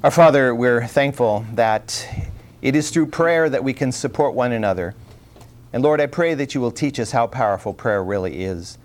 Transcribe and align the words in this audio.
Our 0.00 0.12
Father, 0.12 0.54
we're 0.54 0.86
thankful 0.86 1.44
that 1.54 2.08
it 2.62 2.76
is 2.76 2.90
through 2.90 3.06
prayer 3.06 3.50
that 3.50 3.64
we 3.64 3.72
can 3.72 3.90
support 3.90 4.32
one 4.32 4.52
another. 4.52 4.94
And 5.72 5.82
Lord, 5.82 6.00
I 6.00 6.06
pray 6.06 6.34
that 6.34 6.54
you 6.54 6.60
will 6.60 6.70
teach 6.70 7.00
us 7.00 7.10
how 7.10 7.26
powerful 7.26 7.74
prayer 7.74 8.04
really 8.04 8.44
is 8.44 8.78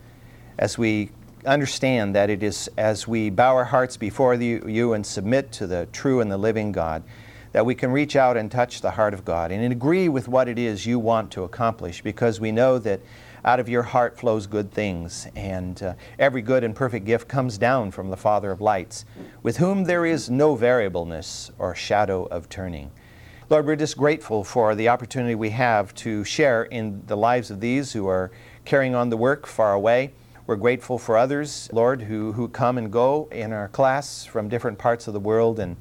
as 0.57 0.75
we 0.75 1.11
understand 1.45 2.15
that 2.15 2.31
it 2.31 2.41
is 2.41 2.67
as 2.77 3.07
we 3.07 3.29
bow 3.29 3.55
our 3.55 3.65
hearts 3.65 3.95
before 3.95 4.33
you, 4.33 4.65
you 4.67 4.93
and 4.93 5.05
submit 5.05 5.51
to 5.51 5.67
the 5.67 5.87
true 5.91 6.19
and 6.19 6.31
the 6.31 6.37
living 6.37 6.71
God 6.71 7.03
that 7.51 7.63
we 7.63 7.75
can 7.75 7.91
reach 7.91 8.15
out 8.15 8.35
and 8.35 8.49
touch 8.49 8.81
the 8.81 8.89
heart 8.89 9.13
of 9.13 9.23
God 9.23 9.51
and 9.51 9.71
agree 9.71 10.09
with 10.09 10.27
what 10.27 10.47
it 10.47 10.57
is 10.57 10.87
you 10.87 10.97
want 10.97 11.29
to 11.33 11.43
accomplish 11.43 12.01
because 12.01 12.39
we 12.39 12.51
know 12.51 12.79
that 12.79 12.99
out 13.45 13.59
of 13.59 13.67
your 13.67 13.83
heart 13.83 14.17
flows 14.17 14.47
good 14.47 14.71
things, 14.71 15.27
and 15.35 15.81
uh, 15.83 15.93
every 16.17 16.41
good 16.41 16.63
and 16.63 16.75
perfect 16.75 17.05
gift 17.05 17.27
comes 17.27 17.57
down 17.57 17.91
from 17.91 18.09
the 18.09 18.17
Father 18.17 18.51
of 18.51 18.61
lights, 18.61 19.05
with 19.41 19.57
whom 19.57 19.83
there 19.83 20.05
is 20.05 20.29
no 20.29 20.55
variableness 20.55 21.51
or 21.59 21.75
shadow 21.75 22.23
of 22.25 22.47
turning. 22.47 22.91
Lord, 23.49 23.65
we're 23.65 23.75
just 23.75 23.97
grateful 23.97 24.43
for 24.43 24.73
the 24.75 24.87
opportunity 24.87 25.35
we 25.35 25.49
have 25.49 25.93
to 25.95 26.23
share 26.23 26.63
in 26.63 27.03
the 27.07 27.17
lives 27.17 27.51
of 27.51 27.59
these 27.59 27.91
who 27.91 28.07
are 28.07 28.31
carrying 28.63 28.95
on 28.95 29.09
the 29.09 29.17
work 29.17 29.45
far 29.45 29.73
away. 29.73 30.13
We're 30.47 30.55
grateful 30.55 30.97
for 30.97 31.17
others, 31.17 31.69
Lord, 31.73 32.01
who, 32.01 32.31
who 32.31 32.47
come 32.47 32.77
and 32.77 32.91
go 32.91 33.27
in 33.31 33.51
our 33.51 33.67
class 33.67 34.25
from 34.25 34.47
different 34.47 34.77
parts 34.77 35.07
of 35.07 35.13
the 35.13 35.19
world, 35.19 35.59
and 35.59 35.75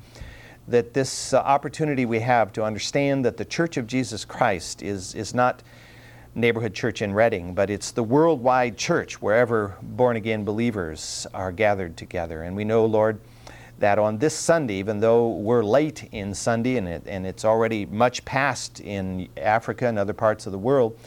that 0.67 0.95
this 0.95 1.33
uh, 1.33 1.39
opportunity 1.39 2.07
we 2.07 2.21
have 2.21 2.53
to 2.55 2.65
understand 2.65 3.25
that 3.25 3.37
the 3.37 3.45
Church 3.45 3.77
of 3.77 3.87
Jesus 3.87 4.25
Christ 4.25 4.83
is, 4.83 5.15
is 5.15 5.35
not 5.35 5.63
neighborhood 6.35 6.73
church 6.73 7.03
in 7.03 7.13
Reading, 7.13 7.55
but 7.55 7.69
it's 7.69 7.91
the 7.91 8.03
worldwide 8.03 8.79
church 8.79 9.21
wherever 9.21 9.77
born 9.83 10.17
again 10.17 10.45
believers 10.45 11.27
are 11.35 11.53
gathered 11.53 11.97
together. 11.97 12.43
And 12.43 12.57
we 12.57 12.65
know, 12.65 12.87
Lord, 12.87 13.21
that 13.79 13.99
on 13.99 14.19
this 14.19 14.35
Sunday, 14.35 14.75
even 14.75 15.01
though 15.01 15.29
we're 15.29 15.65
late 15.65 16.09
in 16.13 16.33
Sunday 16.35 16.77
and, 16.77 16.89
it, 16.89 17.03
and 17.07 17.27
it's 17.27 17.45
already 17.45 17.85
much 17.85 18.25
past 18.25 18.81
in 18.81 19.29
Africa 19.37 19.87
and 19.87 19.99
other 19.99 20.15
parts 20.15 20.47
of 20.47 20.53
the 20.53 20.59
world, 20.59 20.99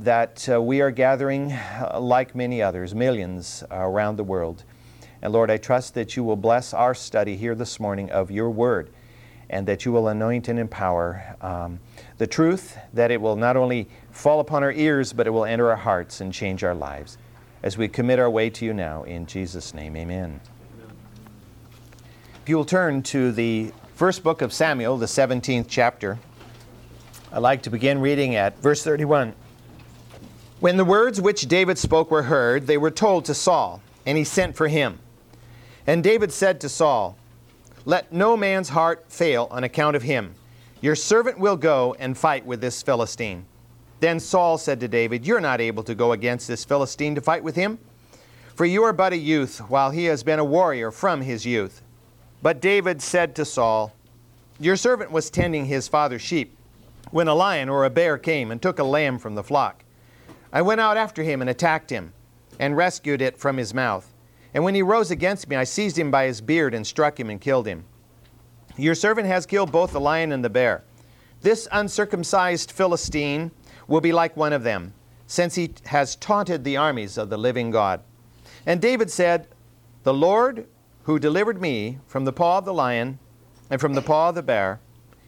that 0.00 0.46
uh, 0.48 0.60
we 0.60 0.80
are 0.80 0.90
gathering 0.90 1.52
uh, 1.52 1.98
like 1.98 2.34
many 2.34 2.60
others, 2.60 2.94
millions 2.94 3.64
uh, 3.70 3.76
around 3.76 4.16
the 4.16 4.24
world. 4.24 4.64
And 5.22 5.32
Lord, 5.32 5.50
I 5.50 5.56
trust 5.56 5.94
that 5.94 6.14
you 6.14 6.22
will 6.24 6.36
bless 6.36 6.74
our 6.74 6.94
study 6.94 7.36
here 7.36 7.54
this 7.54 7.80
morning 7.80 8.10
of 8.10 8.30
your 8.30 8.50
word 8.50 8.90
and 9.50 9.66
that 9.66 9.84
you 9.84 9.92
will 9.92 10.08
anoint 10.08 10.48
and 10.48 10.58
empower 10.58 11.36
um, 11.40 11.80
the 12.18 12.26
truth, 12.26 12.76
that 12.92 13.10
it 13.10 13.20
will 13.20 13.36
not 13.36 13.56
only 13.56 13.88
fall 14.10 14.40
upon 14.40 14.62
our 14.62 14.72
ears, 14.72 15.12
but 15.12 15.26
it 15.26 15.30
will 15.30 15.44
enter 15.44 15.70
our 15.70 15.76
hearts 15.76 16.20
and 16.20 16.32
change 16.32 16.64
our 16.64 16.74
lives. 16.74 17.18
As 17.62 17.76
we 17.76 17.88
commit 17.88 18.18
our 18.18 18.30
way 18.30 18.50
to 18.50 18.64
you 18.64 18.72
now, 18.72 19.02
in 19.02 19.26
Jesus' 19.26 19.74
name, 19.74 19.96
amen. 19.96 20.40
If 22.42 22.48
you 22.48 22.56
will 22.56 22.64
turn 22.64 23.02
to 23.04 23.32
the 23.32 23.72
first 23.94 24.22
book 24.22 24.42
of 24.42 24.52
Samuel, 24.52 24.96
the 24.96 25.06
17th 25.06 25.66
chapter, 25.68 26.18
I'd 27.30 27.40
like 27.40 27.62
to 27.64 27.70
begin 27.70 28.00
reading 28.00 28.36
at 28.36 28.58
verse 28.60 28.82
31. 28.82 29.34
When 30.60 30.78
the 30.78 30.84
words 30.84 31.20
which 31.20 31.42
David 31.42 31.76
spoke 31.76 32.10
were 32.10 32.22
heard, 32.22 32.66
they 32.66 32.78
were 32.78 32.90
told 32.90 33.26
to 33.26 33.34
Saul, 33.34 33.82
and 34.06 34.16
he 34.16 34.24
sent 34.24 34.56
for 34.56 34.68
him. 34.68 34.98
And 35.86 36.02
David 36.02 36.32
said 36.32 36.58
to 36.62 36.70
Saul, 36.70 37.17
Let 37.88 38.12
no 38.12 38.36
man's 38.36 38.68
heart 38.68 39.06
fail 39.08 39.48
on 39.50 39.64
account 39.64 39.96
of 39.96 40.02
him. 40.02 40.34
Your 40.82 40.94
servant 40.94 41.38
will 41.38 41.56
go 41.56 41.96
and 41.98 42.18
fight 42.18 42.44
with 42.44 42.60
this 42.60 42.82
Philistine. 42.82 43.46
Then 44.00 44.20
Saul 44.20 44.58
said 44.58 44.78
to 44.80 44.88
David, 44.88 45.26
You're 45.26 45.40
not 45.40 45.62
able 45.62 45.82
to 45.84 45.94
go 45.94 46.12
against 46.12 46.46
this 46.46 46.66
Philistine 46.66 47.14
to 47.14 47.22
fight 47.22 47.42
with 47.42 47.56
him, 47.56 47.78
for 48.54 48.66
you 48.66 48.82
are 48.82 48.92
but 48.92 49.14
a 49.14 49.16
youth, 49.16 49.60
while 49.70 49.90
he 49.90 50.04
has 50.04 50.22
been 50.22 50.38
a 50.38 50.44
warrior 50.44 50.90
from 50.90 51.22
his 51.22 51.46
youth. 51.46 51.80
But 52.42 52.60
David 52.60 53.00
said 53.00 53.34
to 53.36 53.46
Saul, 53.46 53.94
Your 54.60 54.76
servant 54.76 55.10
was 55.10 55.30
tending 55.30 55.64
his 55.64 55.88
father's 55.88 56.20
sheep 56.20 56.54
when 57.10 57.26
a 57.26 57.34
lion 57.34 57.70
or 57.70 57.86
a 57.86 57.90
bear 57.90 58.18
came 58.18 58.50
and 58.50 58.60
took 58.60 58.78
a 58.78 58.84
lamb 58.84 59.18
from 59.18 59.34
the 59.34 59.42
flock. 59.42 59.82
I 60.52 60.60
went 60.60 60.82
out 60.82 60.98
after 60.98 61.22
him 61.22 61.40
and 61.40 61.48
attacked 61.48 61.88
him, 61.88 62.12
and 62.60 62.76
rescued 62.76 63.22
it 63.22 63.38
from 63.38 63.56
his 63.56 63.72
mouth. 63.72 64.12
And 64.54 64.64
when 64.64 64.74
he 64.74 64.82
rose 64.82 65.10
against 65.10 65.48
me, 65.48 65.56
I 65.56 65.64
seized 65.64 65.98
him 65.98 66.10
by 66.10 66.26
his 66.26 66.40
beard 66.40 66.74
and 66.74 66.86
struck 66.86 67.18
him 67.18 67.30
and 67.30 67.40
killed 67.40 67.66
him. 67.66 67.84
Your 68.76 68.94
servant 68.94 69.26
has 69.26 69.46
killed 69.46 69.72
both 69.72 69.92
the 69.92 70.00
lion 70.00 70.32
and 70.32 70.44
the 70.44 70.50
bear. 70.50 70.84
This 71.40 71.68
uncircumcised 71.70 72.72
Philistine 72.72 73.50
will 73.86 74.00
be 74.00 74.12
like 74.12 74.36
one 74.36 74.52
of 74.52 74.62
them, 74.62 74.94
since 75.26 75.54
he 75.54 75.74
has 75.86 76.16
taunted 76.16 76.64
the 76.64 76.76
armies 76.76 77.18
of 77.18 77.30
the 77.30 77.36
living 77.36 77.70
God. 77.70 78.00
And 78.66 78.80
David 78.80 79.10
said, 79.10 79.48
The 80.02 80.14
Lord 80.14 80.66
who 81.04 81.18
delivered 81.18 81.60
me 81.60 81.98
from 82.06 82.24
the 82.24 82.32
paw 82.32 82.58
of 82.58 82.64
the 82.64 82.74
lion 82.74 83.18
and 83.70 83.80
from 83.80 83.94
the 83.94 84.02
paw 84.02 84.28
of 84.28 84.34
the 84.34 84.42
bear, 84.42 84.80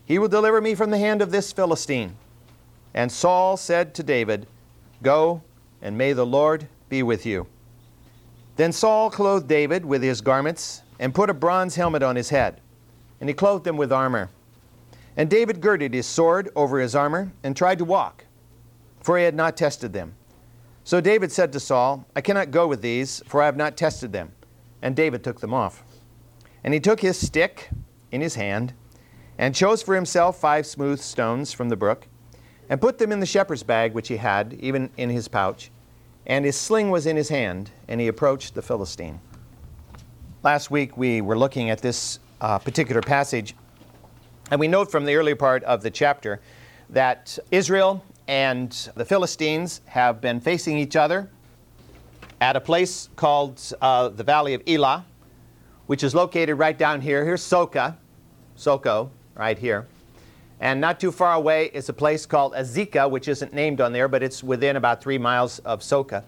he 0.05 0.19
will 0.19 0.29
deliver 0.29 0.61
me 0.61 0.75
from 0.75 0.91
the 0.91 0.99
hand 0.99 1.23
of 1.23 1.31
this 1.31 1.53
Philistine. 1.53 2.17
And 2.93 3.11
Saul 3.11 3.57
said 3.57 3.95
to 3.95 4.03
David, 4.03 4.47
Go, 5.03 5.43
and 5.81 5.97
may 5.97 6.13
the 6.13 6.27
Lord 6.27 6.69
be 6.89 7.03
with 7.03 7.25
you. 7.25 7.47
Then 8.57 8.73
Saul 8.73 9.11
clothed 9.11 9.49
David 9.49 9.85
with 9.85 10.03
his 10.03 10.21
garments 10.21 10.83
and 10.99 11.15
put 11.15 11.31
a 11.31 11.35
bronze 11.35 11.77
helmet 11.77 12.03
on 12.03 12.17
his 12.17 12.31
head, 12.31 12.61
and 13.21 13.29
he 13.29 13.35
clothed 13.35 13.67
him 13.67 13.77
with 13.77 13.93
armor. 13.93 14.31
And 15.17 15.29
David 15.29 15.61
girded 15.61 15.95
his 15.95 16.07
sword 16.07 16.51
over 16.55 16.79
his 16.79 16.95
armor 16.95 17.33
and 17.43 17.57
tried 17.57 17.79
to 17.79 17.85
walk 17.85 18.25
for 19.01 19.19
he 19.19 19.25
had 19.25 19.35
not 19.35 19.57
tested 19.57 19.93
them. 19.93 20.15
So 20.85 21.01
David 21.01 21.33
said 21.33 21.53
to 21.53 21.61
Saul, 21.61 22.07
I 22.15 22.21
cannot 22.21 22.51
go 22.51 22.67
with 22.67 22.83
these, 22.83 23.23
for 23.27 23.43
I 23.43 23.47
have 23.47 23.57
not 23.57 23.77
tested 23.77 24.13
them. 24.13 24.33
And 24.83 24.97
David 24.97 25.23
took 25.23 25.41
them 25.41 25.55
off. 25.55 25.85
And 26.65 26.75
he 26.75 26.81
took 26.81 27.01
his 27.01 27.19
stick 27.19 27.71
in 28.11 28.21
his 28.21 28.35
hand, 28.35 28.73
and 29.39 29.55
chose 29.55 29.83
for 29.83 29.95
himself 29.95 30.39
five 30.39 30.67
smooth 30.67 31.01
stones 31.01 31.53
from 31.53 31.69
the 31.69 31.77
brook, 31.77 32.07
and 32.69 32.81
put 32.81 32.99
them 32.99 33.13
in 33.13 33.21
the 33.21 33.27
shepherd's 33.27 33.63
bag 33.63 33.95
which 33.95 34.09
he 34.09 34.17
had, 34.17 34.55
even 34.55 34.91
in 34.97 35.11
his 35.11 35.29
pouch. 35.29 35.71
And 36.31 36.45
his 36.45 36.55
sling 36.55 36.91
was 36.91 37.07
in 37.07 37.17
his 37.17 37.29
hand, 37.29 37.73
and 37.89 38.01
he 38.01 38.07
approached 38.07 38.55
the 38.55 38.63
Philistine. 38.63 39.21
Last 40.45 40.71
week 40.71 40.97
we 40.97 41.21
were 41.21 41.37
looking 41.37 41.71
at 41.71 41.83
this 41.83 42.21
uh, 42.41 42.57
particular 42.57 43.01
passage, 43.01 43.57
and 44.49 44.61
we 44.61 44.69
note 44.69 44.93
from 44.93 45.05
the 45.05 45.17
earlier 45.17 45.35
part 45.35 45.65
of 45.65 45.83
the 45.83 45.91
chapter 45.91 46.41
that 46.89 47.37
Israel 47.51 48.05
and 48.29 48.71
the 48.95 49.05
Philistines 49.05 49.81
have 49.87 50.21
been 50.21 50.39
facing 50.41 50.79
each 50.79 50.95
other 50.95 51.29
at 52.41 52.55
a 52.55 52.61
place 52.61 53.09
called 53.17 53.61
uh, 53.81 54.09
the 54.09 54.23
Valley 54.23 54.55
of 54.55 54.63
Elah, 54.69 55.05
which 55.89 56.05
is 56.05 56.15
located 56.15 56.57
right 56.57 56.79
down 56.79 57.01
here. 57.01 57.25
Here's 57.25 57.43
Soka, 57.43 57.97
Soko, 58.55 59.11
right 59.35 59.59
here. 59.59 59.89
And 60.61 60.81
not 60.81 61.01
too 61.01 61.11
far 61.11 61.35
away 61.35 61.71
is 61.73 61.89
a 61.89 61.93
place 61.93 62.27
called 62.27 62.53
Azekah, 62.53 63.11
which 63.11 63.29
isn't 63.29 63.55
named 63.55 63.81
on 63.81 63.93
there, 63.93 64.09
but 64.09 64.23
it's 64.23 64.43
within 64.45 64.77
about 64.77 65.03
three 65.03 65.17
miles 65.17 65.59
of 65.61 65.81
Soka. 65.81 66.23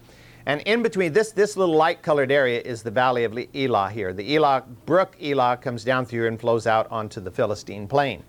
And 0.45 0.61
in 0.61 0.83
between 0.83 1.13
this, 1.13 1.31
this 1.31 1.55
little 1.55 1.75
light 1.75 2.01
colored 2.01 2.31
area 2.31 2.59
is 2.59 2.83
the 2.83 2.91
valley 2.91 3.23
of 3.23 3.37
Elah 3.55 3.89
here. 3.89 4.11
The 4.11 4.35
Elah, 4.35 4.63
brook 4.85 5.15
Elah 5.21 5.57
comes 5.57 5.83
down 5.83 6.05
through 6.05 6.27
and 6.27 6.39
flows 6.39 6.67
out 6.67 6.91
onto 6.91 7.21
the 7.21 7.31
Philistine 7.31 7.87
plain. 7.87 8.23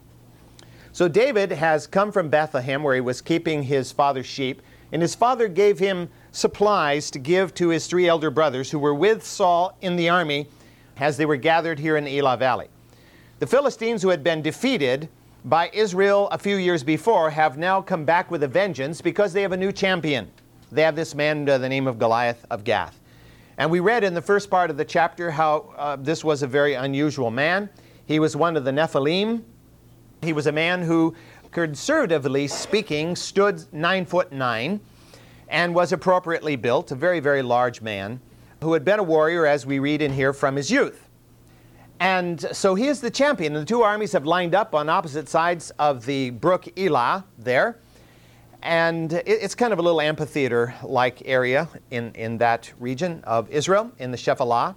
So 0.92 1.08
David 1.08 1.50
has 1.50 1.88
come 1.88 2.12
from 2.12 2.28
Bethlehem 2.28 2.84
where 2.84 2.94
he 2.94 3.00
was 3.00 3.20
keeping 3.20 3.64
his 3.64 3.90
father's 3.90 4.26
sheep, 4.26 4.62
and 4.92 5.02
his 5.02 5.16
father 5.16 5.48
gave 5.48 5.78
him 5.78 6.08
supplies 6.30 7.10
to 7.10 7.18
give 7.18 7.52
to 7.54 7.70
his 7.70 7.88
three 7.88 8.06
elder 8.06 8.30
brothers 8.30 8.70
who 8.70 8.78
were 8.78 8.94
with 8.94 9.26
Saul 9.26 9.76
in 9.80 9.96
the 9.96 10.08
army 10.08 10.46
as 10.98 11.16
they 11.16 11.26
were 11.26 11.36
gathered 11.36 11.80
here 11.80 11.96
in 11.96 12.04
the 12.04 12.16
Elah 12.18 12.36
Valley. 12.36 12.68
The 13.40 13.46
Philistines, 13.48 14.02
who 14.02 14.10
had 14.10 14.22
been 14.22 14.40
defeated 14.40 15.08
by 15.44 15.70
Israel 15.74 16.28
a 16.30 16.38
few 16.38 16.56
years 16.56 16.82
before, 16.82 17.30
have 17.30 17.58
now 17.58 17.82
come 17.82 18.04
back 18.04 18.30
with 18.30 18.42
a 18.42 18.48
vengeance 18.48 19.00
because 19.00 19.32
they 19.32 19.42
have 19.42 19.52
a 19.52 19.56
new 19.56 19.72
champion. 19.72 20.30
They 20.72 20.82
have 20.82 20.96
this 20.96 21.14
man 21.14 21.40
under 21.40 21.58
the 21.58 21.68
name 21.68 21.86
of 21.86 21.98
Goliath 21.98 22.46
of 22.50 22.64
Gath. 22.64 22.98
And 23.58 23.70
we 23.70 23.80
read 23.80 24.02
in 24.02 24.14
the 24.14 24.22
first 24.22 24.50
part 24.50 24.70
of 24.70 24.76
the 24.76 24.84
chapter 24.84 25.30
how 25.30 25.72
uh, 25.76 25.96
this 25.96 26.24
was 26.24 26.42
a 26.42 26.46
very 26.46 26.74
unusual 26.74 27.30
man. 27.30 27.68
He 28.06 28.18
was 28.18 28.34
one 28.34 28.56
of 28.56 28.64
the 28.64 28.70
Nephilim, 28.70 29.42
he 30.22 30.32
was 30.32 30.46
a 30.46 30.52
man 30.52 30.82
who, 30.82 31.14
conservatively 31.50 32.48
speaking, 32.48 33.14
stood 33.14 33.62
nine 33.72 34.06
foot 34.06 34.32
nine 34.32 34.80
and 35.48 35.74
was 35.74 35.92
appropriately 35.92 36.56
built, 36.56 36.90
a 36.90 36.94
very, 36.94 37.20
very 37.20 37.42
large 37.42 37.82
man 37.82 38.20
who 38.62 38.72
had 38.72 38.84
been 38.84 38.98
a 38.98 39.02
warrior, 39.02 39.46
as 39.46 39.66
we 39.66 39.78
read 39.78 40.00
in 40.00 40.12
here, 40.12 40.32
from 40.32 40.56
his 40.56 40.70
youth. 40.70 41.03
And 42.00 42.40
so 42.52 42.74
he 42.74 42.86
is 42.86 43.00
the 43.00 43.10
champion. 43.10 43.54
And 43.54 43.62
the 43.62 43.68
two 43.68 43.82
armies 43.82 44.12
have 44.12 44.26
lined 44.26 44.54
up 44.54 44.74
on 44.74 44.88
opposite 44.88 45.28
sides 45.28 45.70
of 45.78 46.04
the 46.06 46.30
brook 46.30 46.66
Elah 46.76 47.24
there. 47.38 47.78
And 48.62 49.12
it's 49.26 49.54
kind 49.54 49.72
of 49.72 49.78
a 49.78 49.82
little 49.82 50.00
amphitheater 50.00 50.74
like 50.82 51.22
area 51.26 51.68
in, 51.90 52.12
in 52.14 52.38
that 52.38 52.72
region 52.80 53.22
of 53.24 53.50
Israel, 53.50 53.92
in 53.98 54.10
the 54.10 54.16
Shephelah. 54.16 54.74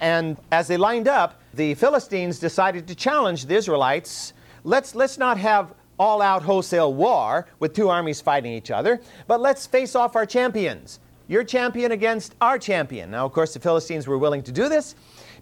And 0.00 0.38
as 0.50 0.68
they 0.68 0.78
lined 0.78 1.06
up, 1.06 1.40
the 1.52 1.74
Philistines 1.74 2.38
decided 2.38 2.88
to 2.88 2.94
challenge 2.94 3.44
the 3.44 3.54
Israelites 3.54 4.32
let's, 4.64 4.94
let's 4.94 5.18
not 5.18 5.38
have 5.38 5.74
all 5.98 6.22
out 6.22 6.42
wholesale 6.42 6.94
war 6.94 7.46
with 7.58 7.74
two 7.74 7.88
armies 7.88 8.20
fighting 8.20 8.52
each 8.52 8.70
other, 8.70 9.00
but 9.26 9.40
let's 9.40 9.66
face 9.66 9.94
off 9.94 10.16
our 10.16 10.26
champions. 10.26 10.98
Your 11.28 11.44
champion 11.44 11.92
against 11.92 12.34
our 12.40 12.58
champion. 12.58 13.10
Now, 13.10 13.26
of 13.26 13.32
course, 13.32 13.54
the 13.54 13.60
Philistines 13.60 14.06
were 14.06 14.18
willing 14.18 14.42
to 14.44 14.52
do 14.52 14.68
this 14.68 14.94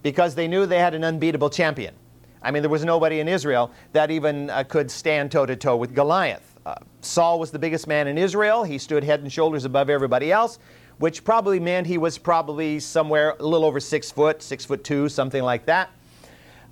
because 0.03 0.35
they 0.35 0.49
knew 0.49 0.67
they 0.67 0.79
had 0.79 0.95
an 0.95 1.05
unbeatable 1.05 1.51
champion. 1.51 1.95
I 2.43 2.51
mean, 2.51 2.63
there 2.63 2.71
was 2.71 2.85
nobody 2.85 3.21
in 3.21 3.29
Israel 3.29 3.73
that 3.93 4.11
even 4.11 4.51
uh, 4.51 4.63
could 4.65 4.91
stand 4.91 5.33
toe 5.33 5.47
to 5.47 5.57
toe 5.57 5.77
with 5.77 5.95
Goliath. 5.95 6.57
Uh, 6.65 6.75
Saul 7.01 7.41
was 7.41 7.51
the 7.51 7.59
biggest 7.59 7.87
man 7.87 8.07
in 8.07 8.19
Israel. 8.19 8.63
He 8.63 8.79
stood 8.79 9.03
head 9.03 9.21
and 9.21 9.33
shoulders 9.33 9.65
above 9.65 9.91
everybody 9.91 10.31
else, 10.31 10.59
which 10.99 11.25
probably 11.25 11.59
meant 11.59 11.87
he 11.87 11.99
was 11.99 12.19
probably 12.19 12.79
somewhere 12.79 13.35
a 13.39 13.43
little 13.43 13.67
over 13.67 13.81
six 13.81 14.11
foot, 14.11 14.43
six 14.43 14.65
foot 14.65 14.85
two, 14.85 15.09
something 15.09 15.43
like 15.43 15.67
that. 15.67 15.91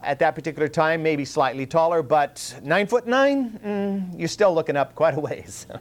At 0.03 0.19
that 0.21 0.35
particular 0.35 0.69
time, 0.69 1.03
maybe 1.03 1.25
slightly 1.25 1.67
taller, 1.67 2.03
but 2.03 2.61
nine 2.63 2.87
foot 2.87 3.07
nine, 3.07 3.59
mm, 3.65 4.19
you're 4.19 4.29
still 4.29 4.55
looking 4.55 4.77
up 4.77 4.95
quite 4.95 5.15
a 5.15 5.21
ways. 5.21 5.67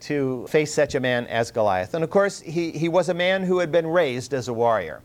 to 0.00 0.46
face 0.48 0.72
such 0.72 0.94
a 0.94 1.00
man 1.00 1.26
as 1.26 1.50
Goliath. 1.50 1.94
And 1.94 2.04
of 2.04 2.10
course, 2.10 2.40
he, 2.40 2.70
he 2.70 2.88
was 2.88 3.08
a 3.08 3.14
man 3.14 3.42
who 3.42 3.58
had 3.58 3.72
been 3.72 3.86
raised 3.86 4.34
as 4.34 4.48
a 4.48 4.52
warrior 4.52 5.00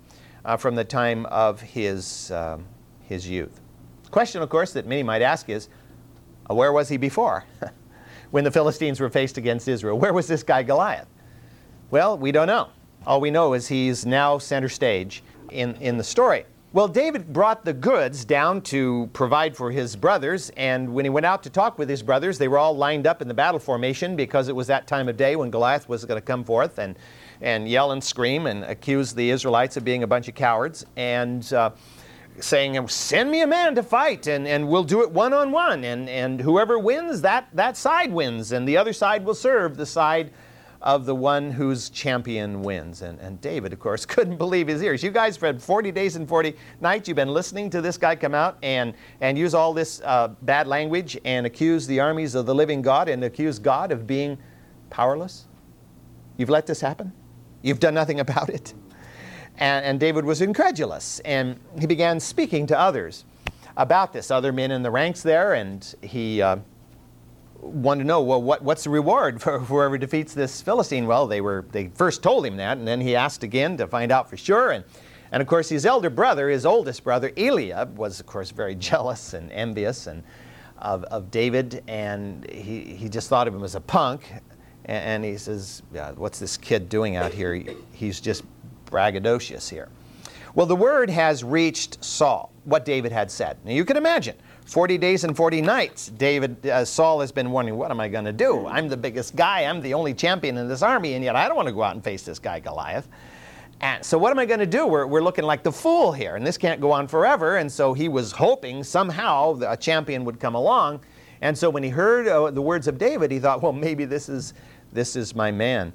uh, 0.46 0.58
from 0.58 0.76
the 0.76 0.84
time 0.84 1.26
of 1.28 1.62
his, 1.62 2.32
um, 2.32 2.66
his 3.02 3.30
youth. 3.30 3.62
Question, 4.10 4.42
of 4.42 4.50
course, 4.50 4.74
that 4.74 4.86
many 4.86 5.04
might 5.04 5.22
ask 5.22 5.50
is 5.50 5.70
uh, 6.50 6.54
where 6.54 6.74
was 6.74 6.90
he 6.90 6.98
before? 6.98 7.46
when 8.32 8.44
the 8.44 8.52
Philistines 8.52 9.00
were 9.00 9.10
faced 9.10 9.38
against 9.38 9.68
Israel. 9.68 10.00
Where 10.00 10.14
was 10.14 10.28
this 10.28 10.42
guy 10.42 10.64
Goliath? 10.64 11.08
Well, 11.92 12.18
we 12.18 12.32
don't 12.32 12.48
know. 12.48 12.70
All 13.06 13.20
we 13.20 13.32
know 13.32 13.54
is 13.54 13.68
he's 13.68 14.06
now 14.06 14.38
center 14.38 14.70
stage 14.70 15.24
in, 15.52 15.76
in 15.76 15.98
the 15.98 16.04
story. 16.04 16.46
Well, 16.74 16.88
David 16.88 17.34
brought 17.34 17.66
the 17.66 17.74
goods 17.74 18.24
down 18.24 18.62
to 18.64 19.10
provide 19.12 19.58
for 19.58 19.72
his 19.72 19.98
brothers, 19.98 20.52
and 20.56 20.94
when 20.94 21.04
he 21.04 21.10
went 21.10 21.26
out 21.26 21.44
to 21.44 21.50
talk 21.50 21.78
with 21.78 21.90
his 21.90 22.02
brothers, 22.02 22.38
they 22.38 22.48
were 22.48 22.58
all 22.58 22.78
lined 22.78 23.06
up 23.06 23.22
in 23.22 23.28
the 23.28 23.34
battle 23.34 23.60
formation 23.60 24.16
because 24.16 24.48
it 24.48 24.56
was 24.56 24.68
that 24.68 24.88
time 24.88 25.10
of 25.10 25.18
day 25.18 25.36
when 25.36 25.52
Goliath 25.52 25.90
was 25.90 26.06
going 26.06 26.20
to 26.20 26.26
come 26.26 26.46
forth 26.46 26.80
and, 26.80 26.96
and 27.42 27.68
yell 27.68 27.92
and 27.92 28.04
scream 28.04 28.48
and 28.48 28.64
accuse 28.64 29.14
the 29.14 29.30
Israelites 29.30 29.78
of 29.78 29.84
being 29.84 30.04
a 30.04 30.08
bunch 30.08 30.28
of 30.28 30.36
cowards 30.36 30.86
and 30.96 31.52
uh, 31.54 31.72
saying, 32.40 32.88
Send 32.88 33.30
me 33.30 33.42
a 33.42 33.48
man 33.48 33.76
to 33.76 33.84
fight, 33.84 34.28
and, 34.28 34.48
and 34.48 34.68
we'll 34.68 34.84
do 34.84 35.02
it 35.02 35.12
one 35.12 35.34
on 35.34 35.52
one, 35.52 35.84
and, 35.84 36.08
and 36.10 36.40
whoever 36.40 36.80
wins, 36.80 37.22
that, 37.22 37.48
that 37.54 37.78
side 37.78 38.12
wins, 38.12 38.52
and 38.52 38.68
the 38.68 38.78
other 38.78 38.94
side 38.94 39.26
will 39.26 39.36
serve 39.36 39.78
the 39.78 39.86
side 39.86 40.32
of 40.82 41.06
the 41.06 41.14
one 41.14 41.52
whose 41.52 41.90
champion 41.90 42.64
wins. 42.64 43.04
And, 43.04 43.20
and 43.20 43.40
David, 43.40 43.72
of 43.72 43.80
course, 43.80 44.06
couldn't 44.08 44.38
believe 44.38 44.68
his 44.68 44.82
ears. 44.82 45.04
You 45.04 45.12
guys, 45.12 45.38
for 45.38 45.58
40 45.58 45.92
days 45.92 46.16
and 46.16 46.28
40 46.28 46.56
nights, 46.80 47.08
you've 47.08 47.16
been 47.16 47.34
listening 47.34 47.70
to 47.72 47.82
this 47.82 47.98
guy 47.98 48.16
come 48.16 48.34
out 48.34 48.58
and, 48.64 48.94
and 49.22 49.38
use 49.38 49.54
all 49.54 49.74
this 49.74 50.02
uh, 50.04 50.30
bad 50.42 50.68
language 50.68 51.20
and 51.24 51.46
accuse 51.46 51.86
the 51.86 52.00
armies 52.00 52.36
of 52.36 52.46
the 52.46 52.56
living 52.56 52.82
God 52.82 53.10
and 53.10 53.24
accuse 53.24 53.60
God 53.60 53.92
of 53.92 54.08
being 54.08 54.38
powerless. 54.90 55.46
You've 56.38 56.50
let 56.50 56.66
this 56.66 56.82
happen? 56.82 57.14
You've 57.62 57.80
done 57.80 57.94
nothing 57.94 58.20
about 58.20 58.50
it? 58.50 58.74
And, 59.58 59.86
and 59.86 60.00
David 60.00 60.26
was 60.26 60.42
incredulous, 60.42 61.20
and 61.22 61.60
he 61.80 61.86
began 61.86 62.20
speaking 62.20 62.66
to 62.68 62.80
others 62.80 63.26
about 63.78 64.14
this, 64.14 64.32
other 64.32 64.52
men 64.52 64.72
in 64.72 64.84
the 64.84 64.92
ranks 64.92 65.22
there, 65.22 65.54
and 65.54 65.96
he. 66.02 66.42
Uh, 66.42 66.58
wanted 67.62 68.04
to 68.04 68.08
know, 68.08 68.22
well, 68.22 68.42
what, 68.42 68.64
what's 68.64 68.84
the 68.84 68.90
reward 68.90 69.42
for 69.42 69.60
whoever 69.60 69.98
defeats 69.98 70.34
this 70.34 70.62
Philistine? 70.62 71.06
Well, 71.06 71.28
they 71.28 71.42
were 71.42 71.66
they 71.72 71.90
first 71.90 72.24
told 72.24 72.46
him 72.46 72.58
that, 72.58 72.78
and 72.78 72.88
then 72.88 73.02
he 73.02 73.16
asked 73.16 73.44
again 73.44 73.78
to 73.78 73.88
find 73.88 74.12
out 74.12 74.30
for 74.30 74.38
sure. 74.38 74.72
And, 74.72 74.84
and 75.32 75.42
of 75.42 75.48
course, 75.48 75.70
his 75.70 75.86
elder 75.86 76.10
brother, 76.10 76.50
his 76.50 76.66
oldest 76.66 77.04
brother, 77.04 77.32
Eliab, 77.38 77.98
was 77.98 78.20
of 78.20 78.26
course 78.26 78.52
very 78.52 78.76
jealous 78.90 79.34
and 79.34 79.52
envious 79.52 80.08
and 80.08 80.24
of, 80.80 81.04
of 81.06 81.30
David, 81.30 81.84
and 81.88 82.50
he, 82.50 82.82
he 82.96 83.08
just 83.08 83.30
thought 83.30 83.48
of 83.48 83.54
him 83.54 83.64
as 83.64 83.76
a 83.76 83.82
punk. 83.82 84.34
And, 84.86 85.24
he 85.24 85.38
says, 85.38 85.84
yeah, 85.94 86.12
what's 86.12 86.40
this 86.40 86.58
kid 86.58 86.90
doing 86.90 87.16
out 87.16 87.32
here? 87.32 87.64
He's 87.92 88.20
just 88.20 88.44
braggadocious 88.86 89.70
here. 89.70 89.90
Well, 90.54 90.66
the 90.66 90.76
word 90.76 91.10
has 91.10 91.44
reached 91.44 92.04
Saul, 92.04 92.52
what 92.66 92.84
David 92.84 93.12
had 93.12 93.32
said. 93.32 93.58
Now 93.64 93.72
you 93.72 93.86
can 93.86 93.96
imagine 93.96 94.36
40 94.66 94.98
days 94.98 95.24
and 95.24 95.36
40 95.36 95.62
nights, 95.62 96.10
David, 96.10 96.66
uh, 96.66 96.86
Saul 96.86 97.20
has 97.20 97.32
been 97.32 97.52
wondering, 97.52 97.78
what 97.78 97.92
am 97.92 98.00
I 98.00 98.08
going 98.08 98.26
to 98.26 98.34
do? 98.34 98.68
I'm 98.68 98.88
the 98.88 98.98
biggest 98.98 99.36
guy. 99.36 99.62
I'm 99.62 99.82
the 99.82 99.94
only 99.94 100.14
champion 100.14 100.58
in 100.58 100.68
this 100.68 100.82
army, 100.82 101.14
and 101.14 101.24
yet 101.24 101.36
I 101.36 101.48
don't 101.48 101.58
want 101.58 101.68
to 101.68 101.74
go 101.74 101.84
out 101.84 101.96
and 101.96 102.04
face 102.04 102.24
this 102.24 102.40
guy, 102.40 102.60
Goliath. 102.60 103.08
And 103.82 104.06
so 104.06 104.18
what 104.18 104.32
am 104.32 104.40
I 104.40 104.46
going 104.46 104.60
to 104.60 104.66
do? 104.66 104.86
We're, 104.86 105.08
we're 105.08 105.24
looking 105.24 105.44
like 105.44 105.64
the 105.64 105.72
fool 105.72 106.12
here, 106.12 106.36
and 106.36 106.46
this 106.46 106.58
can't 106.58 106.80
go 106.80 106.92
on 106.92 107.08
forever. 107.08 107.58
And 107.58 107.72
so 107.72 107.94
he 107.94 108.08
was 108.08 108.32
hoping 108.32 108.84
somehow 108.84 109.60
a 109.68 109.76
champion 109.76 110.24
would 110.26 110.40
come 110.40 110.56
along. 110.56 111.02
And 111.42 111.58
so 111.58 111.70
when 111.70 111.84
he 111.84 111.90
heard 111.90 112.28
uh, 112.28 112.52
the 112.52 112.62
words 112.62 112.88
of 112.88 112.98
David, 112.98 113.32
he 113.32 113.40
thought, 113.40 113.62
well, 113.62 113.74
maybe 113.74 114.06
this 114.06 114.30
is, 114.30 114.54
this 114.94 115.16
is 115.16 115.36
my 115.36 115.52
man. 115.52 115.92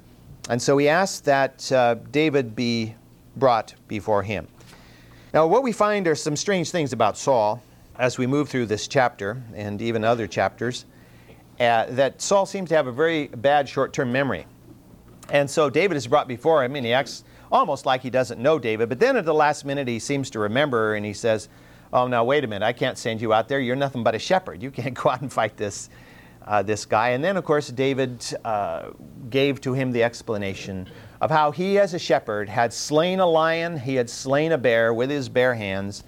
And 0.49 0.61
so 0.61 0.77
he 0.77 0.87
asked 0.89 1.25
that 1.25 1.71
uh, 1.71 1.95
David 2.11 2.55
be 2.55 2.95
brought 3.35 3.73
before 3.87 4.23
him. 4.23 4.47
Now, 5.33 5.47
what 5.47 5.63
we 5.63 5.71
find 5.71 6.07
are 6.07 6.15
some 6.15 6.35
strange 6.35 6.71
things 6.71 6.93
about 6.93 7.17
Saul 7.17 7.61
as 7.97 8.17
we 8.17 8.27
move 8.27 8.49
through 8.49 8.67
this 8.67 8.87
chapter 8.87 9.41
and 9.55 9.81
even 9.81 10.03
other 10.03 10.27
chapters, 10.27 10.85
uh, 11.59 11.85
that 11.89 12.21
Saul 12.21 12.45
seems 12.45 12.69
to 12.69 12.75
have 12.75 12.87
a 12.87 12.91
very 12.91 13.27
bad 13.27 13.67
short 13.67 13.93
term 13.93 14.11
memory. 14.11 14.45
And 15.29 15.49
so 15.49 15.69
David 15.69 15.97
is 15.97 16.07
brought 16.07 16.27
before 16.27 16.63
him, 16.63 16.75
and 16.75 16.85
he 16.85 16.93
acts 16.93 17.23
almost 17.51 17.85
like 17.85 18.01
he 18.01 18.09
doesn't 18.09 18.39
know 18.39 18.59
David. 18.59 18.89
But 18.89 18.99
then 18.99 19.17
at 19.17 19.25
the 19.25 19.33
last 19.33 19.65
minute, 19.65 19.87
he 19.87 19.99
seems 19.99 20.29
to 20.31 20.39
remember, 20.39 20.95
and 20.95 21.05
he 21.05 21.13
says, 21.13 21.49
Oh, 21.93 22.07
now 22.07 22.23
wait 22.23 22.43
a 22.43 22.47
minute, 22.47 22.65
I 22.65 22.73
can't 22.73 22.97
send 22.97 23.21
you 23.21 23.33
out 23.33 23.47
there. 23.47 23.59
You're 23.59 23.75
nothing 23.75 24.03
but 24.03 24.15
a 24.15 24.19
shepherd. 24.19 24.61
You 24.61 24.71
can't 24.71 24.93
go 25.01 25.09
out 25.09 25.21
and 25.21 25.31
fight 25.31 25.57
this, 25.57 25.89
uh, 26.45 26.63
this 26.63 26.85
guy. 26.85 27.09
And 27.09 27.23
then, 27.23 27.37
of 27.37 27.45
course, 27.45 27.69
David 27.69 28.25
uh, 28.43 28.91
gave 29.29 29.61
to 29.61 29.73
him 29.73 29.91
the 29.91 30.03
explanation 30.03 30.87
of 31.21 31.31
how 31.31 31.51
he, 31.51 31.79
as 31.79 31.93
a 31.93 31.99
shepherd, 31.99 32.49
had 32.49 32.71
slain 32.73 33.19
a 33.19 33.25
lion, 33.25 33.77
he 33.77 33.95
had 33.95 34.09
slain 34.09 34.51
a 34.51 34.57
bear 34.57 34.93
with 34.93 35.09
his 35.09 35.29
bare 35.29 35.55
hands 35.55 36.03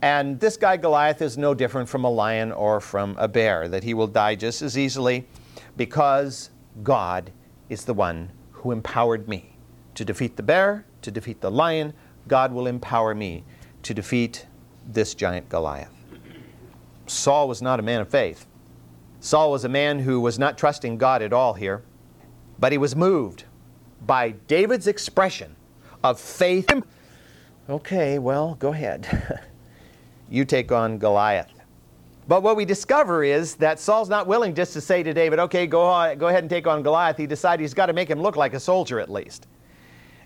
and 0.00 0.38
this 0.38 0.56
guy 0.56 0.76
Goliath 0.76 1.22
is 1.22 1.36
no 1.36 1.54
different 1.54 1.88
from 1.88 2.04
a 2.04 2.10
lion 2.10 2.52
or 2.52 2.80
from 2.80 3.16
a 3.18 3.26
bear, 3.26 3.68
that 3.68 3.82
he 3.82 3.94
will 3.94 4.06
die 4.06 4.36
just 4.36 4.62
as 4.62 4.78
easily 4.78 5.26
because 5.76 6.50
God 6.84 7.32
is 7.68 7.84
the 7.84 7.94
one 7.94 8.30
who 8.52 8.70
empowered 8.70 9.28
me 9.28 9.56
to 9.94 10.04
defeat 10.04 10.36
the 10.36 10.42
bear, 10.42 10.84
to 11.02 11.10
defeat 11.10 11.40
the 11.40 11.50
lion. 11.50 11.94
God 12.28 12.52
will 12.52 12.68
empower 12.68 13.14
me 13.14 13.44
to 13.82 13.92
defeat 13.92 14.46
this 14.88 15.14
giant 15.14 15.48
Goliath. 15.48 15.92
Saul 17.06 17.48
was 17.48 17.62
not 17.62 17.78
a 17.78 17.82
man 17.82 18.00
of 18.00 18.08
faith. 18.08 18.46
Saul 19.20 19.50
was 19.50 19.64
a 19.64 19.68
man 19.68 19.98
who 19.98 20.20
was 20.20 20.38
not 20.38 20.58
trusting 20.58 20.98
God 20.98 21.22
at 21.22 21.32
all 21.32 21.54
here, 21.54 21.82
but 22.58 22.72
he 22.72 22.78
was 22.78 22.96
moved 22.96 23.44
by 24.06 24.30
David's 24.30 24.86
expression 24.86 25.56
of 26.02 26.20
faith. 26.20 26.70
Okay, 27.68 28.18
well, 28.18 28.54
go 28.54 28.72
ahead. 28.72 29.40
you 30.30 30.44
take 30.44 30.72
on 30.72 30.98
Goliath. 30.98 31.52
But 32.28 32.42
what 32.42 32.56
we 32.56 32.64
discover 32.64 33.24
is 33.24 33.54
that 33.56 33.80
Saul's 33.80 34.10
not 34.10 34.26
willing 34.26 34.54
just 34.54 34.74
to 34.74 34.80
say 34.80 35.02
to 35.02 35.14
David, 35.14 35.38
okay, 35.38 35.66
go, 35.66 35.82
on, 35.82 36.18
go 36.18 36.28
ahead 36.28 36.44
and 36.44 36.50
take 36.50 36.66
on 36.66 36.82
Goliath. 36.82 37.16
He 37.16 37.26
decided 37.26 37.62
he's 37.62 37.74
got 37.74 37.86
to 37.86 37.94
make 37.94 38.08
him 38.08 38.20
look 38.20 38.36
like 38.36 38.52
a 38.52 38.60
soldier 38.60 39.00
at 39.00 39.10
least. 39.10 39.46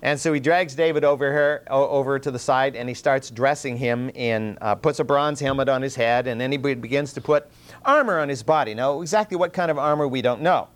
And 0.02 0.18
so 0.18 0.32
he 0.32 0.40
drags 0.40 0.74
David 0.74 1.04
over 1.04 1.32
here, 1.32 1.62
over 1.70 2.18
to 2.18 2.30
the 2.32 2.38
side, 2.38 2.74
and 2.74 2.88
he 2.88 2.94
starts 2.94 3.30
dressing 3.30 3.76
him 3.76 4.10
in, 4.10 4.58
uh, 4.60 4.74
puts 4.74 4.98
a 4.98 5.04
bronze 5.04 5.38
helmet 5.38 5.68
on 5.68 5.80
his 5.80 5.94
head, 5.94 6.26
and 6.26 6.40
then 6.40 6.50
he 6.50 6.58
begins 6.58 7.12
to 7.12 7.20
put 7.20 7.48
armor 7.84 8.18
on 8.18 8.28
his 8.28 8.42
body. 8.42 8.74
Now, 8.74 9.00
exactly 9.00 9.36
what 9.36 9.52
kind 9.52 9.70
of 9.70 9.78
armor 9.78 10.08
we 10.08 10.20
don't 10.20 10.42
know. 10.42 10.68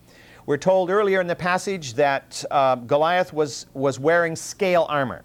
We're 0.46 0.58
told 0.58 0.90
earlier 0.90 1.20
in 1.20 1.26
the 1.26 1.34
passage 1.34 1.94
that 1.94 2.44
uh, 2.52 2.76
Goliath 2.76 3.32
was, 3.32 3.66
was 3.74 3.98
wearing 3.98 4.36
scale 4.36 4.86
armor. 4.88 5.24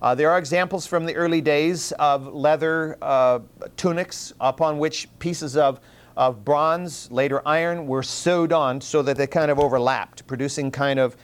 Uh, 0.00 0.14
there 0.14 0.30
are 0.30 0.38
examples 0.38 0.86
from 0.86 1.04
the 1.04 1.16
early 1.16 1.40
days 1.40 1.90
of 1.98 2.32
leather 2.32 2.96
uh, 3.02 3.40
tunics 3.76 4.32
upon 4.40 4.78
which 4.78 5.08
pieces 5.18 5.56
of, 5.56 5.80
of 6.16 6.44
bronze, 6.44 7.10
later 7.10 7.42
iron, 7.44 7.88
were 7.88 8.04
sewed 8.04 8.52
on 8.52 8.80
so 8.80 9.02
that 9.02 9.16
they 9.16 9.26
kind 9.26 9.50
of 9.50 9.58
overlapped, 9.58 10.24
producing 10.28 10.70
kind 10.70 11.00
of 11.00 11.16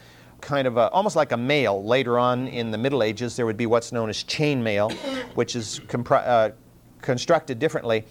kind 0.43 0.67
of 0.67 0.77
a, 0.77 0.91
almost 0.91 1.17
like 1.17 1.33
a 1.33 1.37
mail. 1.37 1.83
Later 1.83 2.19
on 2.19 2.49
in 2.49 2.71
the 2.71 2.77
Middle 2.77 3.03
Ages, 3.03 3.37
there 3.37 3.47
would 3.47 3.57
be 3.57 3.67
what's 3.67 3.93
known 3.93 4.11
as 4.11 4.23
chain 4.23 4.63
mail, 4.63 4.91
which 5.35 5.57
is 5.57 5.81
compri- 5.87 6.27
uh, 6.27 6.51
constructed 7.01 7.59
differently. 7.59 8.05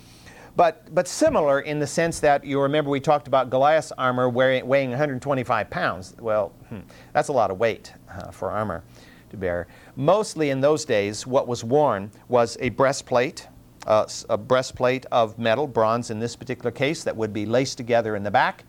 But, 0.56 0.94
but 0.94 1.08
similar 1.08 1.62
in 1.62 1.80
the 1.80 1.88
sense 1.88 2.20
that 2.22 2.44
you 2.44 2.60
remember 2.60 2.90
we 2.90 3.00
talked 3.00 3.28
about 3.28 3.50
Goliath's 3.50 3.92
armor 3.94 4.30
weighing, 4.30 4.68
weighing 4.68 4.90
125 4.90 5.70
pounds. 5.70 6.16
Well, 6.20 6.50
hmm, 6.70 6.80
that's 7.14 7.30
a 7.30 7.34
lot 7.34 7.52
of 7.52 7.60
weight 7.60 7.94
uh, 8.10 8.32
for 8.32 8.52
armor 8.52 8.84
to 9.30 9.38
bear. 9.38 9.68
Mostly 9.96 10.50
in 10.50 10.60
those 10.60 10.84
days, 10.84 11.26
what 11.26 11.48
was 11.48 11.64
worn 11.64 12.12
was 12.28 12.58
a 12.60 12.70
breastplate, 12.70 13.48
uh, 13.88 14.06
a 14.30 14.38
breastplate 14.38 15.06
of 15.12 15.40
metal, 15.40 15.68
bronze 15.68 16.12
in 16.12 16.20
this 16.20 16.36
particular 16.36 16.72
case, 16.72 17.04
that 17.06 17.16
would 17.16 17.32
be 17.32 17.46
laced 17.46 17.78
together 17.78 18.18
in 18.18 18.24
the 18.24 18.32
back, 18.32 18.66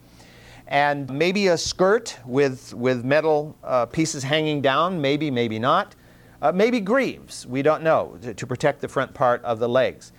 and 0.66 1.10
maybe 1.10 1.48
a 1.48 1.58
skirt 1.58 2.18
with, 2.24 2.72
with 2.74 3.04
metal 3.04 3.56
uh, 3.62 3.86
pieces 3.86 4.22
hanging 4.22 4.60
down, 4.60 5.00
maybe, 5.00 5.30
maybe 5.30 5.58
not. 5.58 5.94
Uh, 6.40 6.50
maybe 6.50 6.80
greaves, 6.80 7.46
we 7.46 7.62
don't 7.62 7.82
know, 7.82 8.18
to, 8.20 8.34
to 8.34 8.46
protect 8.46 8.80
the 8.80 8.88
front 8.88 9.14
part 9.14 9.42
of 9.44 9.60
the 9.60 9.68
legs. 9.68 10.12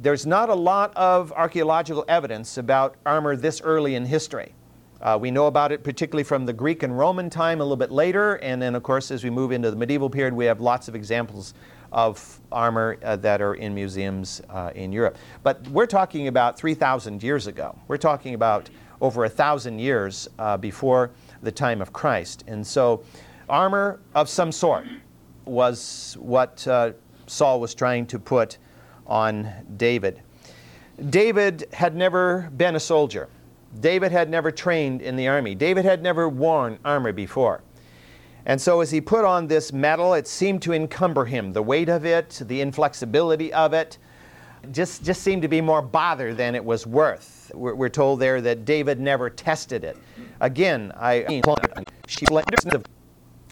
There's 0.00 0.26
not 0.26 0.48
a 0.48 0.54
lot 0.54 0.96
of 0.96 1.32
archaeological 1.32 2.04
evidence 2.08 2.56
about 2.56 2.96
armor 3.04 3.36
this 3.36 3.60
early 3.60 3.94
in 3.94 4.06
history. 4.06 4.54
Uh, 5.00 5.18
we 5.20 5.30
know 5.30 5.46
about 5.46 5.72
it 5.72 5.84
particularly 5.84 6.24
from 6.24 6.46
the 6.46 6.52
Greek 6.52 6.82
and 6.82 6.96
Roman 6.96 7.28
time 7.28 7.60
a 7.60 7.64
little 7.64 7.76
bit 7.76 7.90
later, 7.90 8.36
and 8.36 8.60
then, 8.60 8.74
of 8.74 8.82
course, 8.82 9.10
as 9.10 9.22
we 9.22 9.30
move 9.30 9.52
into 9.52 9.70
the 9.70 9.76
medieval 9.76 10.08
period, 10.08 10.32
we 10.32 10.46
have 10.46 10.60
lots 10.60 10.88
of 10.88 10.94
examples 10.94 11.52
of 11.92 12.40
armor 12.50 12.98
uh, 13.04 13.16
that 13.16 13.40
are 13.40 13.54
in 13.54 13.74
museums 13.74 14.40
uh, 14.50 14.70
in 14.74 14.92
Europe. 14.92 15.18
But 15.42 15.66
we're 15.68 15.86
talking 15.86 16.28
about 16.28 16.58
3,000 16.58 17.22
years 17.22 17.46
ago. 17.46 17.78
We're 17.88 17.96
talking 17.96 18.34
about 18.34 18.70
over 19.00 19.24
a 19.24 19.28
thousand 19.28 19.78
years 19.78 20.28
uh, 20.38 20.56
before 20.56 21.10
the 21.42 21.52
time 21.52 21.80
of 21.80 21.92
Christ. 21.92 22.44
And 22.46 22.66
so, 22.66 23.04
armor 23.48 24.00
of 24.14 24.28
some 24.28 24.52
sort 24.52 24.86
was 25.44 26.16
what 26.18 26.66
uh, 26.66 26.92
Saul 27.26 27.60
was 27.60 27.74
trying 27.74 28.06
to 28.06 28.18
put 28.18 28.58
on 29.06 29.52
David. 29.76 30.22
David 31.10 31.66
had 31.72 31.94
never 31.94 32.50
been 32.56 32.76
a 32.76 32.80
soldier. 32.80 33.28
David 33.80 34.10
had 34.12 34.30
never 34.30 34.50
trained 34.50 35.02
in 35.02 35.16
the 35.16 35.28
army. 35.28 35.54
David 35.54 35.84
had 35.84 36.02
never 36.02 36.28
worn 36.28 36.78
armor 36.84 37.12
before. 37.12 37.62
And 38.46 38.60
so, 38.60 38.80
as 38.80 38.92
he 38.92 39.00
put 39.00 39.24
on 39.24 39.48
this 39.48 39.72
metal, 39.72 40.14
it 40.14 40.28
seemed 40.28 40.62
to 40.62 40.72
encumber 40.72 41.24
him. 41.24 41.52
The 41.52 41.62
weight 41.62 41.88
of 41.88 42.06
it, 42.06 42.40
the 42.46 42.60
inflexibility 42.60 43.52
of 43.52 43.72
it, 43.72 43.98
just, 44.72 45.04
just 45.04 45.22
seemed 45.22 45.42
to 45.42 45.48
be 45.48 45.60
more 45.60 45.82
bother 45.82 46.34
than 46.34 46.54
it 46.54 46.64
was 46.64 46.86
worth. 46.86 47.50
We're, 47.54 47.74
we're 47.74 47.88
told 47.88 48.20
there 48.20 48.40
that 48.40 48.64
David 48.64 49.00
never 49.00 49.30
tested 49.30 49.84
it. 49.84 49.96
Again, 50.40 50.92
I 50.96 51.24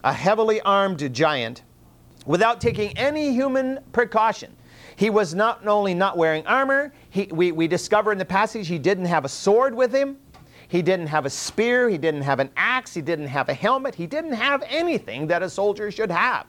a 0.05 0.13
heavily 0.13 0.61
armed 0.63 1.13
giant 1.13 1.63
without 2.27 2.61
taking 2.61 2.97
any 2.97 3.33
human 3.33 3.81
precaution. 3.93 4.55
He 4.97 5.11
was 5.11 5.35
not 5.35 5.67
only 5.67 5.95
not 5.95 6.17
wearing 6.17 6.47
armor, 6.47 6.93
he, 7.11 7.29
we, 7.33 7.53
we 7.53 7.67
discover 7.67 8.13
in 8.13 8.19
the 8.19 8.25
passage 8.25 8.69
he 8.69 8.79
didn't 8.79 9.07
have 9.07 9.25
a 9.25 9.29
sword 9.29 9.75
with 9.75 9.93
him. 9.93 10.19
He 10.69 10.83
didn't 10.83 11.09
have 11.09 11.27
a 11.27 11.31
spear. 11.31 11.89
He 11.89 11.99
didn't 11.99 12.23
have 12.23 12.41
an 12.41 12.51
axe. 12.57 12.95
He 12.95 13.03
didn't 13.03 13.29
have 13.29 13.49
a 13.49 13.55
helmet. 13.55 13.95
He 13.95 14.07
didn't 14.07 14.33
have 14.33 14.63
anything 14.69 15.27
that 15.29 15.43
a 15.43 15.51
soldier 15.51 15.91
should 15.91 16.11
have. 16.11 16.47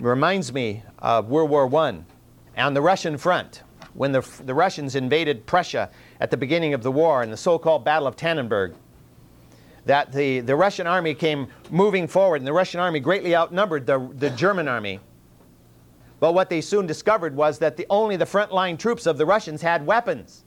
Reminds 0.00 0.52
me 0.52 0.82
of 0.98 1.28
World 1.28 1.50
War 1.50 1.74
I 1.76 2.00
on 2.56 2.74
the 2.74 2.82
Russian 2.82 3.16
front 3.16 3.62
when 3.94 4.12
the, 4.12 4.20
the 4.44 4.54
Russians 4.54 4.94
invaded 4.96 5.46
Prussia 5.46 5.90
at 6.20 6.30
the 6.30 6.36
beginning 6.36 6.74
of 6.74 6.82
the 6.82 6.90
war 6.90 7.22
in 7.22 7.30
the 7.30 7.36
so 7.36 7.58
called 7.58 7.84
Battle 7.84 8.08
of 8.08 8.16
Tannenberg. 8.16 8.74
That 9.86 10.12
the, 10.12 10.40
the 10.40 10.56
Russian 10.56 10.86
army 10.86 11.14
came 11.14 11.48
moving 11.70 12.08
forward, 12.08 12.36
and 12.36 12.46
the 12.46 12.52
Russian 12.52 12.80
army 12.80 13.00
greatly 13.00 13.36
outnumbered 13.36 13.86
the, 13.86 14.10
the 14.14 14.30
German 14.30 14.66
army. 14.66 14.98
But 16.20 16.32
what 16.32 16.48
they 16.48 16.60
soon 16.60 16.86
discovered 16.86 17.36
was 17.36 17.58
that 17.58 17.76
the, 17.76 17.86
only 17.90 18.16
the 18.16 18.24
frontline 18.24 18.78
troops 18.78 19.06
of 19.06 19.18
the 19.18 19.26
Russians 19.26 19.60
had 19.60 19.84
weapons. 19.84 20.44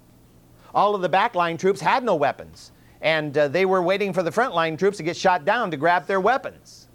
All 0.74 0.96
of 0.96 1.02
the 1.02 1.10
backline 1.10 1.60
troops 1.60 1.80
had 1.80 2.04
no 2.04 2.16
weapons. 2.16 2.72
And 3.02 3.38
uh, 3.38 3.48
they 3.48 3.66
were 3.66 3.84
waiting 3.84 4.12
for 4.12 4.24
the 4.24 4.32
frontline 4.32 4.78
troops 4.78 4.98
to 4.98 5.04
get 5.04 5.16
shot 5.16 5.46
down 5.46 5.70
to 5.70 5.78
grab 5.78 6.08
their 6.08 6.20
weapons. 6.20 6.88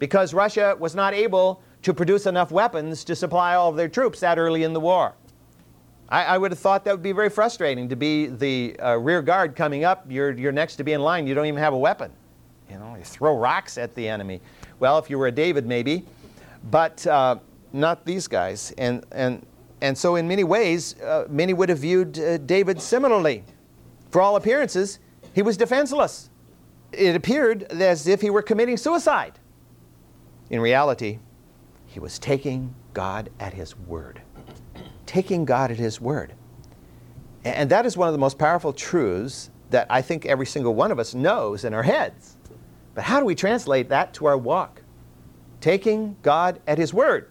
Because 0.00 0.34
Russia 0.34 0.76
was 0.78 0.96
not 0.96 1.14
able 1.14 1.62
to 1.82 1.94
produce 1.94 2.26
enough 2.26 2.50
weapons 2.50 3.04
to 3.04 3.16
supply 3.16 3.54
all 3.54 3.70
of 3.70 3.76
their 3.76 3.88
troops 3.88 4.20
that 4.20 4.38
early 4.38 4.64
in 4.64 4.72
the 4.72 4.80
war. 4.80 5.14
I, 6.08 6.24
I 6.24 6.38
would 6.38 6.50
have 6.50 6.58
thought 6.58 6.84
that 6.84 6.92
would 6.92 7.02
be 7.02 7.12
very 7.12 7.30
frustrating 7.30 7.88
to 7.88 7.96
be 7.96 8.26
the 8.26 8.76
uh, 8.80 8.96
rear 8.96 9.22
guard 9.22 9.54
coming 9.54 9.84
up. 9.84 10.04
You're, 10.08 10.32
you're 10.32 10.52
next 10.52 10.76
to 10.76 10.84
be 10.84 10.92
in 10.92 11.00
line. 11.00 11.26
You 11.26 11.34
don't 11.34 11.46
even 11.46 11.60
have 11.60 11.72
a 11.72 11.78
weapon. 11.78 12.10
You 12.68 12.78
know, 12.78 12.96
you 12.96 13.04
throw 13.04 13.36
rocks 13.36 13.78
at 13.78 13.94
the 13.94 14.08
enemy. 14.08 14.40
Well, 14.78 14.98
if 14.98 15.08
you 15.08 15.18
were 15.18 15.28
a 15.28 15.32
David, 15.32 15.66
maybe. 15.66 16.04
But 16.70 17.06
uh, 17.06 17.36
not 17.72 18.04
these 18.04 18.26
guys. 18.28 18.72
And, 18.76 19.04
and, 19.12 19.46
and 19.80 19.96
so, 19.96 20.16
in 20.16 20.28
many 20.28 20.44
ways, 20.44 21.00
uh, 21.00 21.26
many 21.28 21.54
would 21.54 21.68
have 21.68 21.78
viewed 21.78 22.18
uh, 22.18 22.38
David 22.38 22.82
similarly. 22.82 23.44
For 24.10 24.20
all 24.20 24.36
appearances, 24.36 24.98
he 25.32 25.42
was 25.42 25.56
defenseless. 25.56 26.28
It 26.92 27.14
appeared 27.14 27.64
as 27.64 28.06
if 28.08 28.20
he 28.20 28.30
were 28.30 28.42
committing 28.42 28.76
suicide. 28.76 29.38
In 30.50 30.60
reality, 30.60 31.20
he 31.90 31.98
was 31.98 32.20
taking 32.20 32.72
God 32.94 33.30
at 33.40 33.52
his 33.52 33.76
word. 33.76 34.22
Taking 35.06 35.44
God 35.44 35.72
at 35.72 35.76
his 35.76 36.00
word. 36.00 36.34
And 37.44 37.68
that 37.70 37.84
is 37.84 37.96
one 37.96 38.06
of 38.06 38.12
the 38.12 38.18
most 38.18 38.38
powerful 38.38 38.72
truths 38.72 39.50
that 39.70 39.88
I 39.90 40.00
think 40.00 40.24
every 40.24 40.46
single 40.46 40.74
one 40.74 40.92
of 40.92 41.00
us 41.00 41.14
knows 41.14 41.64
in 41.64 41.74
our 41.74 41.82
heads. 41.82 42.36
But 42.94 43.02
how 43.02 43.18
do 43.18 43.26
we 43.26 43.34
translate 43.34 43.88
that 43.88 44.14
to 44.14 44.26
our 44.26 44.38
walk? 44.38 44.82
Taking 45.60 46.16
God 46.22 46.60
at 46.68 46.78
his 46.78 46.94
word. 46.94 47.28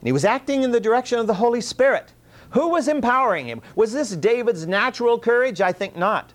And 0.00 0.08
he 0.08 0.12
was 0.12 0.26
acting 0.26 0.62
in 0.62 0.70
the 0.70 0.80
direction 0.80 1.18
of 1.18 1.26
the 1.26 1.34
Holy 1.34 1.62
Spirit. 1.62 2.12
Who 2.50 2.68
was 2.68 2.86
empowering 2.86 3.46
him? 3.46 3.62
Was 3.76 3.94
this 3.94 4.14
David's 4.14 4.66
natural 4.66 5.18
courage? 5.18 5.62
I 5.62 5.72
think 5.72 5.96
not. 5.96 6.34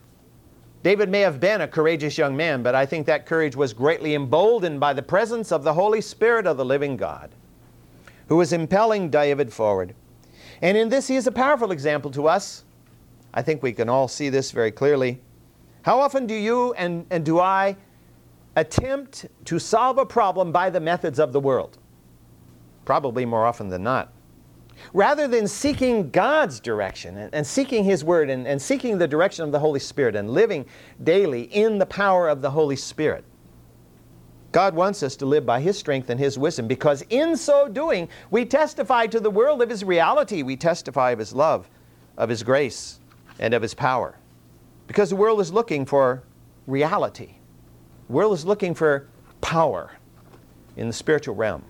David 0.84 1.10
may 1.10 1.22
have 1.22 1.40
been 1.40 1.62
a 1.62 1.68
courageous 1.68 2.18
young 2.18 2.36
man, 2.36 2.64
but 2.64 2.74
I 2.74 2.86
think 2.86 3.06
that 3.06 3.26
courage 3.26 3.56
was 3.56 3.74
greatly 3.74 4.16
emboldened 4.16 4.80
by 4.80 4.94
the 4.94 5.02
presence 5.02 5.52
of 5.52 5.64
the 5.64 5.74
Holy 5.74 6.02
Spirit 6.02 6.48
of 6.48 6.58
the 6.58 6.66
living 6.66 6.98
God, 6.98 7.30
who 8.28 8.38
was 8.38 8.52
impelling 8.52 9.10
David 9.10 9.54
forward. 9.54 9.94
And 10.62 10.78
in 10.78 10.90
this, 10.90 11.08
he 11.08 11.16
is 11.16 11.28
a 11.28 11.32
powerful 11.32 11.72
example 11.72 12.10
to 12.12 12.28
us. 12.28 12.64
I 13.34 13.42
think 13.42 13.62
we 13.62 13.74
can 13.74 13.90
all 13.90 14.08
see 14.08 14.30
this 14.30 14.52
very 14.52 14.72
clearly. 14.72 15.22
How 15.84 16.00
often 16.00 16.26
do 16.28 16.36
you 16.36 16.74
and, 16.74 17.06
and 17.10 17.26
do 17.26 17.40
I 17.40 17.78
attempt 18.56 19.28
to 19.46 19.60
solve 19.60 19.98
a 19.98 20.06
problem 20.06 20.52
by 20.52 20.70
the 20.70 20.80
methods 20.80 21.20
of 21.20 21.32
the 21.32 21.40
world? 21.40 21.78
probably 22.86 23.26
more 23.26 23.46
often 23.46 23.70
than 23.70 23.84
not. 23.84 24.12
Rather 24.94 25.28
than 25.28 25.48
seeking 25.48 26.10
God's 26.10 26.60
direction 26.60 27.18
and, 27.18 27.34
and 27.34 27.46
seeking 27.46 27.84
His 27.84 28.04
Word 28.04 28.30
and, 28.30 28.48
and 28.48 28.62
seeking 28.62 28.98
the 28.98 29.08
direction 29.08 29.44
of 29.46 29.52
the 29.52 29.60
Holy 29.60 29.80
Spirit 29.80 30.16
and 30.16 30.30
living 30.30 30.66
daily 31.04 31.44
in 31.44 31.78
the 31.78 31.86
power 31.86 32.28
of 32.30 32.42
the 32.42 32.52
Holy 32.52 32.76
Spirit, 32.76 33.24
God 34.52 34.76
wants 34.76 35.02
us 35.02 35.16
to 35.18 35.26
live 35.26 35.46
by 35.46 35.62
His 35.62 35.78
strength 35.78 36.10
and 36.10 36.20
His 36.20 36.38
wisdom 36.38 36.68
because 36.68 37.04
in 37.10 37.38
so 37.38 37.68
doing, 37.68 38.10
we 38.32 38.46
testify 38.46 39.08
to 39.08 39.20
the 39.20 39.30
world 39.30 39.62
of 39.62 39.70
His 39.70 39.84
reality. 39.84 40.44
We 40.44 40.58
testify 40.58 41.12
of 41.12 41.20
His 41.20 41.34
love, 41.34 41.70
of 42.18 42.30
His 42.30 42.44
grace, 42.44 43.00
and 43.40 43.54
of 43.54 43.62
His 43.62 43.74
power. 43.74 44.16
Because 44.88 45.10
the 45.10 45.16
world 45.16 45.40
is 45.40 45.54
looking 45.54 45.86
for 45.86 46.24
reality, 46.68 47.36
the 48.08 48.14
world 48.14 48.34
is 48.34 48.46
looking 48.46 48.74
for 48.74 49.08
power 49.40 49.92
in 50.76 50.88
the 50.88 50.94
spiritual 50.94 51.36
realm. 51.36 51.64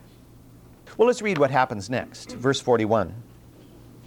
Well, 0.97 1.07
let's 1.07 1.21
read 1.21 1.37
what 1.37 1.51
happens 1.51 1.89
next. 1.89 2.33
Verse 2.33 2.59
41. 2.59 3.13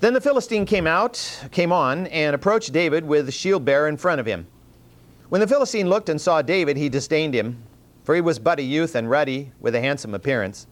Then 0.00 0.12
the 0.12 0.20
Philistine 0.20 0.66
came 0.66 0.86
out, 0.86 1.46
came 1.50 1.72
on, 1.72 2.06
and 2.08 2.34
approached 2.34 2.72
David 2.72 3.04
with 3.04 3.26
the 3.26 3.32
shield 3.32 3.64
bearer 3.64 3.88
in 3.88 3.96
front 3.96 4.20
of 4.20 4.26
him. 4.26 4.46
When 5.30 5.40
the 5.40 5.46
Philistine 5.46 5.88
looked 5.88 6.08
and 6.08 6.20
saw 6.20 6.42
David, 6.42 6.76
he 6.76 6.88
disdained 6.88 7.34
him, 7.34 7.62
for 8.02 8.14
he 8.14 8.20
was 8.20 8.38
but 8.38 8.58
a 8.58 8.62
youth 8.62 8.94
and 8.94 9.08
ruddy, 9.08 9.52
with 9.60 9.74
a 9.74 9.80
handsome 9.80 10.14
appearance. 10.14 10.66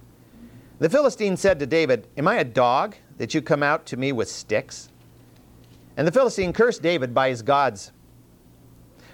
The 0.81 0.91
Philistine 0.91 1.37
said 1.37 1.59
to 1.61 1.67
David, 1.67 2.09
Am 2.19 2.29
I 2.29 2.37
a 2.37 2.45
dog 2.45 2.97
that 3.17 3.33
you 3.33 3.41
come 3.41 3.63
out 3.63 3.87
to 3.87 3.97
me 3.97 4.13
with 4.13 4.29
sticks? 4.29 4.91
And 5.97 6.07
the 6.07 6.13
Philistine 6.13 6.53
cursed 6.53 6.83
David 6.83 7.15
by 7.15 7.31
his 7.31 7.41
gods. 7.41 7.93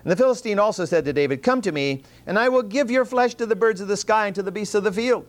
And 0.03 0.11
the 0.11 0.17
Philistine 0.17 0.59
also 0.59 0.85
said 0.85 1.05
to 1.05 1.13
David, 1.13 1.43
Come 1.43 1.61
to 1.61 1.71
me, 1.71 2.03
and 2.27 2.39
I 2.39 2.49
will 2.49 2.63
give 2.63 2.91
your 2.91 3.05
flesh 3.05 3.35
to 3.37 3.47
the 3.47 3.57
birds 3.57 3.81
of 3.81 3.89
the 3.89 3.97
sky 3.97 4.27
and 4.27 4.35
to 4.35 4.43
the 4.43 4.53
beasts 4.53 4.75
of 4.75 4.85
the 4.85 4.93
field. 4.93 5.27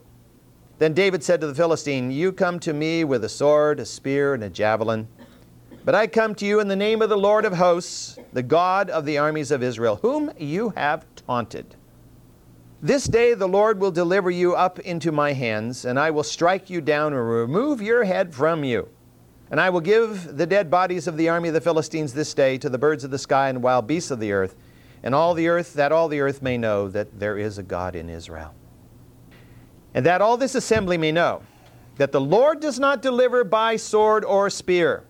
Then 0.79 0.93
David 0.93 1.21
said 1.21 1.41
to 1.41 1.48
the 1.48 1.53
Philistine, 1.53 2.09
You 2.09 2.31
come 2.31 2.57
to 2.62 2.74
me 2.74 3.03
with 3.03 3.25
a 3.25 3.29
sword, 3.29 3.81
a 3.81 3.86
spear, 3.86 4.33
and 4.33 4.45
a 4.45 4.50
javelin. 4.50 5.09
But 5.83 5.93
I 5.93 6.07
come 6.07 6.33
to 6.36 6.45
you 6.45 6.62
in 6.62 6.69
the 6.69 6.75
name 6.75 7.01
of 7.01 7.09
the 7.09 7.17
Lord 7.17 7.43
of 7.43 7.53
hosts, 7.53 8.17
the 8.31 8.43
God 8.43 8.89
of 8.89 9.05
the 9.05 9.17
armies 9.17 9.51
of 9.51 9.62
Israel, 9.62 9.98
whom 10.01 10.31
you 10.38 10.69
have 10.77 11.05
taunted. 11.15 11.75
This 12.81 13.05
day 13.05 13.33
the 13.33 13.48
Lord 13.48 13.81
will 13.81 13.91
deliver 13.91 14.31
you 14.31 14.55
up 14.55 14.79
into 14.79 15.12
my 15.12 15.33
hands, 15.33 15.83
and 15.83 16.00
I 16.00 16.12
will 16.12 16.24
strike 16.24 16.69
you 16.69 16.79
down 16.79 17.12
and 17.12 17.29
remove 17.29 17.81
your 17.81 18.05
head 18.05 18.33
from 18.33 18.63
you. 18.63 18.88
And 19.51 19.59
I 19.59 19.69
will 19.69 19.81
give 19.81 20.38
the 20.38 20.45
dead 20.45 20.71
bodies 20.71 21.07
of 21.07 21.17
the 21.17 21.27
army 21.27 21.50
of 21.50 21.55
the 21.55 21.62
Philistines 21.62 22.13
this 22.13 22.33
day 22.33 22.57
to 22.57 22.69
the 22.69 22.77
birds 22.77 23.03
of 23.03 23.12
the 23.12 23.17
sky 23.17 23.50
and 23.50 23.62
wild 23.62 23.86
beasts 23.86 24.12
of 24.12 24.21
the 24.21 24.31
earth, 24.31 24.55
and 25.03 25.13
all 25.13 25.33
the 25.33 25.50
earth, 25.50 25.74
that 25.74 25.91
all 25.91 26.07
the 26.07 26.21
earth 26.21 26.41
may 26.41 26.57
know 26.57 26.88
that 26.88 27.19
there 27.19 27.38
is 27.38 27.57
a 27.57 27.63
God 27.63 27.98
in 27.98 28.09
Israel. 28.09 28.53
And 29.93 30.05
that 30.05 30.22
all 30.22 30.38
this 30.38 30.55
assembly 30.55 30.98
may 30.98 31.12
know 31.12 31.41
that 31.98 32.12
the 32.12 32.22
Lord 32.22 32.60
does 32.60 32.79
not 32.79 33.01
deliver 33.01 33.43
by 33.43 33.75
sword 33.75 34.24
or 34.24 34.50
spear, 34.50 35.03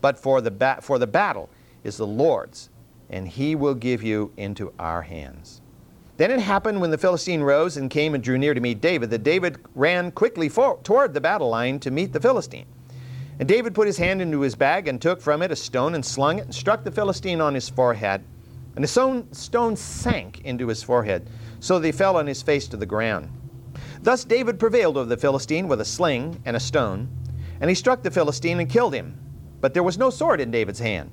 but 0.00 0.18
for 0.18 0.40
the, 0.40 0.50
ba- 0.50 0.78
for 0.80 0.98
the 0.98 1.06
battle 1.06 1.50
is 1.84 1.96
the 1.96 2.06
Lord's, 2.06 2.70
and 3.10 3.28
he 3.28 3.54
will 3.54 3.74
give 3.74 4.02
you 4.02 4.32
into 4.36 4.72
our 4.78 5.02
hands. 5.02 5.60
Then 6.16 6.30
it 6.30 6.40
happened 6.40 6.80
when 6.80 6.90
the 6.90 6.98
Philistine 6.98 7.42
rose 7.42 7.76
and 7.76 7.90
came 7.90 8.14
and 8.14 8.22
drew 8.22 8.38
near 8.38 8.54
to 8.54 8.60
meet 8.60 8.80
David 8.80 9.10
that 9.10 9.22
David 9.22 9.58
ran 9.74 10.10
quickly 10.10 10.48
for- 10.48 10.78
toward 10.82 11.14
the 11.14 11.20
battle 11.20 11.48
line 11.48 11.78
to 11.80 11.90
meet 11.90 12.12
the 12.12 12.20
Philistine. 12.20 12.66
And 13.38 13.48
David 13.48 13.74
put 13.74 13.86
his 13.86 13.96
hand 13.96 14.20
into 14.20 14.40
his 14.40 14.54
bag 14.54 14.86
and 14.86 15.00
took 15.00 15.20
from 15.20 15.40
it 15.40 15.50
a 15.50 15.56
stone 15.56 15.94
and 15.94 16.04
slung 16.04 16.38
it 16.38 16.44
and 16.44 16.54
struck 16.54 16.84
the 16.84 16.90
Philistine 16.90 17.40
on 17.40 17.54
his 17.54 17.70
forehead. 17.70 18.22
And 18.76 18.84
the 18.84 19.24
stone 19.32 19.76
sank 19.76 20.42
into 20.44 20.68
his 20.68 20.82
forehead, 20.82 21.28
so 21.58 21.78
that 21.78 21.86
he 21.86 21.92
fell 21.92 22.16
on 22.16 22.26
his 22.26 22.42
face 22.42 22.68
to 22.68 22.76
the 22.76 22.86
ground. 22.86 23.30
Thus 24.02 24.24
David 24.24 24.58
prevailed 24.58 24.96
over 24.96 25.08
the 25.08 25.16
Philistine 25.16 25.68
with 25.68 25.80
a 25.80 25.84
sling 25.84 26.40
and 26.44 26.56
a 26.56 26.60
stone, 26.60 27.08
and 27.60 27.68
he 27.68 27.74
struck 27.74 28.02
the 28.02 28.10
Philistine 28.10 28.60
and 28.60 28.68
killed 28.68 28.94
him. 28.94 29.18
But 29.60 29.74
there 29.74 29.82
was 29.82 29.98
no 29.98 30.08
sword 30.08 30.40
in 30.40 30.50
David's 30.50 30.78
hand. 30.78 31.10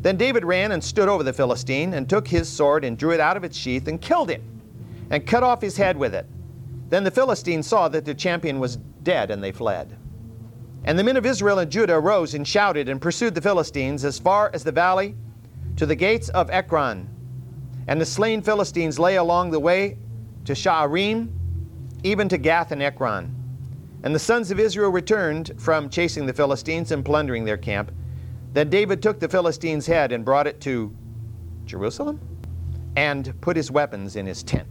Then 0.00 0.16
David 0.16 0.44
ran 0.44 0.72
and 0.72 0.82
stood 0.82 1.08
over 1.08 1.24
the 1.24 1.32
Philistine, 1.32 1.92
and 1.94 2.08
took 2.08 2.28
his 2.28 2.48
sword 2.48 2.84
and 2.84 2.96
drew 2.96 3.10
it 3.10 3.20
out 3.20 3.36
of 3.36 3.44
its 3.44 3.56
sheath 3.56 3.88
and 3.88 4.00
killed 4.00 4.30
him, 4.30 4.42
and 5.10 5.26
cut 5.26 5.42
off 5.42 5.60
his 5.60 5.76
head 5.76 5.96
with 5.96 6.14
it. 6.14 6.26
Then 6.88 7.04
the 7.04 7.10
Philistines 7.10 7.66
saw 7.66 7.88
that 7.88 8.04
their 8.04 8.14
champion 8.14 8.60
was 8.60 8.76
dead, 9.02 9.30
and 9.30 9.42
they 9.42 9.52
fled. 9.52 9.96
And 10.84 10.98
the 10.98 11.04
men 11.04 11.16
of 11.16 11.26
Israel 11.26 11.58
and 11.58 11.70
Judah 11.70 11.96
arose 11.96 12.34
and 12.34 12.46
shouted 12.46 12.88
and 12.88 13.00
pursued 13.00 13.34
the 13.34 13.42
Philistines 13.42 14.04
as 14.04 14.18
far 14.18 14.50
as 14.54 14.64
the 14.64 14.72
valley 14.72 15.14
to 15.76 15.86
the 15.86 15.94
gates 15.94 16.28
of 16.30 16.50
Ekron. 16.50 17.08
And 17.86 18.00
the 18.00 18.06
slain 18.06 18.40
Philistines 18.40 18.98
lay 18.98 19.16
along 19.16 19.50
the 19.50 19.60
way 19.60 19.98
to 20.46 20.52
Sha'arim, 20.54 21.28
even 22.02 22.28
to 22.28 22.38
Gath 22.38 22.72
and 22.72 22.82
Ekron. 22.82 23.34
And 24.02 24.14
the 24.14 24.18
sons 24.18 24.50
of 24.50 24.58
Israel 24.58 24.90
returned 24.90 25.52
from 25.58 25.90
chasing 25.90 26.26
the 26.26 26.32
Philistines 26.32 26.92
and 26.92 27.04
plundering 27.04 27.44
their 27.44 27.58
camp. 27.58 27.92
Then 28.52 28.70
David 28.70 29.02
took 29.02 29.20
the 29.20 29.28
Philistines' 29.28 29.86
head 29.86 30.12
and 30.12 30.24
brought 30.24 30.46
it 30.46 30.60
to 30.62 30.94
Jerusalem 31.66 32.20
and 32.96 33.38
put 33.40 33.56
his 33.56 33.70
weapons 33.70 34.16
in 34.16 34.26
his 34.26 34.42
tent. 34.42 34.68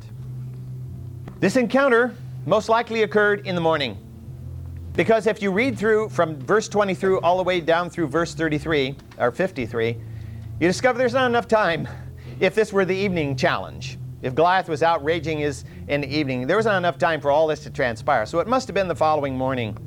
This 1.40 1.56
encounter 1.56 2.14
most 2.46 2.68
likely 2.68 3.04
occurred 3.04 3.46
in 3.46 3.56
the 3.56 3.62
morning. 3.62 3.98
Because 4.94 5.28
if 5.28 5.42
you 5.42 5.52
read 5.52 5.78
through 5.78 6.10
from 6.10 6.38
verse 6.40 6.68
20 6.68 6.94
through 6.94 7.22
all 7.22 7.38
the 7.38 7.44
way 7.44 7.62
down 7.62 7.90
through 7.90 8.08
verse 8.08 8.34
33 8.34 8.98
or 9.18 9.32
53, 9.32 9.96
you 10.60 10.68
discover 10.68 10.98
there's 10.98 11.14
not 11.14 11.28
enough 11.28 11.48
time 11.48 11.88
if 12.40 12.56
this 12.56 12.74
were 12.74 12.84
the 12.84 12.96
evening 12.96 13.38
challenge. 13.38 13.98
If 14.22 14.36
Goliath 14.36 14.68
was 14.68 14.84
out 14.84 15.04
raging 15.04 15.40
his 15.40 15.64
in 15.88 16.02
the 16.02 16.08
evening, 16.08 16.46
there 16.46 16.58
was 16.58 16.66
not 16.66 16.78
enough 16.78 16.98
time 16.98 17.22
for 17.22 17.32
all 17.32 17.48
this 17.48 17.62
to 17.62 17.70
transpire. 17.70 18.26
So 18.26 18.40
it 18.40 18.48
must 18.48 18.68
have 18.68 18.74
been 18.74 18.88
the 18.88 18.96
following 18.96 19.38
morning, 19.38 19.78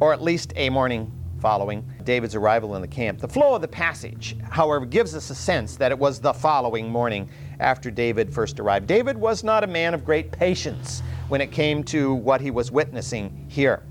or 0.00 0.12
at 0.12 0.22
least 0.22 0.52
a 0.56 0.70
morning 0.70 1.10
following 1.40 1.84
David's 2.04 2.34
arrival 2.34 2.74
in 2.76 2.80
the 2.80 2.88
camp. 2.88 3.18
The 3.18 3.28
flow 3.28 3.54
of 3.54 3.60
the 3.60 3.68
passage, 3.68 4.36
however, 4.50 4.86
gives 4.86 5.14
us 5.14 5.28
a 5.28 5.34
sense 5.34 5.76
that 5.76 5.92
it 5.92 5.98
was 5.98 6.18
the 6.18 6.32
following 6.32 6.88
morning 6.88 7.28
after 7.60 7.90
David 7.90 8.32
first 8.32 8.58
arrived. 8.58 8.86
David 8.86 9.18
was 9.18 9.44
not 9.44 9.62
a 9.62 9.66
man 9.66 9.92
of 9.92 10.04
great 10.04 10.32
patience 10.32 11.02
when 11.28 11.40
it 11.40 11.52
came 11.52 11.84
to 11.84 12.14
what 12.14 12.40
he 12.40 12.50
was 12.50 12.70
witnessing 12.70 13.44
here. 13.48 13.82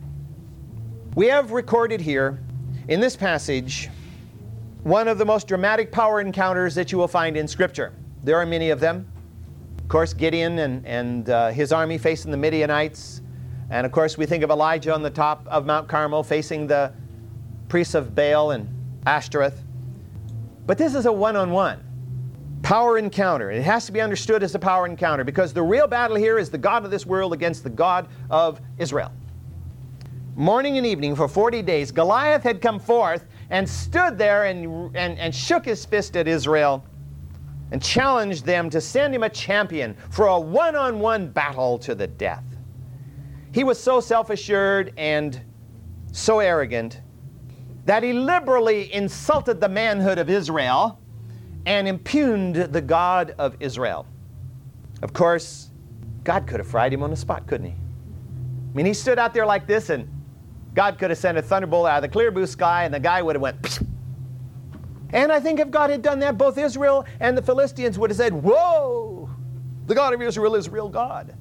We 1.16 1.28
have 1.28 1.52
recorded 1.52 2.02
here 2.02 2.40
in 2.88 3.00
this 3.00 3.16
passage 3.16 3.90
one 4.82 5.08
of 5.08 5.18
the 5.18 5.26
most 5.26 5.48
dramatic 5.48 5.92
power 5.92 6.20
encounters 6.20 6.74
that 6.76 6.92
you 6.92 6.98
will 6.98 7.08
find 7.08 7.38
in 7.38 7.48
Scripture. 7.48 7.94
There 8.24 8.38
are 8.38 8.46
many 8.46 8.72
of 8.72 8.80
them. 8.80 9.13
Course, 9.94 10.12
Gideon 10.16 10.58
and, 10.58 10.84
and 10.88 11.30
uh, 11.30 11.50
his 11.50 11.72
army 11.72 12.00
facing 12.00 12.32
the 12.32 12.38
Midianites. 12.38 13.22
And 13.70 13.86
of 13.86 13.92
course, 13.92 14.18
we 14.18 14.26
think 14.26 14.44
of 14.44 14.50
Elijah 14.50 14.92
on 14.92 15.04
the 15.04 15.10
top 15.12 15.46
of 15.48 15.68
Mount 15.68 15.88
Carmel 15.88 16.24
facing 16.24 16.66
the 16.66 16.92
priests 17.70 17.94
of 17.94 18.16
Baal 18.16 18.50
and 18.50 18.68
Ashtoreth. 19.06 19.62
But 20.66 20.80
this 20.80 20.96
is 20.96 21.06
a 21.06 21.12
one 21.12 21.36
on 21.36 21.52
one 21.52 21.84
power 22.64 22.98
encounter. 22.98 23.52
It 23.52 23.62
has 23.62 23.86
to 23.86 23.92
be 23.92 24.02
understood 24.02 24.42
as 24.42 24.56
a 24.56 24.60
power 24.60 24.88
encounter 24.88 25.24
because 25.24 25.54
the 25.54 25.62
real 25.62 25.86
battle 25.86 26.16
here 26.16 26.40
is 26.40 26.50
the 26.50 26.58
God 26.58 26.86
of 26.86 26.90
this 26.90 27.06
world 27.06 27.32
against 27.32 27.64
the 27.64 27.70
God 27.70 28.08
of 28.32 28.60
Israel 28.80 29.12
morning 30.36 30.78
and 30.78 30.86
evening 30.88 31.16
for 31.16 31.28
40 31.28 31.62
days, 31.62 31.92
Goliath 31.92 32.44
had 32.44 32.62
come 32.62 32.80
forth 32.80 33.26
and 33.50 33.70
stood 33.70 34.18
there 34.18 34.46
and, 34.46 34.96
and, 34.96 35.20
and 35.20 35.34
shook 35.34 35.66
his 35.66 35.86
fist 35.86 36.18
at 36.18 36.28
Israel 36.28 36.84
and 37.74 37.82
challenged 37.82 38.46
them 38.46 38.70
to 38.70 38.80
send 38.80 39.16
him 39.16 39.24
a 39.24 39.30
champion 39.30 39.98
for 40.12 40.28
a 40.28 40.40
one 40.40 40.76
on 40.76 41.00
one 41.00 41.28
battle 41.28 41.80
to 41.80 41.96
the 41.96 42.06
death. 42.06 42.44
He 43.52 43.64
was 43.64 43.82
so 43.82 44.00
self 44.00 44.30
assured 44.30 44.94
and 44.96 45.42
so 46.12 46.40
arrogant 46.40 47.02
that 47.86 48.04
he 48.04 48.14
liberally 48.14 48.94
insulted 48.94 49.60
the 49.60 49.68
manhood 49.68 50.20
of 50.20 50.30
Israel 50.30 51.02
and 51.66 51.88
impugned 51.88 52.56
the 52.56 52.82
God 52.82 53.34
of 53.40 53.56
Israel. 53.60 54.06
Of 55.02 55.14
course, 55.14 55.72
God 56.24 56.46
could 56.46 56.60
have 56.60 56.68
fried 56.68 56.94
him 56.94 57.02
on 57.02 57.10
the 57.10 57.18
spot, 57.18 57.48
couldn't 57.48 57.68
he? 57.68 57.74
I 57.74 58.76
mean, 58.76 58.86
he 58.86 58.94
stood 58.94 59.18
out 59.18 59.34
there 59.34 59.48
like 59.48 59.66
this 59.66 59.90
and 59.90 60.08
God 60.76 61.00
could 61.00 61.10
have 61.10 61.20
sent 61.20 61.40
a 61.40 61.42
thunderbolt 61.42 61.88
out 61.88 61.98
of 61.98 62.02
the 62.04 62.10
clear 62.10 62.30
blue 62.30 62.46
sky 62.46 62.84
and 62.84 62.94
the 62.94 63.00
guy 63.00 63.24
would 63.24 63.36
have 63.36 63.42
went. 63.42 63.80
And 65.14 65.32
I 65.32 65.40
think 65.40 65.60
if 65.60 65.72
God 65.72 65.90
had 65.90 66.02
done 66.02 66.20
that, 66.20 66.38
both 66.38 66.58
Israel 66.58 67.06
and 67.20 67.38
the 67.38 67.42
Philistines 67.42 67.98
would 67.98 68.10
have 68.10 68.18
said, 68.18 68.34
Whoa, 68.34 69.30
the 69.86 69.96
God 69.96 70.14
of 70.14 70.22
Israel 70.22 70.56
is 70.56 70.70
real 70.70 70.90
God. 70.90 71.36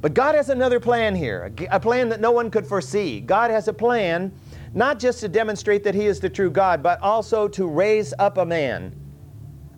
But 0.00 0.14
God 0.14 0.34
has 0.34 0.50
another 0.50 0.78
plan 0.78 1.14
here, 1.14 1.52
a 1.70 1.80
plan 1.80 2.08
that 2.10 2.20
no 2.20 2.30
one 2.30 2.50
could 2.50 2.66
foresee. 2.66 3.20
God 3.20 3.50
has 3.50 3.66
a 3.66 3.72
plan 3.72 4.32
not 4.72 4.98
just 4.98 5.20
to 5.20 5.28
demonstrate 5.28 5.82
that 5.84 5.94
He 5.94 6.06
is 6.06 6.20
the 6.20 6.28
true 6.30 6.50
God, 6.50 6.82
but 6.82 7.00
also 7.00 7.48
to 7.48 7.66
raise 7.66 8.14
up 8.18 8.38
a 8.38 8.46
man, 8.46 8.94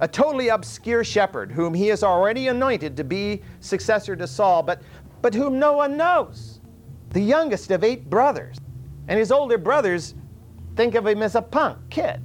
a 0.00 0.08
totally 0.08 0.48
obscure 0.48 1.02
shepherd, 1.02 1.52
whom 1.52 1.72
He 1.72 1.86
has 1.88 2.02
already 2.02 2.48
anointed 2.48 2.96
to 2.96 3.04
be 3.04 3.42
successor 3.60 4.16
to 4.16 4.26
Saul, 4.26 4.62
but, 4.62 4.82
but 5.22 5.32
whom 5.34 5.58
no 5.58 5.72
one 5.72 5.96
knows 5.96 6.58
the 7.10 7.20
youngest 7.20 7.70
of 7.70 7.84
eight 7.84 8.10
brothers. 8.10 8.58
And 9.08 9.18
his 9.18 9.32
older 9.32 9.58
brothers 9.58 10.14
think 10.76 10.94
of 10.94 11.06
him 11.06 11.22
as 11.22 11.34
a 11.34 11.42
punk 11.42 11.78
kid. 11.90 12.20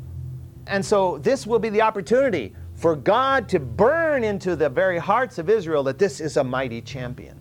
And 0.67 0.85
so 0.85 1.17
this 1.17 1.45
will 1.45 1.59
be 1.59 1.69
the 1.69 1.81
opportunity 1.81 2.55
for 2.75 2.95
God 2.95 3.47
to 3.49 3.59
burn 3.59 4.23
into 4.23 4.55
the 4.55 4.69
very 4.69 4.97
hearts 4.97 5.37
of 5.37 5.49
Israel 5.49 5.83
that 5.83 5.99
this 5.99 6.19
is 6.19 6.37
a 6.37 6.43
mighty 6.43 6.81
champion. 6.81 7.39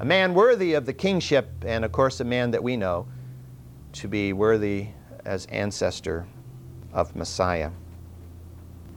A 0.00 0.04
man 0.04 0.34
worthy 0.34 0.74
of 0.74 0.86
the 0.86 0.92
kingship, 0.92 1.50
and 1.66 1.84
of 1.84 1.92
course, 1.92 2.20
a 2.20 2.24
man 2.24 2.50
that 2.52 2.62
we 2.62 2.76
know 2.76 3.06
to 3.94 4.08
be 4.08 4.32
worthy 4.32 4.88
as 5.24 5.46
ancestor 5.46 6.26
of 6.92 7.14
Messiah. 7.16 7.70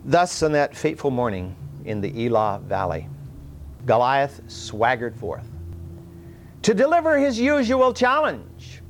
Thus, 0.06 0.44
on 0.44 0.52
that 0.52 0.76
fateful 0.76 1.12
morning 1.12 1.56
in 1.86 2.02
the 2.02 2.26
Elah 2.26 2.62
Valley, 2.64 3.08
Goliath 3.86 4.42
swaggered 4.48 5.16
forth 5.16 5.48
to 6.62 6.74
deliver 6.74 7.18
his 7.18 7.40
usual 7.40 7.94
challenge. 7.94 8.82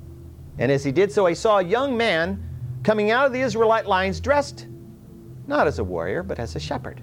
And 0.58 0.72
as 0.72 0.84
he 0.84 0.92
did 0.92 1.12
so, 1.12 1.26
he 1.26 1.36
saw 1.36 1.60
a 1.60 1.64
young 1.64 1.96
man 1.96 2.44
coming 2.84 3.12
out 3.12 3.26
of 3.26 3.34
the 3.34 3.42
Israelite 3.42 3.86
lines 3.88 4.20
dressed 4.20 4.68
not 5.48 5.68
as 5.68 5.80
a 5.80 5.84
warrior, 5.84 6.24
but 6.24 6.40
as 6.40 6.56
a 6.56 6.60
shepherd. 6.60 7.02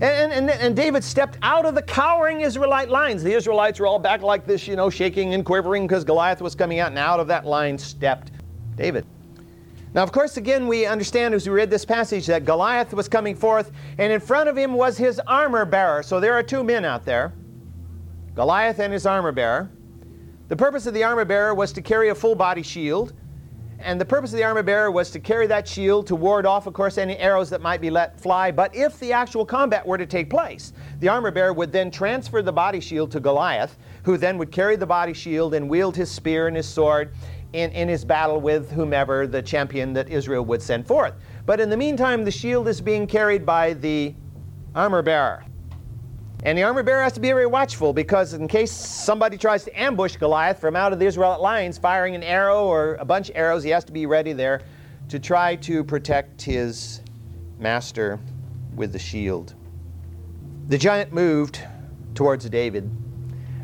And, 0.00 0.32
and, 0.32 0.50
and, 0.50 0.74
David 0.74 1.04
stepped 1.04 1.36
out 1.42 1.66
of 1.66 1.74
the 1.74 1.82
cowering 1.82 2.40
Israelite 2.40 2.88
lines. 2.88 3.22
The 3.22 3.34
Israelites 3.34 3.78
were 3.78 3.86
all 3.86 3.98
back 3.98 4.22
like 4.22 4.46
this, 4.46 4.66
you 4.66 4.74
know, 4.74 4.88
shaking 4.88 5.34
and 5.34 5.44
quivering 5.44 5.86
because 5.86 6.04
Goliath 6.04 6.40
was 6.40 6.54
coming 6.54 6.78
out, 6.78 6.88
and 6.88 6.98
out 6.98 7.20
of 7.20 7.26
that 7.26 7.44
line 7.44 7.76
stepped 7.76 8.32
David. 8.76 9.04
Now, 9.92 10.02
of 10.02 10.10
course, 10.10 10.38
again, 10.38 10.68
we 10.68 10.86
understand 10.86 11.34
as 11.34 11.46
we 11.46 11.54
read 11.54 11.68
this 11.68 11.84
passage 11.84 12.26
that 12.28 12.46
Goliath 12.46 12.94
was 12.94 13.08
coming 13.08 13.34
forth, 13.34 13.72
and 13.98 14.10
in 14.10 14.20
front 14.20 14.48
of 14.48 14.56
him 14.56 14.72
was 14.72 14.96
his 14.96 15.20
armor 15.26 15.66
bearer. 15.66 16.02
So 16.02 16.18
there 16.18 16.32
are 16.32 16.42
two 16.42 16.64
men 16.64 16.86
out 16.86 17.04
there. 17.04 17.34
Goliath 18.34 18.78
and 18.78 18.92
his 18.92 19.04
armor 19.04 19.32
bearer. 19.32 19.70
The 20.48 20.56
purpose 20.56 20.86
of 20.86 20.94
the 20.94 21.04
armor 21.04 21.26
bearer 21.26 21.54
was 21.54 21.72
to 21.72 21.82
carry 21.82 22.08
a 22.08 22.14
full 22.14 22.34
body 22.34 22.62
shield, 22.62 23.12
and 23.82 24.00
the 24.00 24.04
purpose 24.04 24.32
of 24.32 24.36
the 24.36 24.44
armor 24.44 24.62
bearer 24.62 24.90
was 24.90 25.10
to 25.10 25.20
carry 25.20 25.46
that 25.46 25.66
shield 25.66 26.06
to 26.08 26.16
ward 26.16 26.44
off, 26.44 26.66
of 26.66 26.74
course, 26.74 26.98
any 26.98 27.16
arrows 27.16 27.48
that 27.50 27.60
might 27.62 27.80
be 27.80 27.90
let 27.90 28.20
fly. 28.20 28.50
But 28.50 28.74
if 28.74 28.98
the 29.00 29.12
actual 29.12 29.46
combat 29.46 29.86
were 29.86 29.98
to 29.98 30.06
take 30.06 30.28
place, 30.28 30.72
the 31.00 31.08
armor 31.08 31.30
bearer 31.30 31.52
would 31.52 31.72
then 31.72 31.90
transfer 31.90 32.42
the 32.42 32.52
body 32.52 32.80
shield 32.80 33.10
to 33.12 33.20
Goliath, 33.20 33.78
who 34.04 34.16
then 34.16 34.36
would 34.38 34.52
carry 34.52 34.76
the 34.76 34.86
body 34.86 35.14
shield 35.14 35.54
and 35.54 35.68
wield 35.68 35.96
his 35.96 36.10
spear 36.10 36.46
and 36.46 36.56
his 36.56 36.68
sword 36.68 37.12
in, 37.52 37.70
in 37.70 37.88
his 37.88 38.04
battle 38.04 38.40
with 38.40 38.70
whomever 38.70 39.26
the 39.26 39.42
champion 39.42 39.92
that 39.94 40.08
Israel 40.08 40.44
would 40.44 40.62
send 40.62 40.86
forth. 40.86 41.14
But 41.46 41.58
in 41.60 41.70
the 41.70 41.76
meantime, 41.76 42.24
the 42.24 42.30
shield 42.30 42.68
is 42.68 42.80
being 42.80 43.06
carried 43.06 43.46
by 43.46 43.74
the 43.74 44.14
armor 44.74 45.02
bearer. 45.02 45.44
And 46.42 46.56
the 46.56 46.62
armor 46.62 46.82
bearer 46.82 47.02
has 47.02 47.12
to 47.12 47.20
be 47.20 47.28
very 47.28 47.46
watchful 47.46 47.92
because 47.92 48.32
in 48.32 48.48
case 48.48 48.72
somebody 48.72 49.36
tries 49.36 49.64
to 49.64 49.80
ambush 49.80 50.16
Goliath 50.16 50.58
from 50.58 50.74
out 50.74 50.92
of 50.92 50.98
the 50.98 51.04
Israelite 51.04 51.40
lines, 51.40 51.76
firing 51.76 52.14
an 52.14 52.22
arrow 52.22 52.64
or 52.64 52.94
a 52.94 53.04
bunch 53.04 53.28
of 53.28 53.36
arrows, 53.36 53.62
he 53.62 53.70
has 53.70 53.84
to 53.84 53.92
be 53.92 54.06
ready 54.06 54.32
there 54.32 54.62
to 55.10 55.18
try 55.18 55.56
to 55.56 55.84
protect 55.84 56.40
his 56.40 57.02
master 57.58 58.18
with 58.74 58.92
the 58.92 58.98
shield. 58.98 59.54
The 60.68 60.78
giant 60.78 61.12
moved 61.12 61.60
towards 62.14 62.48
David. 62.48 62.84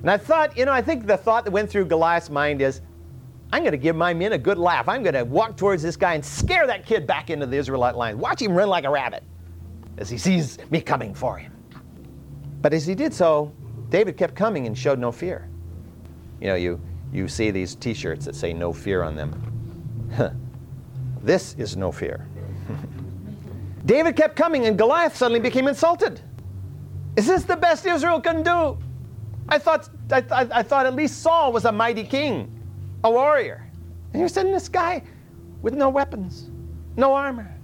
And 0.00 0.10
I 0.10 0.18
thought, 0.18 0.56
you 0.56 0.66
know, 0.66 0.72
I 0.72 0.82
think 0.82 1.06
the 1.06 1.16
thought 1.16 1.44
that 1.44 1.52
went 1.52 1.70
through 1.70 1.86
Goliath's 1.86 2.28
mind 2.28 2.60
is, 2.60 2.82
I'm 3.52 3.62
going 3.62 3.72
to 3.72 3.78
give 3.78 3.96
my 3.96 4.12
men 4.12 4.32
a 4.32 4.38
good 4.38 4.58
laugh. 4.58 4.88
I'm 4.88 5.02
going 5.02 5.14
to 5.14 5.24
walk 5.24 5.56
towards 5.56 5.82
this 5.82 5.96
guy 5.96 6.14
and 6.14 6.24
scare 6.24 6.66
that 6.66 6.84
kid 6.84 7.06
back 7.06 7.30
into 7.30 7.46
the 7.46 7.56
Israelite 7.56 7.96
lines. 7.96 8.16
Watch 8.18 8.42
him 8.42 8.52
run 8.52 8.68
like 8.68 8.84
a 8.84 8.90
rabbit 8.90 9.22
as 9.96 10.10
he 10.10 10.18
sees 10.18 10.58
me 10.70 10.82
coming 10.82 11.14
for 11.14 11.38
him. 11.38 11.55
But 12.62 12.72
as 12.72 12.86
he 12.86 12.94
did 12.94 13.12
so, 13.14 13.52
David 13.90 14.16
kept 14.16 14.34
coming 14.34 14.66
and 14.66 14.76
showed 14.76 14.98
no 14.98 15.12
fear. 15.12 15.48
You 16.40 16.48
know, 16.48 16.54
you, 16.54 16.80
you 17.12 17.28
see 17.28 17.50
these 17.50 17.74
t 17.74 17.94
shirts 17.94 18.24
that 18.24 18.34
say 18.34 18.52
no 18.52 18.72
fear 18.72 19.02
on 19.02 19.16
them. 19.16 19.32
this 21.22 21.54
is 21.54 21.76
no 21.76 21.92
fear. 21.92 22.26
David 23.86 24.16
kept 24.16 24.36
coming, 24.36 24.66
and 24.66 24.76
Goliath 24.76 25.16
suddenly 25.16 25.40
became 25.40 25.68
insulted. 25.68 26.20
Is 27.16 27.26
this 27.26 27.44
the 27.44 27.56
best 27.56 27.86
Israel 27.86 28.20
can 28.20 28.42
do? 28.42 28.78
I 29.48 29.58
thought, 29.58 29.88
I, 30.10 30.24
I, 30.30 30.48
I 30.58 30.62
thought 30.62 30.86
at 30.86 30.94
least 30.94 31.22
Saul 31.22 31.52
was 31.52 31.64
a 31.64 31.72
mighty 31.72 32.04
king, 32.04 32.52
a 33.04 33.10
warrior. 33.10 33.66
And 34.12 34.20
you're 34.20 34.28
sending 34.28 34.52
this 34.52 34.68
guy 34.68 35.02
with 35.62 35.74
no 35.74 35.88
weapons, 35.88 36.50
no 36.96 37.14
armor. 37.14 37.55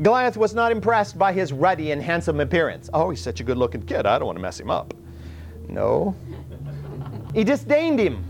Goliath 0.00 0.36
was 0.36 0.54
not 0.54 0.70
impressed 0.70 1.18
by 1.18 1.32
his 1.32 1.52
ruddy 1.52 1.90
and 1.90 2.00
handsome 2.00 2.38
appearance. 2.40 2.88
Oh, 2.94 3.10
he's 3.10 3.20
such 3.20 3.40
a 3.40 3.44
good 3.44 3.56
looking 3.56 3.82
kid. 3.82 4.06
I 4.06 4.18
don't 4.18 4.26
want 4.26 4.36
to 4.36 4.42
mess 4.42 4.60
him 4.60 4.70
up. 4.70 4.94
No. 5.68 6.14
He 7.34 7.42
disdained 7.44 7.98
him 7.98 8.24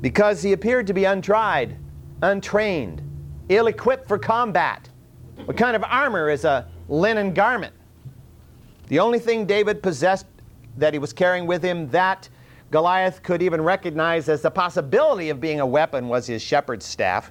because 0.00 0.42
he 0.42 0.52
appeared 0.52 0.86
to 0.86 0.94
be 0.94 1.04
untried, 1.04 1.76
untrained, 2.22 3.02
ill 3.48 3.66
equipped 3.66 4.08
for 4.08 4.18
combat. 4.18 4.88
What 5.44 5.56
kind 5.56 5.76
of 5.76 5.84
armor 5.84 6.30
is 6.30 6.44
a 6.44 6.68
linen 6.88 7.34
garment? 7.34 7.74
The 8.88 8.98
only 8.98 9.18
thing 9.18 9.46
David 9.46 9.82
possessed 9.82 10.26
that 10.78 10.92
he 10.92 10.98
was 10.98 11.12
carrying 11.12 11.46
with 11.46 11.62
him 11.62 11.88
that 11.90 12.28
Goliath 12.70 13.22
could 13.22 13.42
even 13.42 13.60
recognize 13.60 14.28
as 14.28 14.40
the 14.40 14.50
possibility 14.50 15.28
of 15.28 15.40
being 15.40 15.60
a 15.60 15.66
weapon 15.66 16.08
was 16.08 16.26
his 16.26 16.42
shepherd's 16.42 16.86
staff. 16.86 17.30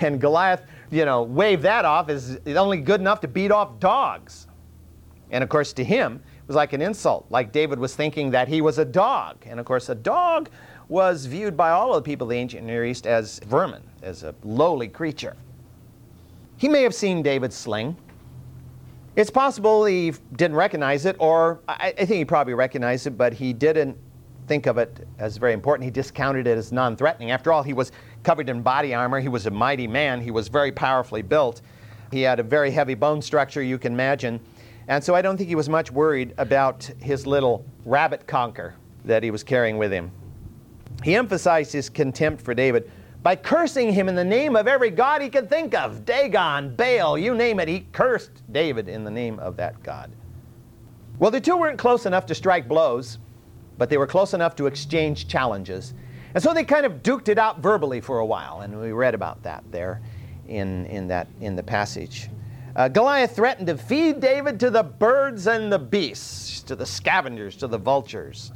And 0.00 0.20
Goliath, 0.20 0.62
you 0.90 1.04
know, 1.04 1.22
wave 1.22 1.62
that 1.62 1.84
off 1.84 2.08
as 2.08 2.38
only 2.46 2.78
good 2.78 3.00
enough 3.00 3.20
to 3.20 3.28
beat 3.28 3.50
off 3.50 3.78
dogs. 3.78 4.46
And 5.30 5.44
of 5.44 5.50
course, 5.50 5.72
to 5.74 5.84
him, 5.84 6.22
it 6.24 6.46
was 6.48 6.56
like 6.56 6.72
an 6.72 6.80
insult, 6.80 7.26
like 7.30 7.52
David 7.52 7.78
was 7.78 7.94
thinking 7.94 8.30
that 8.30 8.48
he 8.48 8.60
was 8.60 8.78
a 8.78 8.84
dog. 8.84 9.36
And 9.46 9.60
of 9.60 9.66
course, 9.66 9.88
a 9.88 9.94
dog 9.94 10.48
was 10.88 11.26
viewed 11.26 11.56
by 11.56 11.70
all 11.70 11.94
of 11.94 12.02
the 12.02 12.10
people 12.10 12.26
of 12.26 12.30
the 12.30 12.36
ancient 12.36 12.64
Near 12.64 12.84
East 12.84 13.06
as 13.06 13.38
vermin, 13.40 13.82
as 14.02 14.22
a 14.22 14.34
lowly 14.42 14.88
creature. 14.88 15.36
He 16.56 16.68
may 16.68 16.82
have 16.82 16.94
seen 16.94 17.22
David's 17.22 17.56
sling. 17.56 17.96
It's 19.16 19.30
possible 19.30 19.84
he 19.84 20.12
didn't 20.36 20.56
recognize 20.56 21.04
it, 21.04 21.16
or 21.18 21.60
I, 21.68 21.92
I 21.98 22.04
think 22.04 22.10
he 22.18 22.24
probably 22.24 22.54
recognized 22.54 23.06
it, 23.06 23.18
but 23.18 23.32
he 23.32 23.52
didn't 23.52 23.96
think 24.46 24.66
of 24.66 24.78
it 24.78 25.06
as 25.18 25.36
very 25.36 25.52
important. 25.52 25.84
He 25.84 25.90
discounted 25.90 26.46
it 26.46 26.56
as 26.56 26.72
non 26.72 26.96
threatening. 26.96 27.30
After 27.30 27.52
all, 27.52 27.62
he 27.62 27.74
was 27.74 27.92
covered 28.28 28.50
in 28.50 28.60
body 28.60 28.92
armor. 28.92 29.20
He 29.20 29.28
was 29.28 29.46
a 29.46 29.50
mighty 29.50 29.86
man. 29.86 30.20
He 30.20 30.30
was 30.30 30.48
very 30.48 30.70
powerfully 30.70 31.22
built. 31.22 31.62
He 32.10 32.20
had 32.20 32.38
a 32.38 32.42
very 32.42 32.70
heavy 32.70 32.92
bone 32.92 33.22
structure, 33.22 33.62
you 33.62 33.78
can 33.78 33.94
imagine. 33.94 34.38
And 34.86 35.02
so 35.02 35.14
I 35.14 35.22
don't 35.22 35.38
think 35.38 35.48
he 35.48 35.54
was 35.54 35.70
much 35.70 35.90
worried 35.90 36.34
about 36.36 36.82
his 37.00 37.26
little 37.26 37.64
rabbit 37.86 38.26
conker 38.26 38.74
that 39.06 39.22
he 39.22 39.30
was 39.30 39.42
carrying 39.42 39.78
with 39.78 39.90
him. 39.90 40.10
He 41.02 41.14
emphasized 41.14 41.72
his 41.72 41.88
contempt 41.88 42.42
for 42.42 42.52
David 42.52 42.90
by 43.22 43.34
cursing 43.34 43.94
him 43.94 44.10
in 44.10 44.14
the 44.14 44.26
name 44.26 44.56
of 44.56 44.68
every 44.68 44.90
god 44.90 45.22
he 45.22 45.30
could 45.30 45.48
think 45.48 45.72
of 45.72 46.04
Dagon, 46.04 46.76
Baal, 46.76 47.16
you 47.16 47.34
name 47.34 47.58
it. 47.58 47.66
He 47.66 47.86
cursed 47.92 48.42
David 48.52 48.90
in 48.90 49.04
the 49.04 49.10
name 49.10 49.38
of 49.38 49.56
that 49.56 49.82
god. 49.82 50.10
Well, 51.18 51.30
the 51.30 51.40
two 51.40 51.56
weren't 51.56 51.78
close 51.78 52.04
enough 52.04 52.26
to 52.26 52.34
strike 52.34 52.68
blows, 52.68 53.16
but 53.78 53.88
they 53.88 53.96
were 53.96 54.06
close 54.06 54.34
enough 54.34 54.54
to 54.56 54.66
exchange 54.66 55.28
challenges. 55.28 55.94
And 56.38 56.42
so 56.44 56.54
they 56.54 56.62
kind 56.62 56.86
of 56.86 57.02
duked 57.02 57.28
it 57.28 57.36
out 57.36 57.58
verbally 57.58 58.00
for 58.00 58.20
a 58.20 58.24
while, 58.24 58.60
and 58.60 58.80
we 58.80 58.92
read 58.92 59.12
about 59.12 59.42
that 59.42 59.64
there 59.72 60.00
in, 60.46 60.86
in, 60.86 61.08
that, 61.08 61.26
in 61.40 61.56
the 61.56 61.64
passage. 61.64 62.30
Uh, 62.76 62.86
Goliath 62.86 63.34
threatened 63.34 63.66
to 63.66 63.76
feed 63.76 64.20
David 64.20 64.60
to 64.60 64.70
the 64.70 64.84
birds 64.84 65.48
and 65.48 65.72
the 65.72 65.80
beasts, 65.80 66.60
to 66.60 66.76
the 66.76 66.86
scavengers, 66.86 67.56
to 67.56 67.66
the 67.66 67.76
vultures. 67.76 68.52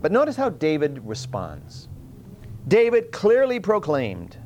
But 0.00 0.10
notice 0.10 0.36
how 0.36 0.48
David 0.48 1.02
responds. 1.04 1.88
David 2.66 3.12
clearly 3.12 3.60
proclaimed 3.60 4.38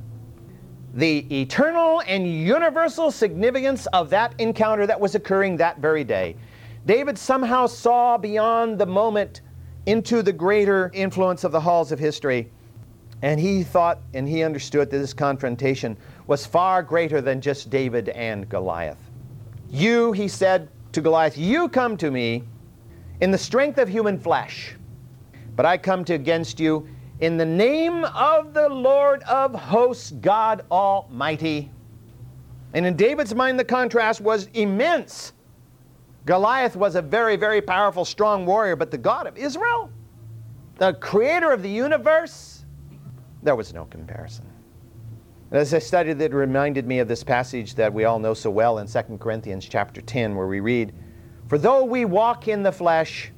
the 0.93 1.19
eternal 1.41 2.03
and 2.09 2.27
universal 2.27 3.13
significance 3.13 3.87
of 3.93 4.11
that 4.11 4.35
encounter 4.41 4.89
that 4.89 4.99
was 4.99 5.15
occurring 5.15 5.57
that 5.59 5.79
very 5.79 6.03
day. 6.03 6.35
David 6.85 7.17
somehow 7.17 7.67
saw 7.67 8.19
beyond 8.19 8.77
the 8.77 8.87
moment 8.87 9.43
into 9.87 10.21
the 10.21 10.33
greater 10.33 10.91
influence 10.95 11.45
of 11.45 11.53
the 11.53 11.61
halls 11.61 11.93
of 11.93 12.01
history. 12.01 12.51
And 13.23 13.41
he 13.41 13.63
thought 13.63 14.01
and 14.15 14.29
he 14.29 14.43
understood 14.43 14.91
that 14.91 14.99
this 14.99 15.15
confrontation 15.15 15.97
was 16.27 16.45
far 16.45 16.83
greater 16.83 17.21
than 17.21 17.41
just 17.41 17.71
David 17.71 18.11
and 18.11 18.49
Goliath. 18.49 18.99
You, 19.71 20.13
he 20.13 20.29
said 20.29 20.69
to 20.93 21.01
Goliath, 21.01 21.37
you 21.37 21.69
come 21.69 21.97
to 21.97 22.11
me 22.11 22.45
in 23.21 23.31
the 23.31 23.39
strength 23.39 23.79
of 23.79 23.89
human 23.89 24.19
flesh, 24.19 24.77
but 25.55 25.65
I 25.65 25.79
come 25.79 26.05
to 26.05 26.15
against 26.15 26.61
you 26.61 26.87
in 27.21 27.39
the 27.39 27.47
name 27.47 28.05
of 28.05 28.53
the 28.53 28.69
Lord 28.69 29.23
of 29.23 29.55
hosts, 29.55 30.11
God 30.11 30.65
Almighty. 30.71 31.71
And 32.75 32.85
in 32.85 32.95
David's 32.95 33.35
mind, 33.35 33.59
the 33.59 33.65
contrast 33.65 34.21
was 34.21 34.49
immense. 34.53 35.33
Goliath 36.27 36.77
was 36.77 36.95
a 36.95 37.03
very, 37.03 37.37
very 37.37 37.63
powerful, 37.63 38.05
strong 38.05 38.45
warrior, 38.45 38.77
but 38.77 38.91
the 38.91 38.99
God 38.99 39.27
of 39.27 39.39
Israel, 39.39 39.91
the 40.77 40.93
creator 40.95 41.53
of 41.53 41.63
the 41.63 41.71
universe, 41.71 42.56
there 43.47 43.57
was 43.57 43.73
no 43.73 43.85
comparison. 43.85 44.45
As 45.53 45.73
I 45.73 45.79
studied 45.79 46.21
it, 46.21 46.35
reminded 46.35 46.85
me 46.85 46.99
of 46.99 47.07
this 47.07 47.23
passage 47.23 47.77
that 47.77 47.95
we 47.95 48.05
all 48.05 48.19
know 48.19 48.35
so 48.35 48.51
well 48.51 48.79
in 48.79 48.89
2 48.89 49.19
Corinthians 49.19 49.65
chapter 49.65 50.01
10, 50.01 50.35
where 50.35 50.49
we 50.49 50.59
read, 50.59 50.93
For 51.47 51.57
though 51.57 51.85
we 51.85 52.05
walk 52.05 52.49
in 52.49 52.65
the 52.65 52.73
flesh, 52.73 53.31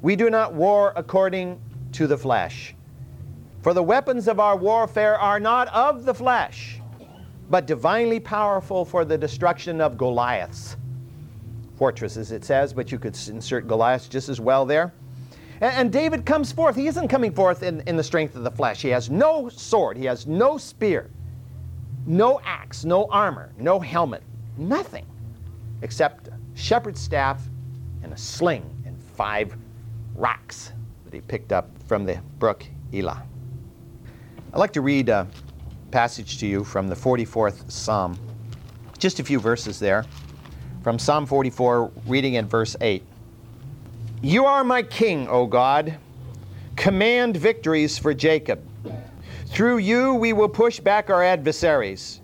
we 0.00 0.14
do 0.14 0.30
not 0.30 0.54
war 0.54 0.92
according 0.94 1.60
to 1.92 2.06
the 2.06 2.16
flesh. 2.16 2.76
For 3.62 3.74
the 3.74 3.82
weapons 3.82 4.28
of 4.28 4.38
our 4.38 4.56
warfare 4.56 5.18
are 5.18 5.40
not 5.40 5.66
of 5.74 6.04
the 6.04 6.14
flesh, 6.14 6.80
but 7.50 7.66
divinely 7.66 8.20
powerful 8.20 8.84
for 8.84 9.04
the 9.04 9.18
destruction 9.18 9.80
of 9.80 9.98
Goliaths. 9.98 10.76
Fortresses, 11.74 12.30
it 12.30 12.44
says, 12.44 12.72
but 12.72 12.92
you 12.92 12.98
could 13.00 13.18
insert 13.28 13.66
Goliath 13.66 14.08
just 14.08 14.28
as 14.28 14.40
well 14.40 14.64
there. 14.64 14.94
And, 15.60 15.92
David 15.92 16.26
comes 16.26 16.52
forth. 16.52 16.76
He 16.76 16.86
isn't 16.86 17.08
coming 17.08 17.32
forth 17.32 17.62
in, 17.62 17.80
in 17.86 17.96
the 17.96 18.04
strength 18.04 18.36
of 18.36 18.44
the 18.44 18.50
flesh. 18.50 18.82
He 18.82 18.90
has 18.90 19.08
no 19.08 19.48
sword, 19.48 19.96
he 19.96 20.04
has 20.04 20.26
no 20.26 20.58
spear 20.58 21.10
no 22.06 22.40
axe, 22.44 22.84
no 22.84 23.06
armor, 23.10 23.52
no 23.58 23.80
helmet, 23.80 24.22
nothing 24.56 25.04
except 25.82 26.28
a 26.28 26.38
shepherd's 26.54 27.00
staff 27.00 27.42
and 28.02 28.12
a 28.12 28.16
sling 28.16 28.64
and 28.86 28.96
five 29.16 29.54
rocks 30.14 30.72
that 31.04 31.12
he 31.12 31.20
picked 31.20 31.52
up 31.52 31.68
from 31.86 32.04
the 32.04 32.18
brook 32.38 32.64
Elah. 32.94 33.22
I'd 34.52 34.58
like 34.58 34.72
to 34.74 34.80
read 34.80 35.08
a 35.08 35.26
passage 35.90 36.38
to 36.38 36.46
you 36.46 36.64
from 36.64 36.88
the 36.88 36.94
44th 36.94 37.70
Psalm. 37.70 38.18
Just 38.98 39.20
a 39.20 39.24
few 39.24 39.40
verses 39.40 39.78
there. 39.78 40.04
From 40.82 40.98
Psalm 40.98 41.26
44, 41.26 41.90
reading 42.06 42.34
in 42.34 42.46
verse 42.46 42.76
8. 42.80 43.02
You 44.22 44.46
are 44.46 44.64
my 44.64 44.82
king, 44.82 45.28
O 45.28 45.46
God. 45.46 45.98
Command 46.74 47.36
victories 47.36 47.98
for 47.98 48.14
Jacob. 48.14 48.62
Through 49.46 49.78
you 49.78 50.14
we 50.14 50.32
will 50.32 50.48
push 50.48 50.80
back 50.80 51.10
our 51.10 51.22
adversaries. 51.22 52.22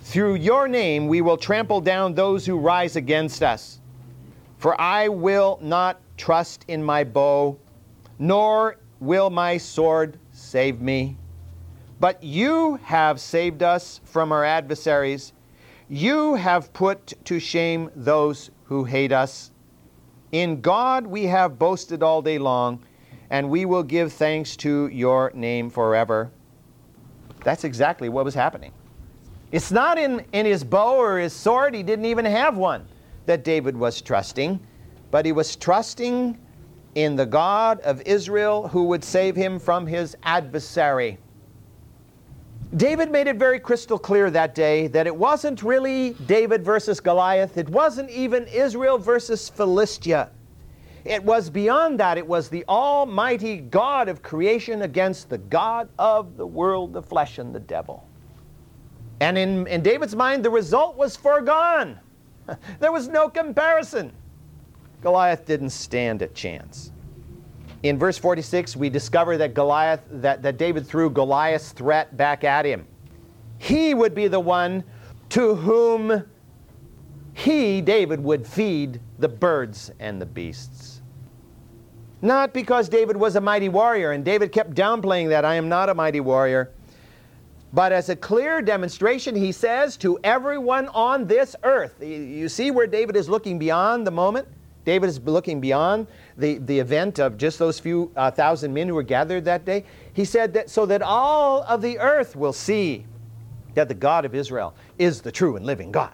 Through 0.00 0.36
your 0.36 0.68
name 0.68 1.06
we 1.06 1.20
will 1.20 1.36
trample 1.36 1.82
down 1.82 2.14
those 2.14 2.46
who 2.46 2.58
rise 2.58 2.96
against 2.96 3.42
us. 3.42 3.78
For 4.56 4.80
I 4.80 5.08
will 5.08 5.58
not 5.60 6.00
trust 6.16 6.64
in 6.66 6.82
my 6.82 7.04
bow, 7.04 7.58
nor 8.18 8.76
will 8.98 9.28
my 9.28 9.58
sword 9.58 10.18
save 10.32 10.80
me. 10.80 11.18
But 12.00 12.24
you 12.24 12.76
have 12.84 13.20
saved 13.20 13.62
us 13.62 14.00
from 14.04 14.32
our 14.32 14.44
adversaries. 14.44 15.34
You 15.90 16.36
have 16.36 16.72
put 16.72 17.12
to 17.26 17.38
shame 17.38 17.90
those 17.94 18.50
who 18.64 18.84
hate 18.84 19.12
us. 19.12 19.50
In 20.32 20.60
God 20.60 21.06
we 21.06 21.24
have 21.24 21.58
boasted 21.58 22.02
all 22.02 22.20
day 22.20 22.38
long, 22.38 22.80
and 23.30 23.48
we 23.48 23.64
will 23.64 23.82
give 23.82 24.12
thanks 24.12 24.56
to 24.58 24.88
your 24.88 25.30
name 25.34 25.70
forever. 25.70 26.30
That's 27.44 27.64
exactly 27.64 28.08
what 28.08 28.24
was 28.24 28.34
happening. 28.34 28.72
It's 29.52 29.70
not 29.70 29.98
in, 29.98 30.24
in 30.32 30.44
his 30.44 30.62
bow 30.64 30.96
or 30.96 31.18
his 31.18 31.32
sword, 31.32 31.74
he 31.74 31.82
didn't 31.82 32.04
even 32.04 32.24
have 32.24 32.56
one 32.56 32.86
that 33.26 33.44
David 33.44 33.76
was 33.76 34.02
trusting, 34.02 34.60
but 35.10 35.24
he 35.24 35.32
was 35.32 35.56
trusting 35.56 36.38
in 36.94 37.16
the 37.16 37.24
God 37.24 37.80
of 37.80 38.02
Israel 38.02 38.68
who 38.68 38.84
would 38.84 39.04
save 39.04 39.36
him 39.36 39.58
from 39.58 39.86
his 39.86 40.16
adversary. 40.24 41.18
David 42.76 43.10
made 43.10 43.26
it 43.26 43.36
very 43.36 43.58
crystal 43.58 43.98
clear 43.98 44.30
that 44.30 44.54
day 44.54 44.88
that 44.88 45.06
it 45.06 45.16
wasn't 45.16 45.62
really 45.62 46.10
David 46.26 46.62
versus 46.62 47.00
Goliath, 47.00 47.56
it 47.56 47.68
wasn't 47.68 48.10
even 48.10 48.46
Israel 48.46 48.98
versus 48.98 49.48
Philistia. 49.48 50.30
It 51.04 51.24
was 51.24 51.48
beyond 51.48 51.98
that. 52.00 52.18
It 52.18 52.26
was 52.26 52.50
the 52.50 52.64
Almighty 52.68 53.56
God 53.56 54.08
of 54.08 54.22
creation 54.22 54.82
against 54.82 55.30
the 55.30 55.38
God 55.38 55.88
of 55.98 56.36
the 56.36 56.46
world, 56.46 56.92
the 56.92 57.00
flesh, 57.00 57.38
and 57.38 57.54
the 57.54 57.60
devil. 57.60 58.06
And 59.20 59.38
in, 59.38 59.66
in 59.68 59.80
David's 59.82 60.14
mind, 60.14 60.44
the 60.44 60.50
result 60.50 60.96
was 60.96 61.16
foregone. 61.16 61.98
there 62.80 62.92
was 62.92 63.08
no 63.08 63.30
comparison. 63.30 64.12
Goliath 65.00 65.46
didn't 65.46 65.70
stand 65.70 66.20
a 66.20 66.28
chance. 66.28 66.92
In 67.82 67.98
verse 67.98 68.18
46, 68.18 68.76
we 68.76 68.90
discover 68.90 69.36
that 69.36 69.54
Goliath, 69.54 70.02
that, 70.10 70.42
that 70.42 70.58
David 70.58 70.86
threw 70.86 71.10
Goliath's 71.10 71.70
threat 71.72 72.16
back 72.16 72.42
at 72.42 72.64
him. 72.64 72.86
He 73.58 73.94
would 73.94 74.14
be 74.14 74.28
the 74.28 74.40
one 74.40 74.82
to 75.30 75.54
whom 75.54 76.24
he, 77.34 77.80
David, 77.80 78.22
would 78.22 78.46
feed 78.46 79.00
the 79.18 79.28
birds 79.28 79.92
and 80.00 80.20
the 80.20 80.26
beasts. 80.26 81.02
Not 82.20 82.52
because 82.52 82.88
David 82.88 83.16
was 83.16 83.36
a 83.36 83.40
mighty 83.40 83.68
warrior, 83.68 84.10
and 84.10 84.24
David 84.24 84.50
kept 84.50 84.74
downplaying 84.74 85.28
that, 85.28 85.44
I 85.44 85.54
am 85.54 85.68
not 85.68 85.88
a 85.88 85.94
mighty 85.94 86.20
warrior. 86.20 86.72
But 87.72 87.92
as 87.92 88.08
a 88.08 88.16
clear 88.16 88.60
demonstration, 88.60 89.36
he 89.36 89.52
says 89.52 89.96
to 89.98 90.18
everyone 90.24 90.88
on 90.88 91.26
this 91.26 91.54
earth, 91.62 92.02
you 92.02 92.48
see 92.48 92.70
where 92.70 92.86
David 92.86 93.14
is 93.14 93.28
looking 93.28 93.58
beyond 93.58 94.06
the 94.06 94.10
moment? 94.10 94.48
David 94.84 95.08
is 95.08 95.20
looking 95.20 95.60
beyond 95.60 96.06
the, 96.38 96.58
the 96.58 96.78
event 96.78 97.18
of 97.18 97.36
just 97.36 97.58
those 97.58 97.78
few 97.78 98.10
uh, 98.16 98.30
thousand 98.30 98.72
men 98.72 98.88
who 98.88 98.94
were 98.94 99.02
gathered 99.02 99.44
that 99.44 99.64
day. 99.64 99.84
He 100.12 100.24
said 100.24 100.54
that 100.54 100.70
so 100.70 100.86
that 100.86 101.02
all 101.02 101.62
of 101.64 101.82
the 101.82 101.98
earth 101.98 102.36
will 102.36 102.52
see 102.52 103.04
that 103.74 103.88
the 103.88 103.94
God 103.94 104.24
of 104.24 104.34
Israel 104.34 104.74
is 104.98 105.20
the 105.20 105.32
true 105.32 105.56
and 105.56 105.66
living 105.66 105.92
God. 105.92 106.12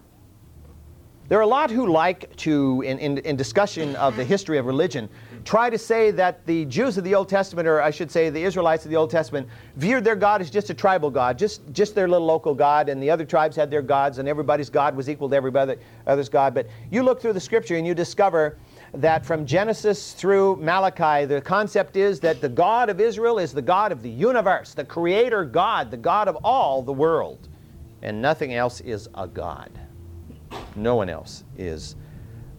There 1.26 1.38
are 1.38 1.42
a 1.42 1.46
lot 1.46 1.70
who 1.70 1.87
like 1.87 2.37
to, 2.37 2.82
in, 2.82 2.98
in, 2.98 3.16
in, 3.18 3.34
discussion 3.34 3.96
of 3.96 4.14
the 4.14 4.24
history 4.24 4.58
of 4.58 4.66
religion, 4.66 5.08
try 5.46 5.70
to 5.70 5.78
say 5.78 6.10
that 6.10 6.44
the 6.44 6.66
Jews 6.66 6.98
of 6.98 7.04
the 7.04 7.14
Old 7.14 7.30
Testament, 7.30 7.66
or 7.66 7.80
I 7.80 7.90
should 7.90 8.10
say 8.10 8.28
the 8.28 8.44
Israelites 8.44 8.84
of 8.84 8.90
the 8.90 8.98
Old 8.98 9.08
Testament, 9.10 9.48
viewed 9.76 10.04
their 10.04 10.16
God 10.16 10.42
as 10.42 10.50
just 10.50 10.68
a 10.68 10.74
tribal 10.74 11.10
God, 11.10 11.38
just, 11.38 11.62
just 11.72 11.94
their 11.94 12.08
little 12.08 12.26
local 12.26 12.54
God, 12.54 12.90
and 12.90 13.02
the 13.02 13.10
other 13.10 13.24
tribes 13.24 13.56
had 13.56 13.70
their 13.70 13.80
gods, 13.80 14.18
and 14.18 14.28
everybody's 14.28 14.68
God 14.68 14.94
was 14.94 15.08
equal 15.08 15.30
to 15.30 15.34
everybody 15.34 15.76
other's 16.06 16.28
God. 16.28 16.52
But 16.52 16.66
you 16.90 17.02
look 17.02 17.22
through 17.22 17.32
the 17.32 17.40
scripture 17.40 17.76
and 17.76 17.87
you 17.87 17.94
discover 17.94 18.58
that 18.94 19.26
from 19.26 19.44
Genesis 19.44 20.12
through 20.12 20.57
Malachi, 20.57 21.26
the 21.26 21.40
concept 21.40 21.96
is 21.96 22.20
that 22.20 22.40
the 22.40 22.48
God 22.48 22.88
of 22.88 23.00
Israel 23.00 23.38
is 23.38 23.52
the 23.52 23.62
God 23.62 23.92
of 23.92 24.02
the 24.02 24.11
universe, 24.11 24.74
the 24.74 24.85
creator 24.85 25.44
God, 25.44 25.90
the 25.90 25.96
God 25.96 26.28
of 26.28 26.37
all 26.44 26.83
the 26.83 26.92
world, 26.92 27.48
and 28.02 28.22
nothing 28.22 28.54
else 28.54 28.80
is 28.80 29.09
a 29.14 29.26
God. 29.26 29.70
No 30.76 30.96
one 30.96 31.09
else 31.09 31.44
is 31.57 31.96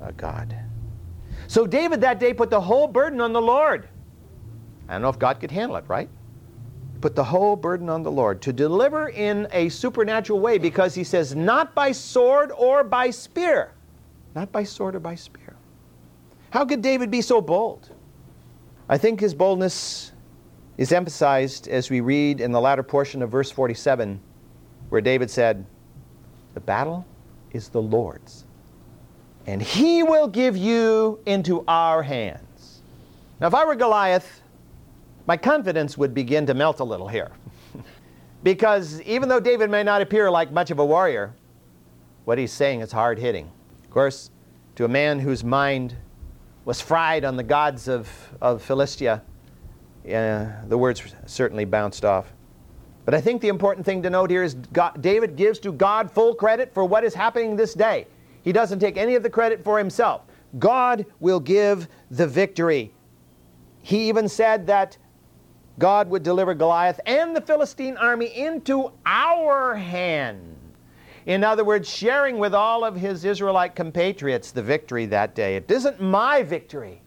a 0.01 0.11
God. 0.11 0.55
So 1.47 1.65
David 1.65 2.01
that 2.01 2.19
day 2.19 2.33
put 2.33 2.49
the 2.49 2.61
whole 2.61 2.87
burden 2.87 3.21
on 3.21 3.31
the 3.33 3.41
Lord. 3.41 3.87
I 4.87 4.93
don't 4.93 5.01
know 5.01 5.09
if 5.09 5.19
God 5.19 5.39
could 5.39 5.51
handle 5.51 5.77
it, 5.77 5.85
right? 5.87 6.09
Put 7.01 7.15
the 7.15 7.23
whole 7.23 7.55
burden 7.55 7.89
on 7.89 8.03
the 8.03 8.11
Lord 8.11 8.41
to 8.43 8.53
deliver 8.53 9.09
in 9.09 9.47
a 9.51 9.69
supernatural 9.69 10.39
way 10.39 10.57
because 10.57 10.95
he 10.95 11.03
says, 11.03 11.35
not 11.35 11.75
by 11.75 11.91
sword 11.91 12.51
or 12.57 12.83
by 12.83 13.09
spear. 13.09 13.73
Not 14.33 14.51
by 14.51 14.63
sword 14.63 14.95
or 14.95 14.99
by 14.99 15.15
spear. 15.15 15.44
How 16.55 16.63
could 16.63 16.81
David 16.81 17.11
be 17.11 17.21
so 17.21 17.41
bold? 17.41 17.89
I 18.87 18.97
think 18.97 19.19
his 19.19 19.33
boldness 19.33 20.13
is 20.77 20.93
emphasized 20.93 21.67
as 21.67 21.89
we 21.89 21.99
read 21.99 22.39
in 22.39 22.53
the 22.53 22.61
latter 22.61 22.81
portion 22.81 23.21
of 23.21 23.29
verse 23.29 23.51
47, 23.51 24.21
where 24.87 25.01
David 25.01 25.29
said, 25.29 25.65
The 26.53 26.61
battle 26.61 27.05
is 27.51 27.67
the 27.67 27.81
Lord's, 27.81 28.45
and 29.45 29.61
he 29.61 30.01
will 30.01 30.29
give 30.29 30.55
you 30.55 31.19
into 31.25 31.61
our 31.67 32.01
hands. 32.01 32.83
Now, 33.41 33.47
if 33.47 33.53
I 33.53 33.65
were 33.65 33.75
Goliath, 33.75 34.41
my 35.27 35.35
confidence 35.35 35.97
would 35.97 36.13
begin 36.13 36.45
to 36.45 36.53
melt 36.53 36.79
a 36.79 36.85
little 36.85 37.09
here. 37.09 37.33
because 38.43 39.01
even 39.01 39.27
though 39.27 39.41
David 39.41 39.69
may 39.69 39.83
not 39.83 40.01
appear 40.01 40.31
like 40.31 40.53
much 40.53 40.71
of 40.71 40.79
a 40.79 40.85
warrior, 40.85 41.35
what 42.23 42.37
he's 42.37 42.53
saying 42.53 42.79
is 42.79 42.93
hard 42.93 43.19
hitting. 43.19 43.51
Of 43.83 43.89
course, 43.89 44.31
to 44.77 44.85
a 44.85 44.87
man 44.87 45.19
whose 45.19 45.43
mind 45.43 45.97
was 46.65 46.81
fried 46.81 47.23
on 47.23 47.37
the 47.37 47.43
gods 47.43 47.87
of, 47.87 48.09
of 48.41 48.61
Philistia, 48.61 49.21
the 50.03 50.77
words 50.77 51.01
certainly 51.25 51.65
bounced 51.65 52.03
off. 52.03 52.33
But 53.05 53.13
I 53.13 53.21
think 53.21 53.41
the 53.41 53.49
important 53.49 53.85
thing 53.85 54.01
to 54.01 54.09
note 54.09 54.31
here 54.31 54.43
is 54.43 54.55
God, 54.73 54.99
David 55.01 55.35
gives 55.35 55.59
to 55.59 55.71
God 55.71 56.11
full 56.11 56.33
credit 56.33 56.73
for 56.73 56.83
what 56.83 57.03
is 57.03 57.13
happening 57.13 57.55
this 57.55 57.75
day. 57.75 58.07
He 58.41 58.51
doesn't 58.51 58.79
take 58.79 58.97
any 58.97 59.13
of 59.13 59.21
the 59.21 59.29
credit 59.29 59.63
for 59.63 59.77
himself. 59.77 60.23
God 60.57 61.05
will 61.19 61.39
give 61.39 61.87
the 62.09 62.25
victory. 62.25 62.91
He 63.81 64.09
even 64.09 64.27
said 64.27 64.65
that 64.67 64.97
God 65.77 66.09
would 66.09 66.23
deliver 66.23 66.55
Goliath 66.55 66.99
and 67.05 67.35
the 67.35 67.41
Philistine 67.41 67.97
army 67.97 68.27
into 68.35 68.91
our 69.05 69.75
hand. 69.75 70.54
In 71.25 71.43
other 71.43 71.63
words, 71.63 71.89
sharing 71.89 72.37
with 72.37 72.53
all 72.53 72.83
of 72.83 72.95
his 72.95 73.25
Israelite 73.25 73.75
compatriots 73.75 74.51
the 74.51 74.61
victory 74.61 75.07
that 75.07 75.33
day. 75.33 75.55
It 75.55 75.69
isn't 75.69 75.99
my 75.99 76.43
victory, 76.43 77.01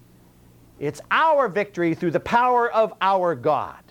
it's 0.79 1.01
our 1.11 1.49
victory 1.49 1.95
through 1.95 2.13
the 2.13 2.21
power 2.21 2.71
of 2.73 2.93
our 3.01 3.35
God. 3.35 3.83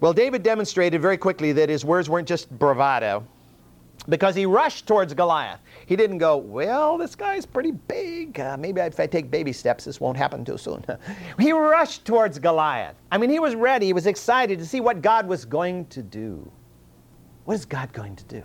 Well, 0.00 0.12
David 0.12 0.44
demonstrated 0.44 1.02
very 1.02 1.16
quickly 1.16 1.52
that 1.52 1.68
his 1.68 1.84
words 1.84 2.08
weren't 2.08 2.28
just 2.28 2.56
bravado 2.56 3.26
because 4.08 4.36
he 4.36 4.46
rushed 4.46 4.86
towards 4.86 5.12
Goliath. 5.12 5.60
He 5.86 5.96
didn't 5.96 6.18
go, 6.18 6.36
Well, 6.36 6.96
this 6.96 7.16
guy's 7.16 7.44
pretty 7.44 7.72
big. 7.72 8.38
Uh, 8.38 8.56
maybe 8.56 8.80
if 8.80 9.00
I 9.00 9.08
take 9.08 9.30
baby 9.30 9.52
steps, 9.52 9.84
this 9.84 10.00
won't 10.00 10.16
happen 10.16 10.44
too 10.44 10.56
soon. 10.56 10.84
he 11.40 11.50
rushed 11.52 12.04
towards 12.04 12.38
Goliath. 12.38 12.94
I 13.10 13.18
mean, 13.18 13.30
he 13.30 13.40
was 13.40 13.56
ready. 13.56 13.86
He 13.86 13.92
was 13.92 14.06
excited 14.06 14.60
to 14.60 14.66
see 14.66 14.80
what 14.80 15.02
God 15.02 15.26
was 15.26 15.44
going 15.44 15.86
to 15.86 16.02
do. 16.02 16.48
What 17.44 17.54
is 17.54 17.64
God 17.64 17.92
going 17.92 18.14
to 18.16 18.24
do? 18.24 18.42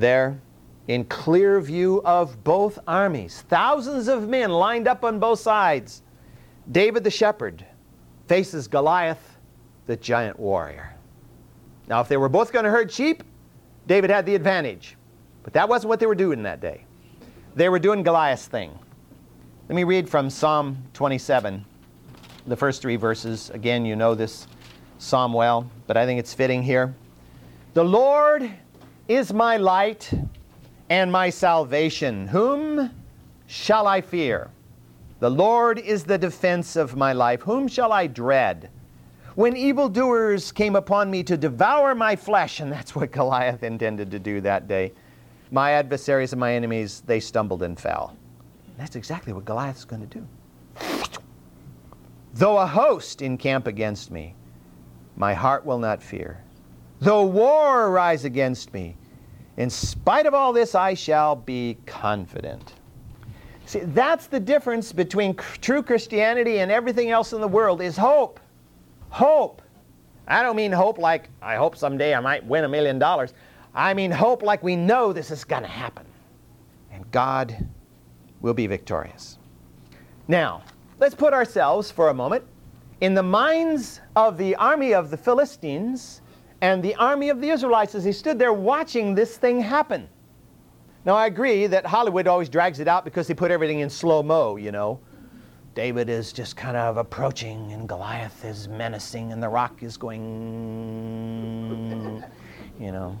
There, 0.00 0.40
in 0.88 1.04
clear 1.04 1.60
view 1.60 2.00
of 2.06 2.42
both 2.42 2.78
armies, 2.88 3.44
thousands 3.48 4.08
of 4.08 4.28
men 4.28 4.50
lined 4.50 4.88
up 4.88 5.04
on 5.04 5.20
both 5.20 5.40
sides, 5.40 6.02
David 6.72 7.04
the 7.04 7.10
shepherd 7.10 7.66
faces 8.26 8.66
Goliath 8.66 9.36
the 9.86 9.96
giant 9.96 10.40
warrior. 10.40 10.94
Now, 11.86 12.00
if 12.00 12.08
they 12.08 12.16
were 12.16 12.30
both 12.30 12.50
going 12.50 12.64
to 12.64 12.70
herd 12.70 12.90
sheep, 12.90 13.22
David 13.86 14.08
had 14.08 14.24
the 14.24 14.34
advantage. 14.34 14.96
But 15.42 15.52
that 15.52 15.68
wasn't 15.68 15.90
what 15.90 16.00
they 16.00 16.06
were 16.06 16.14
doing 16.14 16.44
that 16.44 16.60
day. 16.60 16.86
They 17.54 17.68
were 17.68 17.78
doing 17.78 18.02
Goliath's 18.02 18.46
thing. 18.46 18.78
Let 19.68 19.74
me 19.76 19.84
read 19.84 20.08
from 20.08 20.30
Psalm 20.30 20.82
27, 20.94 21.62
the 22.46 22.56
first 22.56 22.80
three 22.80 22.96
verses. 22.96 23.50
Again, 23.50 23.84
you 23.84 23.96
know 23.96 24.14
this 24.14 24.46
psalm 24.96 25.34
well, 25.34 25.70
but 25.86 25.98
I 25.98 26.06
think 26.06 26.18
it's 26.20 26.32
fitting 26.32 26.62
here. 26.62 26.94
The 27.74 27.84
Lord 27.84 28.50
is 29.10 29.32
my 29.32 29.56
light 29.56 30.12
and 30.88 31.10
my 31.10 31.30
salvation. 31.30 32.28
Whom 32.28 32.90
shall 33.46 33.86
I 33.86 34.00
fear? 34.00 34.50
The 35.18 35.30
Lord 35.30 35.78
is 35.78 36.04
the 36.04 36.16
defense 36.18 36.76
of 36.76 36.96
my 36.96 37.12
life. 37.12 37.42
Whom 37.42 37.68
shall 37.68 37.92
I 37.92 38.06
dread? 38.06 38.70
when 39.34 39.56
evildoers 39.56 40.52
came 40.52 40.76
upon 40.76 41.10
me 41.10 41.22
to 41.22 41.36
devour 41.36 41.94
my 41.94 42.16
flesh, 42.16 42.60
and 42.60 42.70
that's 42.70 42.94
what 42.94 43.10
Goliath 43.10 43.62
intended 43.62 44.10
to 44.10 44.18
do 44.18 44.40
that 44.42 44.68
day, 44.68 44.92
my 45.50 45.72
adversaries 45.72 46.32
and 46.32 46.40
my 46.40 46.54
enemies, 46.54 47.02
they 47.06 47.20
stumbled 47.20 47.62
and 47.62 47.78
fell. 47.78 48.16
That's 48.76 48.96
exactly 48.96 49.32
what 49.32 49.44
Goliath 49.44 49.78
is 49.78 49.84
going 49.84 50.06
to 50.06 50.18
do. 50.18 50.26
Though 52.34 52.58
a 52.58 52.66
host 52.66 53.22
encamp 53.22 53.66
against 53.66 54.10
me, 54.10 54.34
my 55.16 55.34
heart 55.34 55.64
will 55.64 55.78
not 55.78 56.02
fear. 56.02 56.42
Though 57.00 57.24
war 57.24 57.86
arise 57.86 58.24
against 58.24 58.72
me, 58.72 58.96
in 59.60 59.68
spite 59.68 60.24
of 60.24 60.32
all 60.32 60.54
this, 60.54 60.74
I 60.74 60.94
shall 60.94 61.36
be 61.36 61.76
confident. 61.84 62.72
See, 63.66 63.80
that's 63.80 64.26
the 64.26 64.40
difference 64.40 64.90
between 64.90 65.36
true 65.60 65.82
Christianity 65.82 66.60
and 66.60 66.70
everything 66.70 67.10
else 67.10 67.34
in 67.34 67.42
the 67.42 67.48
world 67.48 67.82
is 67.82 67.94
hope. 67.94 68.40
Hope. 69.10 69.60
I 70.26 70.42
don't 70.42 70.56
mean 70.56 70.72
hope 70.72 70.96
like 70.96 71.28
I 71.42 71.56
hope 71.56 71.76
someday 71.76 72.14
I 72.14 72.20
might 72.20 72.42
win 72.46 72.64
a 72.64 72.70
million 72.70 72.98
dollars. 72.98 73.34
I 73.74 73.92
mean 73.92 74.10
hope 74.10 74.42
like 74.42 74.62
we 74.62 74.76
know 74.76 75.12
this 75.12 75.30
is 75.30 75.44
going 75.44 75.62
to 75.62 75.68
happen. 75.68 76.06
And 76.90 77.04
God 77.10 77.68
will 78.40 78.54
be 78.54 78.66
victorious. 78.66 79.36
Now, 80.26 80.62
let's 80.98 81.14
put 81.14 81.34
ourselves 81.34 81.90
for 81.90 82.08
a 82.08 82.14
moment 82.14 82.44
in 83.02 83.12
the 83.12 83.22
minds 83.22 84.00
of 84.16 84.38
the 84.38 84.56
army 84.56 84.94
of 84.94 85.10
the 85.10 85.18
Philistines 85.18 86.22
and 86.60 86.82
the 86.82 86.94
army 86.96 87.28
of 87.30 87.40
the 87.40 87.48
Israelites 87.48 87.94
as 87.94 88.04
he 88.04 88.12
stood 88.12 88.38
there 88.38 88.52
watching 88.52 89.14
this 89.14 89.36
thing 89.36 89.60
happen. 89.60 90.08
Now, 91.04 91.14
I 91.14 91.26
agree 91.26 91.66
that 91.66 91.86
Hollywood 91.86 92.26
always 92.26 92.50
drags 92.50 92.78
it 92.80 92.88
out 92.88 93.04
because 93.04 93.26
they 93.26 93.34
put 93.34 93.50
everything 93.50 93.80
in 93.80 93.88
slow 93.88 94.22
mo, 94.22 94.56
you 94.56 94.70
know. 94.70 95.00
David 95.74 96.10
is 96.10 96.32
just 96.32 96.56
kind 96.56 96.76
of 96.76 96.98
approaching, 96.98 97.72
and 97.72 97.88
Goliath 97.88 98.44
is 98.44 98.68
menacing, 98.68 99.32
and 99.32 99.42
the 99.42 99.48
rock 99.48 99.82
is 99.82 99.96
going, 99.96 100.22
you 102.80 102.92
know. 102.92 103.18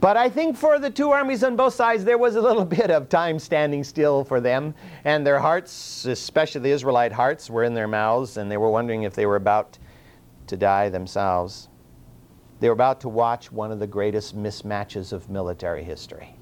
But 0.00 0.16
I 0.16 0.28
think 0.28 0.56
for 0.56 0.80
the 0.80 0.90
two 0.90 1.10
armies 1.12 1.44
on 1.44 1.54
both 1.54 1.74
sides, 1.74 2.04
there 2.04 2.18
was 2.18 2.34
a 2.34 2.40
little 2.42 2.64
bit 2.80 2.90
of 2.90 3.08
time 3.08 3.38
standing 3.38 3.84
still 3.84 4.24
for 4.24 4.40
them, 4.40 4.74
and 5.04 5.26
their 5.26 5.38
hearts, 5.38 6.04
especially 6.04 6.60
the 6.60 6.72
Israelite 6.72 7.12
hearts, 7.12 7.48
were 7.48 7.64
in 7.64 7.72
their 7.72 7.88
mouths, 7.88 8.36
and 8.36 8.50
they 8.50 8.56
were 8.56 8.70
wondering 8.70 9.04
if 9.04 9.14
they 9.14 9.24
were 9.24 9.36
about 9.36 9.78
to 10.48 10.56
die 10.56 10.88
themselves. 10.88 11.68
They 12.62 12.68
were 12.68 12.74
about 12.74 13.00
to 13.00 13.08
watch 13.08 13.50
one 13.50 13.72
of 13.72 13.80
the 13.80 13.88
greatest 13.88 14.40
mismatches 14.40 15.12
of 15.12 15.28
military 15.28 15.82
history. 15.82 16.36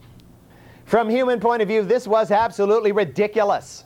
From 0.85 1.09
human 1.09 1.41
point 1.41 1.63
of 1.63 1.69
view, 1.69 1.83
this 1.83 2.07
was 2.07 2.31
absolutely 2.31 2.93
ridiculous. 2.93 3.85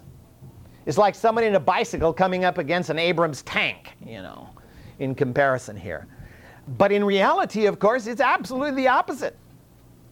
It's 0.84 0.98
like 0.98 1.14
somebody 1.14 1.46
in 1.46 1.54
a 1.54 1.60
bicycle 1.60 2.12
coming 2.12 2.44
up 2.44 2.58
against 2.58 2.90
an 2.90 2.98
Abrams 2.98 3.42
tank, 3.42 3.92
you 4.04 4.20
know, 4.20 4.50
in 4.98 5.14
comparison 5.14 5.76
here. 5.76 6.08
But 6.76 6.90
in 6.90 7.04
reality, 7.04 7.66
of 7.66 7.78
course, 7.78 8.08
it's 8.08 8.20
absolutely 8.20 8.82
the 8.82 8.88
opposite. 8.88 9.38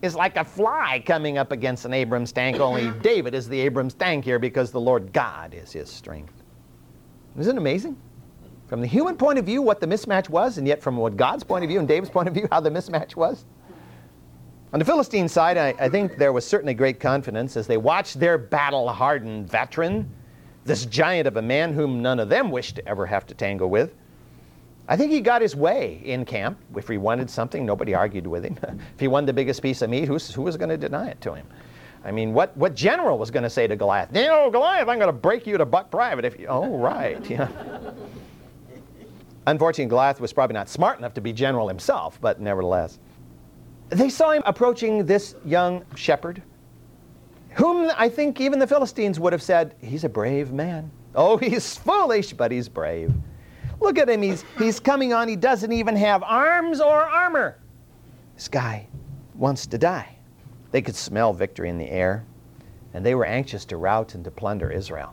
It's 0.00 0.14
like 0.14 0.36
a 0.36 0.44
fly 0.44 1.02
coming 1.04 1.38
up 1.38 1.50
against 1.50 1.86
an 1.86 1.92
Abrams 1.92 2.30
tank, 2.30 2.60
only 2.60 2.92
David 3.02 3.34
is 3.34 3.48
the 3.48 3.58
Abrams 3.58 3.94
tank 3.94 4.24
here 4.24 4.38
because 4.38 4.70
the 4.70 4.80
Lord 4.80 5.12
God 5.12 5.54
is 5.54 5.72
his 5.72 5.90
strength. 5.90 6.44
Isn't 7.36 7.56
it 7.56 7.58
amazing? 7.58 7.96
From 8.72 8.80
the 8.80 8.86
human 8.86 9.18
point 9.18 9.38
of 9.38 9.44
view, 9.44 9.60
what 9.60 9.80
the 9.80 9.86
mismatch 9.86 10.30
was, 10.30 10.56
and 10.56 10.66
yet 10.66 10.80
from 10.80 10.96
what 10.96 11.14
God's 11.14 11.44
point 11.44 11.62
of 11.62 11.68
view 11.68 11.78
and 11.78 11.86
David's 11.86 12.08
point 12.08 12.26
of 12.26 12.32
view, 12.32 12.48
how 12.50 12.58
the 12.58 12.70
mismatch 12.70 13.16
was. 13.16 13.44
On 14.72 14.78
the 14.78 14.84
Philistine 14.86 15.28
side, 15.28 15.58
I, 15.58 15.74
I 15.78 15.90
think 15.90 16.16
there 16.16 16.32
was 16.32 16.46
certainly 16.46 16.72
great 16.72 16.98
confidence 16.98 17.58
as 17.58 17.66
they 17.66 17.76
watched 17.76 18.18
their 18.18 18.38
battle 18.38 18.88
hardened 18.88 19.46
veteran, 19.46 20.10
this 20.64 20.86
giant 20.86 21.28
of 21.28 21.36
a 21.36 21.42
man 21.42 21.74
whom 21.74 22.00
none 22.00 22.18
of 22.18 22.30
them 22.30 22.50
wished 22.50 22.76
to 22.76 22.88
ever 22.88 23.04
have 23.04 23.26
to 23.26 23.34
tangle 23.34 23.68
with. 23.68 23.94
I 24.88 24.96
think 24.96 25.12
he 25.12 25.20
got 25.20 25.42
his 25.42 25.54
way 25.54 26.00
in 26.02 26.24
camp. 26.24 26.58
If 26.74 26.88
he 26.88 26.96
wanted 26.96 27.28
something, 27.28 27.66
nobody 27.66 27.92
argued 27.92 28.26
with 28.26 28.42
him. 28.42 28.56
if 28.94 28.98
he 28.98 29.06
won 29.06 29.26
the 29.26 29.34
biggest 29.34 29.60
piece 29.60 29.82
of 29.82 29.90
meat, 29.90 30.06
who 30.06 30.14
was 30.14 30.56
going 30.56 30.70
to 30.70 30.78
deny 30.78 31.08
it 31.08 31.20
to 31.20 31.34
him? 31.34 31.46
I 32.06 32.10
mean, 32.10 32.32
what, 32.32 32.56
what 32.56 32.74
general 32.74 33.18
was 33.18 33.30
going 33.30 33.42
to 33.42 33.50
say 33.50 33.66
to 33.66 33.76
Goliath, 33.76 34.16
you 34.16 34.28
know, 34.28 34.50
Goliath, 34.50 34.88
I'm 34.88 34.98
going 34.98 35.08
to 35.08 35.12
break 35.12 35.46
you 35.46 35.58
to 35.58 35.66
buck 35.66 35.90
private 35.90 36.24
if 36.24 36.40
you, 36.40 36.46
oh, 36.46 36.78
right. 36.78 37.22
Yeah. 37.30 37.48
Unfortunately, 39.46 39.88
Goliath 39.88 40.20
was 40.20 40.32
probably 40.32 40.54
not 40.54 40.68
smart 40.68 40.98
enough 40.98 41.14
to 41.14 41.20
be 41.20 41.32
general 41.32 41.68
himself, 41.68 42.20
but 42.20 42.40
nevertheless. 42.40 42.98
They 43.88 44.08
saw 44.08 44.30
him 44.30 44.42
approaching 44.46 45.04
this 45.04 45.34
young 45.44 45.84
shepherd, 45.96 46.42
whom 47.50 47.90
I 47.96 48.08
think 48.08 48.40
even 48.40 48.58
the 48.58 48.66
Philistines 48.66 49.18
would 49.20 49.32
have 49.32 49.42
said, 49.42 49.74
he's 49.80 50.04
a 50.04 50.08
brave 50.08 50.52
man. 50.52 50.90
Oh, 51.14 51.36
he's 51.36 51.76
foolish, 51.76 52.32
but 52.32 52.50
he's 52.52 52.68
brave. 52.68 53.12
Look 53.80 53.98
at 53.98 54.08
him, 54.08 54.22
he's, 54.22 54.44
he's 54.58 54.78
coming 54.78 55.12
on, 55.12 55.28
he 55.28 55.36
doesn't 55.36 55.72
even 55.72 55.96
have 55.96 56.22
arms 56.22 56.80
or 56.80 57.02
armor. 57.02 57.58
This 58.36 58.48
guy 58.48 58.86
wants 59.34 59.66
to 59.66 59.76
die. 59.76 60.16
They 60.70 60.80
could 60.80 60.96
smell 60.96 61.32
victory 61.32 61.68
in 61.68 61.78
the 61.78 61.90
air, 61.90 62.24
and 62.94 63.04
they 63.04 63.14
were 63.14 63.26
anxious 63.26 63.64
to 63.66 63.76
rout 63.76 64.14
and 64.14 64.24
to 64.24 64.30
plunder 64.30 64.70
Israel. 64.70 65.12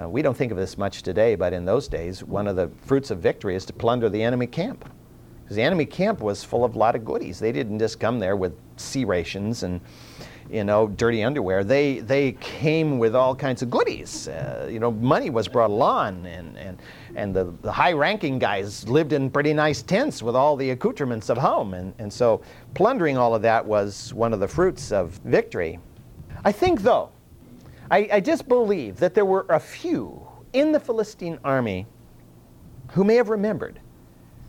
Uh, 0.00 0.08
we 0.08 0.22
don't 0.22 0.36
think 0.36 0.52
of 0.52 0.58
this 0.58 0.78
much 0.78 1.02
today, 1.02 1.34
but 1.34 1.52
in 1.52 1.64
those 1.64 1.88
days, 1.88 2.24
one 2.24 2.46
of 2.46 2.56
the 2.56 2.70
fruits 2.86 3.10
of 3.10 3.18
victory 3.18 3.54
is 3.54 3.64
to 3.66 3.72
plunder 3.72 4.08
the 4.08 4.22
enemy 4.22 4.46
camp. 4.46 4.88
Because 5.42 5.56
the 5.56 5.62
enemy 5.62 5.84
camp 5.84 6.20
was 6.20 6.42
full 6.42 6.64
of 6.64 6.74
a 6.74 6.78
lot 6.78 6.96
of 6.96 7.04
goodies. 7.04 7.38
They 7.38 7.52
didn't 7.52 7.78
just 7.78 8.00
come 8.00 8.18
there 8.18 8.36
with 8.36 8.54
C 8.76 9.04
rations 9.04 9.64
and 9.64 9.80
you 10.52 10.64
know, 10.64 10.86
dirty 10.86 11.22
underwear. 11.22 11.64
They, 11.64 12.00
they 12.00 12.32
came 12.32 12.98
with 12.98 13.16
all 13.16 13.34
kinds 13.34 13.62
of 13.62 13.70
goodies. 13.70 14.28
Uh, 14.28 14.68
you 14.70 14.78
know, 14.78 14.90
money 14.90 15.30
was 15.30 15.48
brought 15.48 15.70
along, 15.70 16.26
and, 16.26 16.56
and, 16.58 16.82
and 17.16 17.34
the, 17.34 17.54
the 17.62 17.72
high 17.72 17.92
ranking 17.92 18.38
guys 18.38 18.86
lived 18.86 19.14
in 19.14 19.30
pretty 19.30 19.54
nice 19.54 19.82
tents 19.82 20.22
with 20.22 20.36
all 20.36 20.56
the 20.56 20.70
accoutrements 20.70 21.30
of 21.30 21.38
home. 21.38 21.72
And, 21.74 21.94
and 21.98 22.12
so 22.12 22.42
plundering 22.74 23.16
all 23.16 23.34
of 23.34 23.42
that 23.42 23.64
was 23.64 24.12
one 24.12 24.34
of 24.34 24.40
the 24.40 24.48
fruits 24.48 24.92
of 24.92 25.12
victory. 25.24 25.78
I 26.44 26.52
think, 26.52 26.82
though, 26.82 27.10
I, 27.92 28.08
I 28.10 28.20
just 28.20 28.48
believe 28.48 28.96
that 29.00 29.12
there 29.12 29.26
were 29.26 29.44
a 29.50 29.60
few 29.60 30.26
in 30.54 30.72
the 30.72 30.80
Philistine 30.80 31.38
army 31.44 31.86
who 32.92 33.04
may 33.04 33.16
have 33.16 33.28
remembered. 33.28 33.78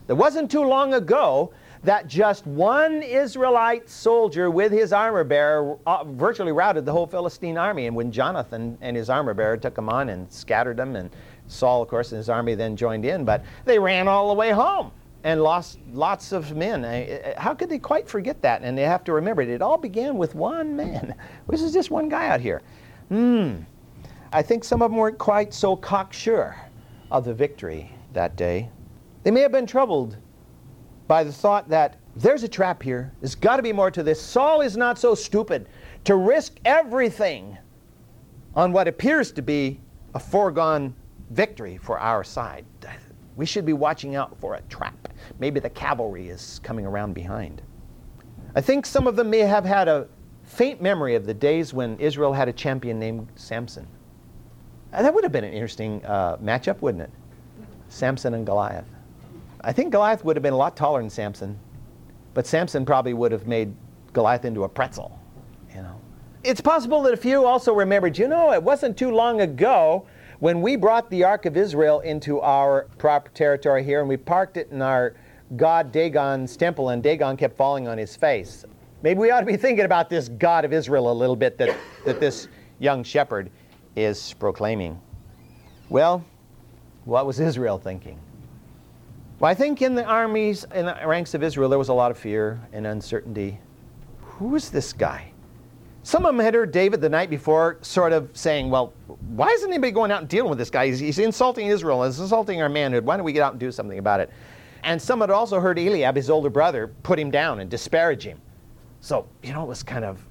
That 0.07 0.15
wasn't 0.15 0.49
too 0.49 0.63
long 0.63 0.93
ago 0.93 1.51
that 1.83 2.07
just 2.07 2.47
one 2.47 3.03
Israelite 3.03 3.89
soldier 3.89 4.49
with 4.49 4.71
his 4.71 4.93
armor 4.93 5.25
bearer 5.25 5.77
uh, 5.85 6.05
virtually 6.05 6.53
routed 6.53 6.85
the 6.85 6.93
whole 6.93 7.05
Philistine 7.05 7.57
army. 7.57 7.87
And 7.87 7.95
when 7.97 8.13
Jonathan 8.13 8.77
and 8.79 8.95
his 8.95 9.09
armor 9.09 9.33
bearer 9.33 9.57
took 9.57 9.75
them 9.75 9.89
on 9.89 10.07
and 10.07 10.31
scattered 10.31 10.77
them, 10.77 10.95
and 10.95 11.09
Saul, 11.47 11.81
of 11.81 11.89
course, 11.89 12.13
and 12.13 12.17
his 12.19 12.29
army 12.29 12.55
then 12.55 12.77
joined 12.77 13.03
in, 13.03 13.25
but 13.25 13.43
they 13.65 13.77
ran 13.77 14.07
all 14.07 14.29
the 14.29 14.35
way 14.35 14.51
home 14.51 14.91
and 15.25 15.43
lost 15.43 15.79
lots 15.91 16.31
of 16.31 16.55
men. 16.55 17.35
How 17.37 17.53
could 17.53 17.69
they 17.69 17.79
quite 17.79 18.07
forget 18.07 18.41
that? 18.41 18.61
And 18.61 18.77
they 18.77 18.83
have 18.83 19.03
to 19.03 19.11
remember 19.11 19.41
it. 19.41 19.49
It 19.49 19.61
all 19.61 19.77
began 19.77 20.17
with 20.17 20.33
one 20.33 20.77
man. 20.77 21.15
This 21.49 21.61
is 21.61 21.73
just 21.73 21.91
one 21.91 22.07
guy 22.07 22.29
out 22.29 22.39
here. 22.39 22.61
Hmm. 23.13 23.57
I 24.31 24.41
think 24.41 24.63
some 24.63 24.81
of 24.81 24.89
them 24.89 24.97
weren't 24.97 25.19
quite 25.19 25.53
so 25.53 25.75
cocksure 25.75 26.55
of 27.11 27.25
the 27.25 27.33
victory 27.35 27.91
that 28.13 28.35
day. 28.35 28.71
They 29.21 29.29
may 29.29 29.41
have 29.41 29.51
been 29.51 29.67
troubled 29.67 30.17
by 31.07 31.23
the 31.23 31.31
thought 31.31 31.69
that 31.69 31.97
there's 32.15 32.41
a 32.41 32.47
trap 32.47 32.81
here. 32.81 33.13
There's 33.21 33.35
got 33.35 33.57
to 33.57 33.61
be 33.61 33.71
more 33.71 33.91
to 33.91 34.01
this. 34.01 34.19
Saul 34.19 34.61
is 34.61 34.75
not 34.75 34.97
so 34.97 35.13
stupid 35.13 35.69
to 36.05 36.15
risk 36.15 36.59
everything 36.65 37.55
on 38.55 38.71
what 38.71 38.87
appears 38.87 39.31
to 39.33 39.43
be 39.43 39.79
a 40.15 40.19
foregone 40.19 40.95
victory 41.29 41.77
for 41.77 41.99
our 41.99 42.23
side. 42.23 42.65
We 43.35 43.45
should 43.45 43.63
be 43.63 43.73
watching 43.73 44.15
out 44.15 44.39
for 44.39 44.55
a 44.55 44.61
trap. 44.69 45.07
Maybe 45.37 45.59
the 45.59 45.69
cavalry 45.69 46.29
is 46.29 46.59
coming 46.63 46.87
around 46.87 47.13
behind. 47.13 47.61
I 48.55 48.61
think 48.61 48.87
some 48.87 49.05
of 49.05 49.15
them 49.15 49.29
may 49.29 49.41
have 49.41 49.65
had 49.65 49.87
a 49.87 50.07
faint 50.53 50.81
memory 50.81 51.15
of 51.15 51.25
the 51.25 51.33
days 51.33 51.73
when 51.73 51.97
Israel 51.99 52.31
had 52.31 52.47
a 52.47 52.53
champion 52.53 52.99
named 52.99 53.27
Samson. 53.35 53.87
That 54.91 55.11
would 55.11 55.23
have 55.23 55.31
been 55.31 55.43
an 55.43 55.53
interesting 55.53 56.05
uh, 56.05 56.37
matchup, 56.37 56.79
wouldn't 56.81 57.03
it? 57.03 57.09
Samson 57.89 58.35
and 58.35 58.45
Goliath. 58.45 58.87
I 59.61 59.73
think 59.73 59.91
Goliath 59.91 60.23
would 60.23 60.35
have 60.35 60.43
been 60.43 60.53
a 60.53 60.57
lot 60.57 60.77
taller 60.77 61.01
than 61.01 61.09
Samson, 61.09 61.57
but 62.35 62.45
Samson 62.45 62.85
probably 62.85 63.13
would 63.13 63.31
have 63.31 63.47
made 63.47 63.73
Goliath 64.13 64.45
into 64.45 64.63
a 64.63 64.69
pretzel. 64.69 65.19
You 65.73 65.81
know, 65.81 65.99
it's 66.43 66.61
possible 66.61 67.01
that 67.03 67.13
a 67.13 67.17
few 67.17 67.45
also 67.45 67.73
remembered. 67.73 68.17
You 68.17 68.27
know, 68.27 68.53
it 68.53 68.61
wasn't 68.61 68.95
too 68.95 69.09
long 69.09 69.41
ago 69.41 70.05
when 70.39 70.61
we 70.61 70.75
brought 70.75 71.09
the 71.09 71.23
Ark 71.23 71.45
of 71.45 71.57
Israel 71.57 72.01
into 72.01 72.39
our 72.41 72.83
proper 72.99 73.31
territory 73.31 73.83
here, 73.83 74.01
and 74.01 74.09
we 74.09 74.17
parked 74.17 74.57
it 74.57 74.69
in 74.69 74.83
our 74.83 75.15
god 75.55 75.91
Dagon's 75.91 76.55
temple, 76.55 76.89
and 76.89 77.01
Dagon 77.01 77.37
kept 77.37 77.57
falling 77.57 77.87
on 77.87 77.97
his 77.97 78.15
face. 78.15 78.65
Maybe 79.03 79.19
we 79.19 79.31
ought 79.31 79.41
to 79.41 79.45
be 79.45 79.57
thinking 79.57 79.83
about 79.83 80.09
this 80.09 80.29
God 80.29 80.63
of 80.63 80.71
Israel 80.71 81.11
a 81.11 81.13
little 81.13 81.35
bit 81.35 81.57
that, 81.57 81.75
that 82.05 82.21
this 82.21 82.47
young 82.79 83.03
shepherd 83.03 83.51
is 83.97 84.33
proclaiming. 84.39 84.99
Well, 85.89 86.23
what 87.03 87.25
was 87.25 87.37
Israel 87.41 87.77
thinking? 87.77 88.17
Well, 89.39 89.51
I 89.51 89.55
think 89.55 89.81
in 89.81 89.93
the 89.93 90.05
armies, 90.05 90.65
in 90.73 90.85
the 90.85 90.97
ranks 91.05 91.33
of 91.33 91.43
Israel, 91.43 91.67
there 91.67 91.77
was 91.77 91.89
a 91.89 91.93
lot 91.93 92.11
of 92.11 92.17
fear 92.17 92.61
and 92.71 92.87
uncertainty. 92.87 93.59
Who 94.21 94.55
is 94.55 94.69
this 94.69 94.93
guy? 94.93 95.33
Some 96.03 96.25
of 96.25 96.33
them 96.33 96.43
had 96.43 96.53
heard 96.53 96.71
David 96.71 97.01
the 97.01 97.09
night 97.09 97.29
before 97.29 97.79
sort 97.81 98.13
of 98.13 98.29
saying, 98.33 98.69
Well, 98.69 98.93
why 99.35 99.49
isn't 99.49 99.69
anybody 99.69 99.91
going 99.91 100.11
out 100.11 100.21
and 100.21 100.29
dealing 100.29 100.49
with 100.49 100.59
this 100.59 100.69
guy? 100.69 100.87
He's, 100.87 100.99
he's 100.99 101.19
insulting 101.19 101.67
Israel, 101.67 102.05
he's 102.05 102.21
insulting 102.21 102.61
our 102.61 102.69
manhood. 102.69 103.03
Why 103.03 103.17
don't 103.17 103.25
we 103.25 103.33
get 103.33 103.41
out 103.41 103.51
and 103.51 103.59
do 103.59 103.71
something 103.71 103.99
about 103.99 104.21
it? 104.21 104.31
And 104.83 105.01
some 105.01 105.19
had 105.19 105.29
also 105.29 105.59
heard 105.59 105.77
Eliab, 105.77 106.15
his 106.15 106.29
older 106.29 106.49
brother, 106.49 106.87
put 107.03 107.19
him 107.19 107.31
down 107.31 107.59
and 107.59 107.69
disparage 107.69 108.23
him. 108.23 108.39
So, 109.03 109.27
you 109.43 109.51
know, 109.51 109.63
it 109.63 109.67
was 109.67 109.83
kind 109.83 110.05
of, 110.05 110.25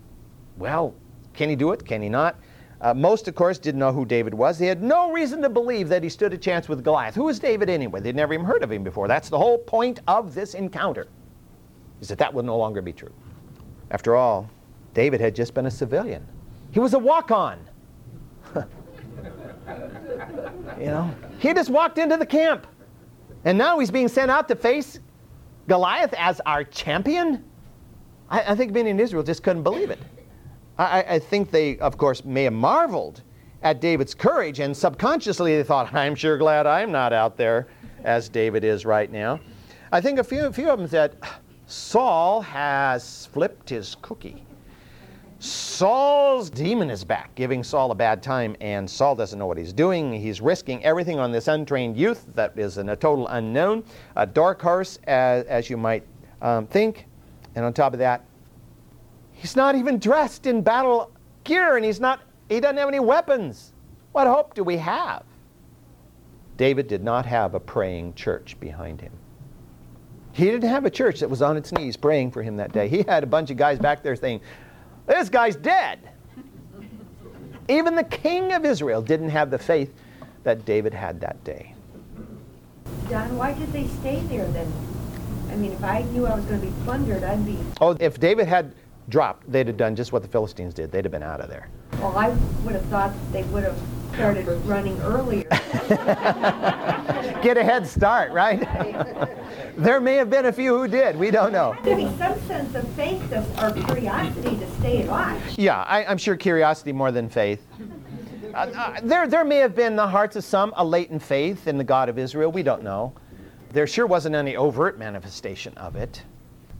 well, 0.57 0.95
can 1.35 1.51
he 1.51 1.57
do 1.57 1.73
it? 1.73 1.85
Can 1.85 2.01
he 2.01 2.09
not? 2.09 2.37
Uh, 2.81 2.95
most, 2.95 3.29
of 3.29 3.35
course, 3.35 3.59
didn't 3.59 3.79
know 3.79 3.93
who 3.93 4.07
David 4.07 4.33
was. 4.33 4.59
They 4.59 4.65
had 4.65 4.83
no 4.83 5.13
reason 5.13 5.43
to 5.43 5.51
believe 5.51 5.91
that 5.91 6.03
he 6.03 6.09
stood 6.09 6.33
a 6.33 6.39
chance 6.39 6.71
with 6.71 6.83
Goliath. 6.83 7.15
Who 7.15 7.25
was 7.25 7.39
David 7.39 7.69
anyway? 7.69 8.01
They'd 8.01 8.17
never 8.17 8.33
even 8.33 8.47
heard 8.47 8.63
of 8.63 8.73
him 8.73 8.83
before. 8.83 9.09
That's 9.09 9.29
the 9.29 9.37
whole 9.37 9.59
point 9.59 10.01
of 10.09 10.35
this 10.35 10.55
encounter, 10.55 11.07
is 12.01 12.09
that 12.09 12.17
that 12.17 12.33
will 12.33 12.45
no 12.45 12.57
longer 12.57 12.81
be 12.81 12.95
true. 12.95 13.13
After 13.91 14.17
all, 14.17 14.49
David 14.95 15.21
had 15.21 15.35
just 15.35 15.53
been 15.53 15.67
a 15.67 15.71
civilian. 15.71 16.27
He 16.71 16.81
was 16.81 16.95
a 16.95 16.99
walk-on. 16.99 17.59
you 18.57 18.65
know, 20.87 21.15
he 21.41 21.53
just 21.53 21.69
walked 21.69 21.99
into 21.99 22.17
the 22.17 22.25
camp. 22.25 22.67
And 23.45 23.59
now 23.59 23.79
he's 23.79 23.91
being 23.91 24.09
sent 24.09 24.31
out 24.31 24.49
to 24.49 24.57
face 24.57 24.99
Goliath 25.69 26.15
as 26.17 26.41
our 26.47 26.65
champion? 26.65 27.45
I, 28.33 28.53
I 28.53 28.55
think 28.57 28.73
many 28.73 28.91
in 28.91 28.99
Israel 28.99 29.23
just 29.23 29.45
couldn't 29.45 29.63
believe 29.63 29.91
it. 29.91 30.01
I, 30.79 31.03
I 31.03 31.19
think 31.19 31.51
they, 31.51 31.79
of 31.79 31.99
course, 31.99 32.25
may 32.25 32.45
have 32.45 32.55
marveled 32.55 33.23
at 33.63 33.81
David's 33.81 34.15
courage, 34.15 34.59
and 34.59 34.77
subconsciously 34.77 35.57
they 35.57 35.63
thought, 35.63 35.95
I'm 35.95 36.17
sure 36.17 36.39
glad 36.39 36.67
I'm 36.67 36.91
not 36.91 37.13
out 37.13 37.37
there 37.37 37.69
as 38.03 38.29
David 38.29 38.65
is 38.65 38.85
right 38.85 39.13
now. 39.13 39.39
I 39.93 40.01
think 40.01 40.19
a 40.19 40.25
few, 40.25 40.47
a 40.47 40.53
few 40.53 40.71
of 40.71 40.79
them 40.79 40.89
said, 40.89 41.17
Saul 41.67 42.41
has 42.41 43.27
flipped 43.27 43.69
his 43.69 43.97
cookie. 44.03 44.45
Saul's 45.39 46.51
demon 46.51 46.89
is 46.89 47.05
back, 47.05 47.35
giving 47.35 47.65
Saul 47.65 47.91
a 47.91 47.95
bad 47.95 48.23
time, 48.23 48.57
and 48.61 48.89
Saul 48.89 49.17
doesn't 49.17 49.39
know 49.39 49.47
what 49.47 49.59
he's 49.59 49.73
doing. 49.73 50.13
He's 50.13 50.41
risking 50.41 50.83
everything 50.85 51.19
on 51.19 51.33
this 51.33 51.49
untrained 51.49 51.97
youth 51.97 52.27
that 52.35 52.57
is 52.57 52.79
in 52.79 52.89
a 52.91 52.97
total 52.97 53.27
unknown, 53.29 53.85
a 54.17 54.25
dark 54.25 54.63
horse, 54.63 54.99
as, 55.05 55.45
as 55.47 55.69
you 55.69 55.77
might 55.77 56.07
um, 56.41 56.67
think. 56.69 57.07
And 57.55 57.65
on 57.65 57.73
top 57.73 57.93
of 57.93 57.99
that, 57.99 58.25
He's 59.43 59.57
not 59.57 59.75
even 59.75 59.99
dressed 59.99 60.47
in 60.47 60.63
battle 60.63 61.11
gear 61.43 61.77
and 61.77 61.85
he's 61.85 61.99
not, 61.99 62.21
he 62.49 62.61
doesn't 62.61 62.77
have 62.77 62.87
any 62.87 63.01
weapons. 63.01 63.73
What 64.13 64.29
hope 64.29 64.55
do 64.55 64.63
we 64.63 64.77
have? 64.77 65.25
David 66.57 66.87
did 66.87 67.03
not 67.03 67.27
have 67.27 67.55
a 67.55 67.61
praying 67.61 68.15
church 68.15 68.57
behind 68.61 69.01
him. 69.01 69.11
He 70.31 70.45
didn't 70.45 70.69
have 70.69 70.85
a 70.85 70.91
church 70.91 71.19
that 71.19 71.29
was 71.29 71.43
on 71.43 71.57
its 71.57 71.73
knees 71.73 71.97
praying 71.97 72.31
for 72.31 72.41
him 72.41 72.57
that 72.59 72.73
day. 72.73 72.87
He 72.89 73.03
had 73.03 73.25
a 73.25 73.27
bunch 73.27 73.51
of 73.51 73.57
guys 73.57 73.81
back 73.81 74.05
there 74.05 74.15
saying, 74.15 74.43
This 75.07 75.29
guy's 75.29 75.57
dead. 75.57 75.99
Even 77.69 77.97
the 77.97 78.05
king 78.05 78.53
of 78.53 78.65
Israel 78.65 79.03
didn't 79.03 79.31
have 79.31 79.51
the 79.51 79.59
faith 79.59 79.93
that 80.45 80.65
David 80.65 80.95
had 80.95 81.21
that 81.21 81.43
day. 81.43 81.75
Don, 83.11 83.37
why 83.37 83.55
did 83.55 83.73
they 83.73 83.89
stay 83.89 84.21
there 84.29 84.47
then? 84.53 84.73
I 85.53 85.57
mean, 85.57 85.73
if 85.73 85.85
I 85.85 86.01
knew 86.03 86.27
I 86.27 86.35
was 86.35 86.47
going 86.47 86.61
to 86.61 86.67
be 86.67 86.73
plundered, 86.85 87.23
I'd 87.23 87.45
be. 87.45 87.59
Oh, 87.83 87.95
if 88.01 88.19
David 88.19 88.49
had 88.49 88.75
dropped, 89.11 89.53
they'd 89.53 89.67
have 89.67 89.77
done 89.77 89.95
just 89.95 90.11
what 90.11 90.23
the 90.23 90.29
Philistines 90.29 90.73
did. 90.73 90.91
They'd 90.91 91.05
have 91.05 91.13
been 91.13 91.23
out 91.23 91.43
of 91.43 91.51
there. 91.51 91.69
Well, 91.99 92.17
I 92.17 92.31
would 92.65 92.75
have 92.75 92.85
thought 92.87 93.13
they 93.33 93.43
would 93.45 93.65
have 93.65 93.79
started 94.15 94.47
running 94.65 94.99
earlier. 95.03 95.43
get 97.43 97.59
a 97.59 97.65
head 97.65 97.87
start, 97.87 98.33
right? 98.33 98.61
there 99.77 100.01
may 100.01 100.15
have 100.15 100.31
been 100.31 100.47
a 100.47 100.53
few 100.53 100.79
who 100.79 100.89
did. 100.89 101.17
We 101.17 101.31
don't 101.31 101.53
know. 101.53 101.77
There 101.83 101.99
had 101.99 102.07
to 102.07 102.11
be 102.11 102.19
some 102.19 102.41
sense 102.47 102.75
of 102.75 102.89
faith 102.91 103.31
or 103.33 103.73
curiosity 103.73 104.57
to 104.57 104.71
stay 104.81 105.05
alive. 105.05 105.43
Yeah, 105.59 105.83
I, 105.83 106.05
am 106.05 106.17
sure 106.17 106.35
curiosity 106.37 106.93
more 106.93 107.13
than 107.13 107.29
faith. 107.29 107.67
Uh, 108.55 108.71
uh, 108.77 109.01
there, 109.03 109.27
there 109.27 109.47
may 109.47 109.57
have 109.57 109.75
been 109.75 109.93
in 109.93 109.97
the 109.97 110.07
hearts 110.07 110.37
of 110.37 110.45
some 110.45 110.75
a 110.77 110.85
latent 110.85 111.23
faith 111.23 111.67
in 111.67 111.79
the 111.79 111.85
God 111.85 112.11
of 112.11 112.19
Israel. 112.19 112.53
We 112.53 112.63
don't 112.63 112.83
know. 112.83 113.15
There 113.73 113.87
sure 113.87 114.07
wasn't 114.07 114.35
any 114.35 114.57
overt 114.57 114.99
manifestation 114.99 115.73
of 115.79 115.97
it. 115.97 116.23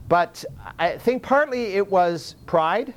But 0.09 0.43
I 0.77 0.97
think 0.97 1.23
partly 1.23 1.73
it 1.73 1.89
was 1.89 2.35
pride. 2.45 2.93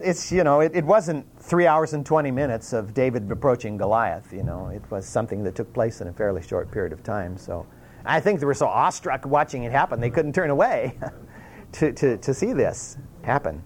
It's, 0.00 0.30
you 0.30 0.44
know, 0.44 0.60
it, 0.60 0.72
it 0.74 0.84
wasn't 0.84 1.26
three 1.40 1.66
hours 1.66 1.94
and 1.94 2.04
20 2.04 2.30
minutes 2.30 2.72
of 2.72 2.94
David 2.94 3.30
approaching 3.30 3.76
Goliath, 3.76 4.32
you 4.32 4.42
know. 4.42 4.68
It 4.68 4.82
was 4.90 5.06
something 5.06 5.42
that 5.44 5.54
took 5.54 5.72
place 5.72 6.00
in 6.00 6.08
a 6.08 6.12
fairly 6.12 6.42
short 6.42 6.70
period 6.70 6.92
of 6.92 7.02
time. 7.02 7.38
So 7.38 7.66
I 8.04 8.20
think 8.20 8.40
they 8.40 8.46
were 8.46 8.54
so 8.54 8.66
awestruck 8.66 9.26
watching 9.26 9.64
it 9.64 9.72
happen, 9.72 10.00
they 10.00 10.10
couldn't 10.10 10.34
turn 10.34 10.50
away 10.50 10.98
to, 11.72 11.92
to, 11.92 12.16
to 12.18 12.34
see 12.34 12.52
this 12.52 12.98
happen. 13.22 13.62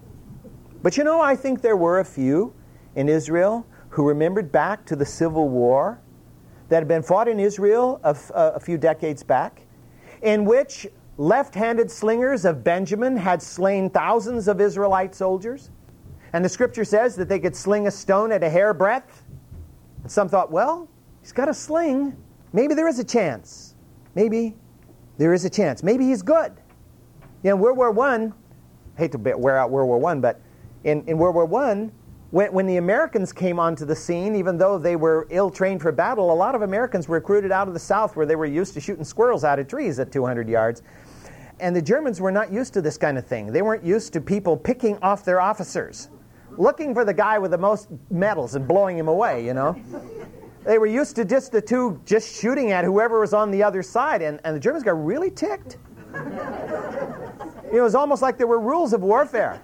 But 0.81 0.97
you 0.97 1.03
know, 1.03 1.21
I 1.21 1.35
think 1.35 1.61
there 1.61 1.77
were 1.77 1.99
a 1.99 2.05
few 2.05 2.53
in 2.95 3.09
Israel 3.09 3.65
who 3.89 4.07
remembered 4.07 4.51
back 4.51 4.85
to 4.85 4.95
the 4.95 5.05
civil 5.05 5.49
war 5.49 6.01
that 6.69 6.77
had 6.77 6.87
been 6.87 7.03
fought 7.03 7.27
in 7.27 7.39
Israel 7.39 7.99
a, 8.03 8.15
a 8.33 8.59
few 8.59 8.77
decades 8.77 9.23
back, 9.23 9.62
in 10.23 10.45
which 10.45 10.87
left 11.17 11.53
handed 11.53 11.91
slingers 11.91 12.45
of 12.45 12.63
Benjamin 12.63 13.15
had 13.15 13.41
slain 13.41 13.89
thousands 13.89 14.47
of 14.47 14.59
Israelite 14.59 15.13
soldiers. 15.13 15.69
And 16.31 16.43
the 16.43 16.49
scripture 16.49 16.85
says 16.85 17.15
that 17.17 17.29
they 17.29 17.39
could 17.39 17.55
sling 17.55 17.85
a 17.85 17.91
stone 17.91 18.31
at 18.31 18.43
a 18.43 18.49
hair 18.49 18.73
breadth. 18.73 19.23
And 20.01 20.11
some 20.11 20.27
thought, 20.27 20.51
well, 20.51 20.89
he's 21.21 21.31
got 21.31 21.47
a 21.49 21.53
sling. 21.53 22.17
Maybe 22.53 22.73
there 22.73 22.87
is 22.87 22.97
a 22.97 23.03
chance. 23.03 23.75
Maybe 24.15 24.55
there 25.17 25.33
is 25.33 25.45
a 25.45 25.49
chance. 25.49 25.83
Maybe 25.83 26.05
he's 26.05 26.23
good. 26.23 26.53
You 27.43 27.51
know, 27.51 27.55
World 27.57 27.77
War 27.77 27.99
I, 27.99 28.31
hate 28.97 29.11
to 29.11 29.17
wear 29.17 29.57
out 29.57 29.69
World 29.69 29.89
War 29.89 30.11
I, 30.11 30.15
but 30.15 30.41
in, 30.85 31.03
in 31.07 31.17
World 31.17 31.35
War 31.35 31.63
I, 31.63 31.89
when, 32.33 32.51
when 32.51 32.65
the 32.65 32.77
Americans 32.77 33.31
came 33.31 33.59
onto 33.59 33.85
the 33.85 33.95
scene, 33.95 34.35
even 34.35 34.57
though 34.57 34.79
they 34.79 34.95
were 34.95 35.27
ill 35.29 35.51
trained 35.51 35.83
for 35.83 35.91
battle, 35.91 36.33
a 36.33 36.33
lot 36.33 36.55
of 36.55 36.63
Americans 36.63 37.07
were 37.07 37.17
recruited 37.17 37.51
out 37.51 37.67
of 37.67 37.75
the 37.75 37.79
South 37.79 38.15
where 38.15 38.25
they 38.25 38.35
were 38.35 38.47
used 38.47 38.73
to 38.73 38.81
shooting 38.81 39.03
squirrels 39.03 39.43
out 39.43 39.59
of 39.59 39.67
trees 39.67 39.99
at 39.99 40.11
200 40.11 40.49
yards. 40.49 40.81
And 41.59 41.75
the 41.75 41.81
Germans 41.81 42.19
were 42.19 42.31
not 42.31 42.51
used 42.51 42.73
to 42.73 42.81
this 42.81 42.97
kind 42.97 43.19
of 43.19 43.27
thing. 43.27 43.53
They 43.53 43.61
weren't 43.61 43.83
used 43.83 44.13
to 44.13 44.21
people 44.21 44.57
picking 44.57 44.97
off 45.03 45.23
their 45.23 45.39
officers, 45.39 46.09
looking 46.57 46.95
for 46.95 47.05
the 47.05 47.13
guy 47.13 47.37
with 47.37 47.51
the 47.51 47.57
most 47.59 47.89
medals 48.09 48.55
and 48.55 48.67
blowing 48.67 48.97
him 48.97 49.09
away, 49.09 49.45
you 49.45 49.53
know. 49.53 49.79
They 50.65 50.79
were 50.79 50.87
used 50.87 51.15
to 51.17 51.25
just 51.25 51.51
the 51.51 51.61
two 51.61 52.01
just 52.03 52.41
shooting 52.41 52.71
at 52.71 52.83
whoever 52.83 53.19
was 53.19 53.35
on 53.35 53.51
the 53.51 53.61
other 53.61 53.83
side, 53.83 54.23
and, 54.23 54.39
and 54.43 54.55
the 54.55 54.59
Germans 54.59 54.83
got 54.83 55.05
really 55.05 55.29
ticked. 55.29 55.77
it 57.71 57.79
was 57.79 57.93
almost 57.93 58.23
like 58.23 58.39
there 58.39 58.47
were 58.47 58.59
rules 58.59 58.91
of 58.91 59.03
warfare. 59.03 59.61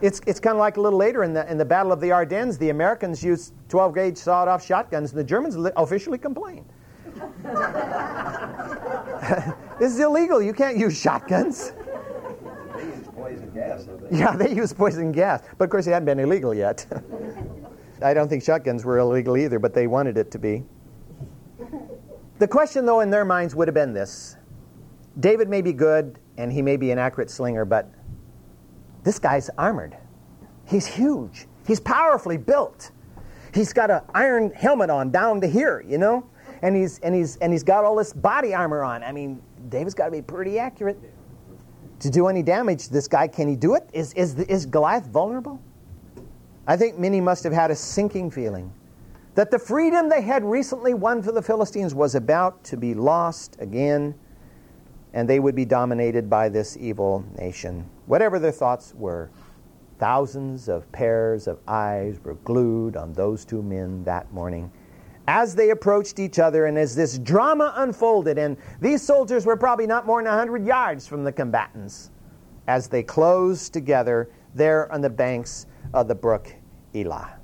It's, 0.00 0.20
it's 0.26 0.40
kind 0.40 0.54
of 0.54 0.58
like 0.58 0.76
a 0.76 0.80
little 0.80 0.98
later 0.98 1.24
in 1.24 1.32
the, 1.32 1.50
in 1.50 1.56
the 1.56 1.64
Battle 1.64 1.90
of 1.90 2.00
the 2.00 2.12
Ardennes, 2.12 2.58
the 2.58 2.68
Americans 2.70 3.24
used 3.24 3.54
12 3.68 3.94
gauge 3.94 4.16
sawed 4.18 4.48
off 4.48 4.64
shotguns, 4.64 5.10
and 5.10 5.18
the 5.18 5.24
Germans 5.24 5.56
li- 5.56 5.70
officially 5.76 6.18
complained. 6.18 6.66
this 9.78 9.92
is 9.92 10.00
illegal. 10.00 10.42
You 10.42 10.52
can't 10.52 10.76
use 10.76 10.98
shotguns. 10.98 11.72
They 12.76 12.84
use 12.84 13.08
poison 13.14 13.50
gas. 13.54 13.88
Yeah, 14.10 14.36
they 14.36 14.54
use 14.54 14.72
poison 14.74 15.12
gas. 15.12 15.42
But 15.56 15.64
of 15.64 15.70
course, 15.70 15.86
it 15.86 15.92
hadn't 15.92 16.04
been 16.04 16.18
illegal 16.18 16.52
yet. 16.54 16.86
I 18.02 18.12
don't 18.12 18.28
think 18.28 18.42
shotguns 18.42 18.84
were 18.84 18.98
illegal 18.98 19.38
either, 19.38 19.58
but 19.58 19.72
they 19.72 19.86
wanted 19.86 20.18
it 20.18 20.30
to 20.32 20.38
be. 20.38 20.62
The 22.38 22.46
question, 22.46 22.84
though, 22.84 23.00
in 23.00 23.08
their 23.08 23.24
minds 23.24 23.54
would 23.54 23.66
have 23.66 23.74
been 23.74 23.94
this 23.94 24.36
David 25.20 25.48
may 25.48 25.62
be 25.62 25.72
good 25.72 26.18
and 26.36 26.52
he 26.52 26.60
may 26.60 26.76
be 26.76 26.90
an 26.90 26.98
accurate 26.98 27.30
slinger, 27.30 27.64
but 27.64 27.90
this 29.06 29.20
guy's 29.20 29.48
armored. 29.56 29.96
He's 30.64 30.84
huge. 30.84 31.46
He's 31.64 31.78
powerfully 31.78 32.36
built. 32.36 32.90
He's 33.54 33.72
got 33.72 33.88
an 33.88 34.00
iron 34.12 34.50
helmet 34.50 34.90
on 34.90 35.12
down 35.12 35.40
to 35.42 35.46
here, 35.46 35.84
you 35.86 35.96
know? 35.96 36.26
And 36.60 36.74
he's, 36.74 36.98
and, 36.98 37.14
he's, 37.14 37.36
and 37.36 37.52
he's 37.52 37.62
got 37.62 37.84
all 37.84 37.94
this 37.94 38.12
body 38.12 38.52
armor 38.52 38.82
on. 38.82 39.04
I 39.04 39.12
mean, 39.12 39.40
David's 39.68 39.94
got 39.94 40.06
to 40.06 40.10
be 40.10 40.22
pretty 40.22 40.58
accurate. 40.58 40.98
To 42.00 42.10
do 42.10 42.26
any 42.26 42.42
damage, 42.42 42.88
this 42.88 43.06
guy, 43.06 43.28
can 43.28 43.46
he 43.46 43.54
do 43.54 43.76
it? 43.76 43.88
Is, 43.92 44.12
is, 44.14 44.40
is 44.40 44.66
Goliath 44.66 45.06
vulnerable? 45.06 45.62
I 46.66 46.76
think 46.76 46.98
many 46.98 47.20
must 47.20 47.44
have 47.44 47.52
had 47.52 47.70
a 47.70 47.76
sinking 47.76 48.32
feeling 48.32 48.72
that 49.36 49.52
the 49.52 49.58
freedom 49.58 50.08
they 50.08 50.20
had 50.20 50.42
recently 50.42 50.94
won 50.94 51.22
for 51.22 51.30
the 51.30 51.42
Philistines 51.42 51.94
was 51.94 52.16
about 52.16 52.64
to 52.64 52.76
be 52.76 52.92
lost 52.92 53.56
again 53.60 54.16
and 55.16 55.26
they 55.26 55.40
would 55.40 55.54
be 55.54 55.64
dominated 55.64 56.28
by 56.28 56.46
this 56.46 56.76
evil 56.76 57.24
nation. 57.38 57.88
Whatever 58.04 58.38
their 58.38 58.52
thoughts 58.52 58.94
were, 58.94 59.30
thousands 59.98 60.68
of 60.68 60.92
pairs 60.92 61.46
of 61.46 61.58
eyes 61.66 62.20
were 62.22 62.34
glued 62.44 62.98
on 62.98 63.14
those 63.14 63.46
two 63.46 63.62
men 63.62 64.04
that 64.04 64.30
morning 64.30 64.70
as 65.26 65.54
they 65.54 65.70
approached 65.70 66.18
each 66.18 66.38
other 66.38 66.66
and 66.66 66.76
as 66.76 66.94
this 66.94 67.18
drama 67.18 67.72
unfolded. 67.76 68.36
And 68.36 68.58
these 68.82 69.02
soldiers 69.02 69.46
were 69.46 69.56
probably 69.56 69.86
not 69.86 70.04
more 70.04 70.22
than 70.22 70.30
100 70.30 70.66
yards 70.66 71.06
from 71.06 71.24
the 71.24 71.32
combatants 71.32 72.10
as 72.68 72.86
they 72.86 73.02
closed 73.02 73.72
together 73.72 74.28
there 74.54 74.92
on 74.92 75.00
the 75.00 75.10
banks 75.10 75.66
of 75.94 76.08
the 76.08 76.14
brook 76.14 76.54
Elah 76.94 77.38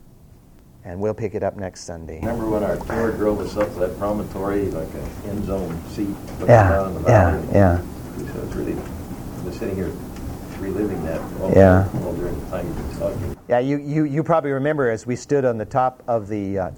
and 0.85 0.99
we'll 1.01 1.15
pick 1.15 1.35
it 1.35 1.43
up 1.43 1.57
next 1.57 1.83
Sunday. 1.85 2.19
Remember 2.21 2.49
when 2.49 2.65
our 2.65 2.77
tour 2.77 3.13
drove 3.13 3.41
us 3.41 3.57
up 3.57 3.73
to 3.75 3.81
that 3.81 3.99
promontory, 3.99 4.67
like 4.71 4.93
an 4.95 5.31
end 5.31 5.45
zone 5.45 5.81
seat, 5.89 6.09
looking 6.09 6.49
yeah, 6.49 6.69
down 6.69 6.97
in 6.97 7.03
the 7.03 7.09
yeah, 7.09 7.31
valley? 7.31 7.49
yeah. 7.53 7.79
So 8.33 8.43
it's 8.43 8.55
really, 8.55 8.75
we're 9.45 9.53
sitting 9.53 9.75
here 9.77 9.93
reliving 10.59 11.05
that 11.05 11.21
all, 11.41 11.53
Yeah. 11.53 11.89
all 12.05 12.13
during 12.15 12.39
the 12.41 12.51
time 12.51 12.67
you've 12.67 12.77
been 12.77 12.99
talking. 12.99 13.37
Yeah, 13.49 13.59
you, 13.59 13.79
you, 13.79 14.05
you 14.05 14.23
probably 14.23 14.53
remember 14.53 14.91
as 14.91 15.07
we 15.07 15.17
stood 15.17 15.45
on 15.45 15.59
the 15.59 15.65
top 15.65 16.03
of 16.07 16.29
the, 16.29 16.59
uh, 16.59 16.71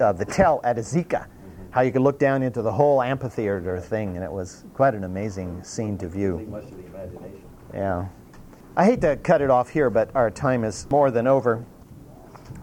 of 0.00 0.18
the 0.18 0.24
tell 0.24 0.60
at 0.64 0.76
Azekah, 0.76 1.26
how 1.70 1.82
you 1.82 1.92
could 1.92 2.02
look 2.02 2.18
down 2.18 2.42
into 2.42 2.62
the 2.62 2.72
whole 2.72 3.00
amphitheater 3.00 3.78
thing, 3.80 4.16
and 4.16 4.24
it 4.24 4.32
was 4.32 4.64
quite 4.74 4.94
an 4.94 5.04
amazing 5.04 5.62
scene 5.62 5.96
to 5.98 6.08
view. 6.08 6.38
much 6.50 6.64
of 6.64 6.76
the 6.76 6.86
imagination. 6.86 7.42
Yeah. 7.72 8.06
I 8.76 8.84
hate 8.84 9.00
to 9.02 9.16
cut 9.16 9.40
it 9.40 9.50
off 9.50 9.68
here, 9.68 9.90
but 9.90 10.10
our 10.14 10.30
time 10.30 10.64
is 10.64 10.86
more 10.90 11.10
than 11.12 11.26
over. 11.28 11.64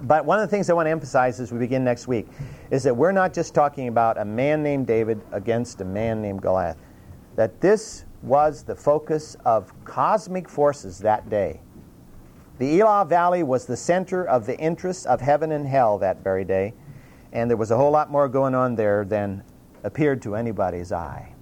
But 0.02 0.26
one 0.26 0.40
of 0.40 0.48
the 0.48 0.56
things 0.56 0.70
I 0.70 0.74
want 0.74 0.86
to 0.86 0.92
emphasize 0.92 1.40
as 1.40 1.52
we 1.52 1.60
begin 1.60 1.84
next 1.84 2.08
week 2.08 2.28
is 2.70 2.84
that 2.84 2.96
we're 2.96 3.12
not 3.12 3.34
just 3.34 3.54
talking 3.54 3.88
about 3.88 4.18
a 4.18 4.26
man 4.26 4.62
named 4.62 4.86
David 4.86 5.22
against 5.32 5.82
a 5.82 5.86
man 5.86 6.22
named 6.22 6.42
Goliath. 6.42 6.78
That 7.36 7.60
this 7.62 8.06
was 8.22 8.64
the 8.64 8.76
focus 8.76 9.38
of 9.46 9.74
cosmic 9.86 10.50
forces 10.50 11.00
that 11.00 11.30
day. 11.30 11.62
The 12.60 12.80
Elah 12.80 13.06
Valley 13.06 13.44
was 13.44 13.66
the 13.66 13.78
center 13.78 14.26
of 14.26 14.46
the 14.46 14.58
interests 14.60 15.06
of 15.06 15.22
heaven 15.22 15.52
and 15.52 15.68
hell 15.68 15.98
that 16.00 16.24
very 16.24 16.44
day, 16.44 16.74
and 17.32 17.50
there 17.50 17.58
was 17.58 17.72
a 17.72 17.78
whole 17.78 17.92
lot 17.92 18.10
more 18.10 18.28
going 18.28 18.56
on 18.56 18.76
there 18.76 19.06
than 19.06 19.44
appeared 19.84 20.22
to 20.24 20.36
anybody's 20.36 20.92
eye. 20.92 21.34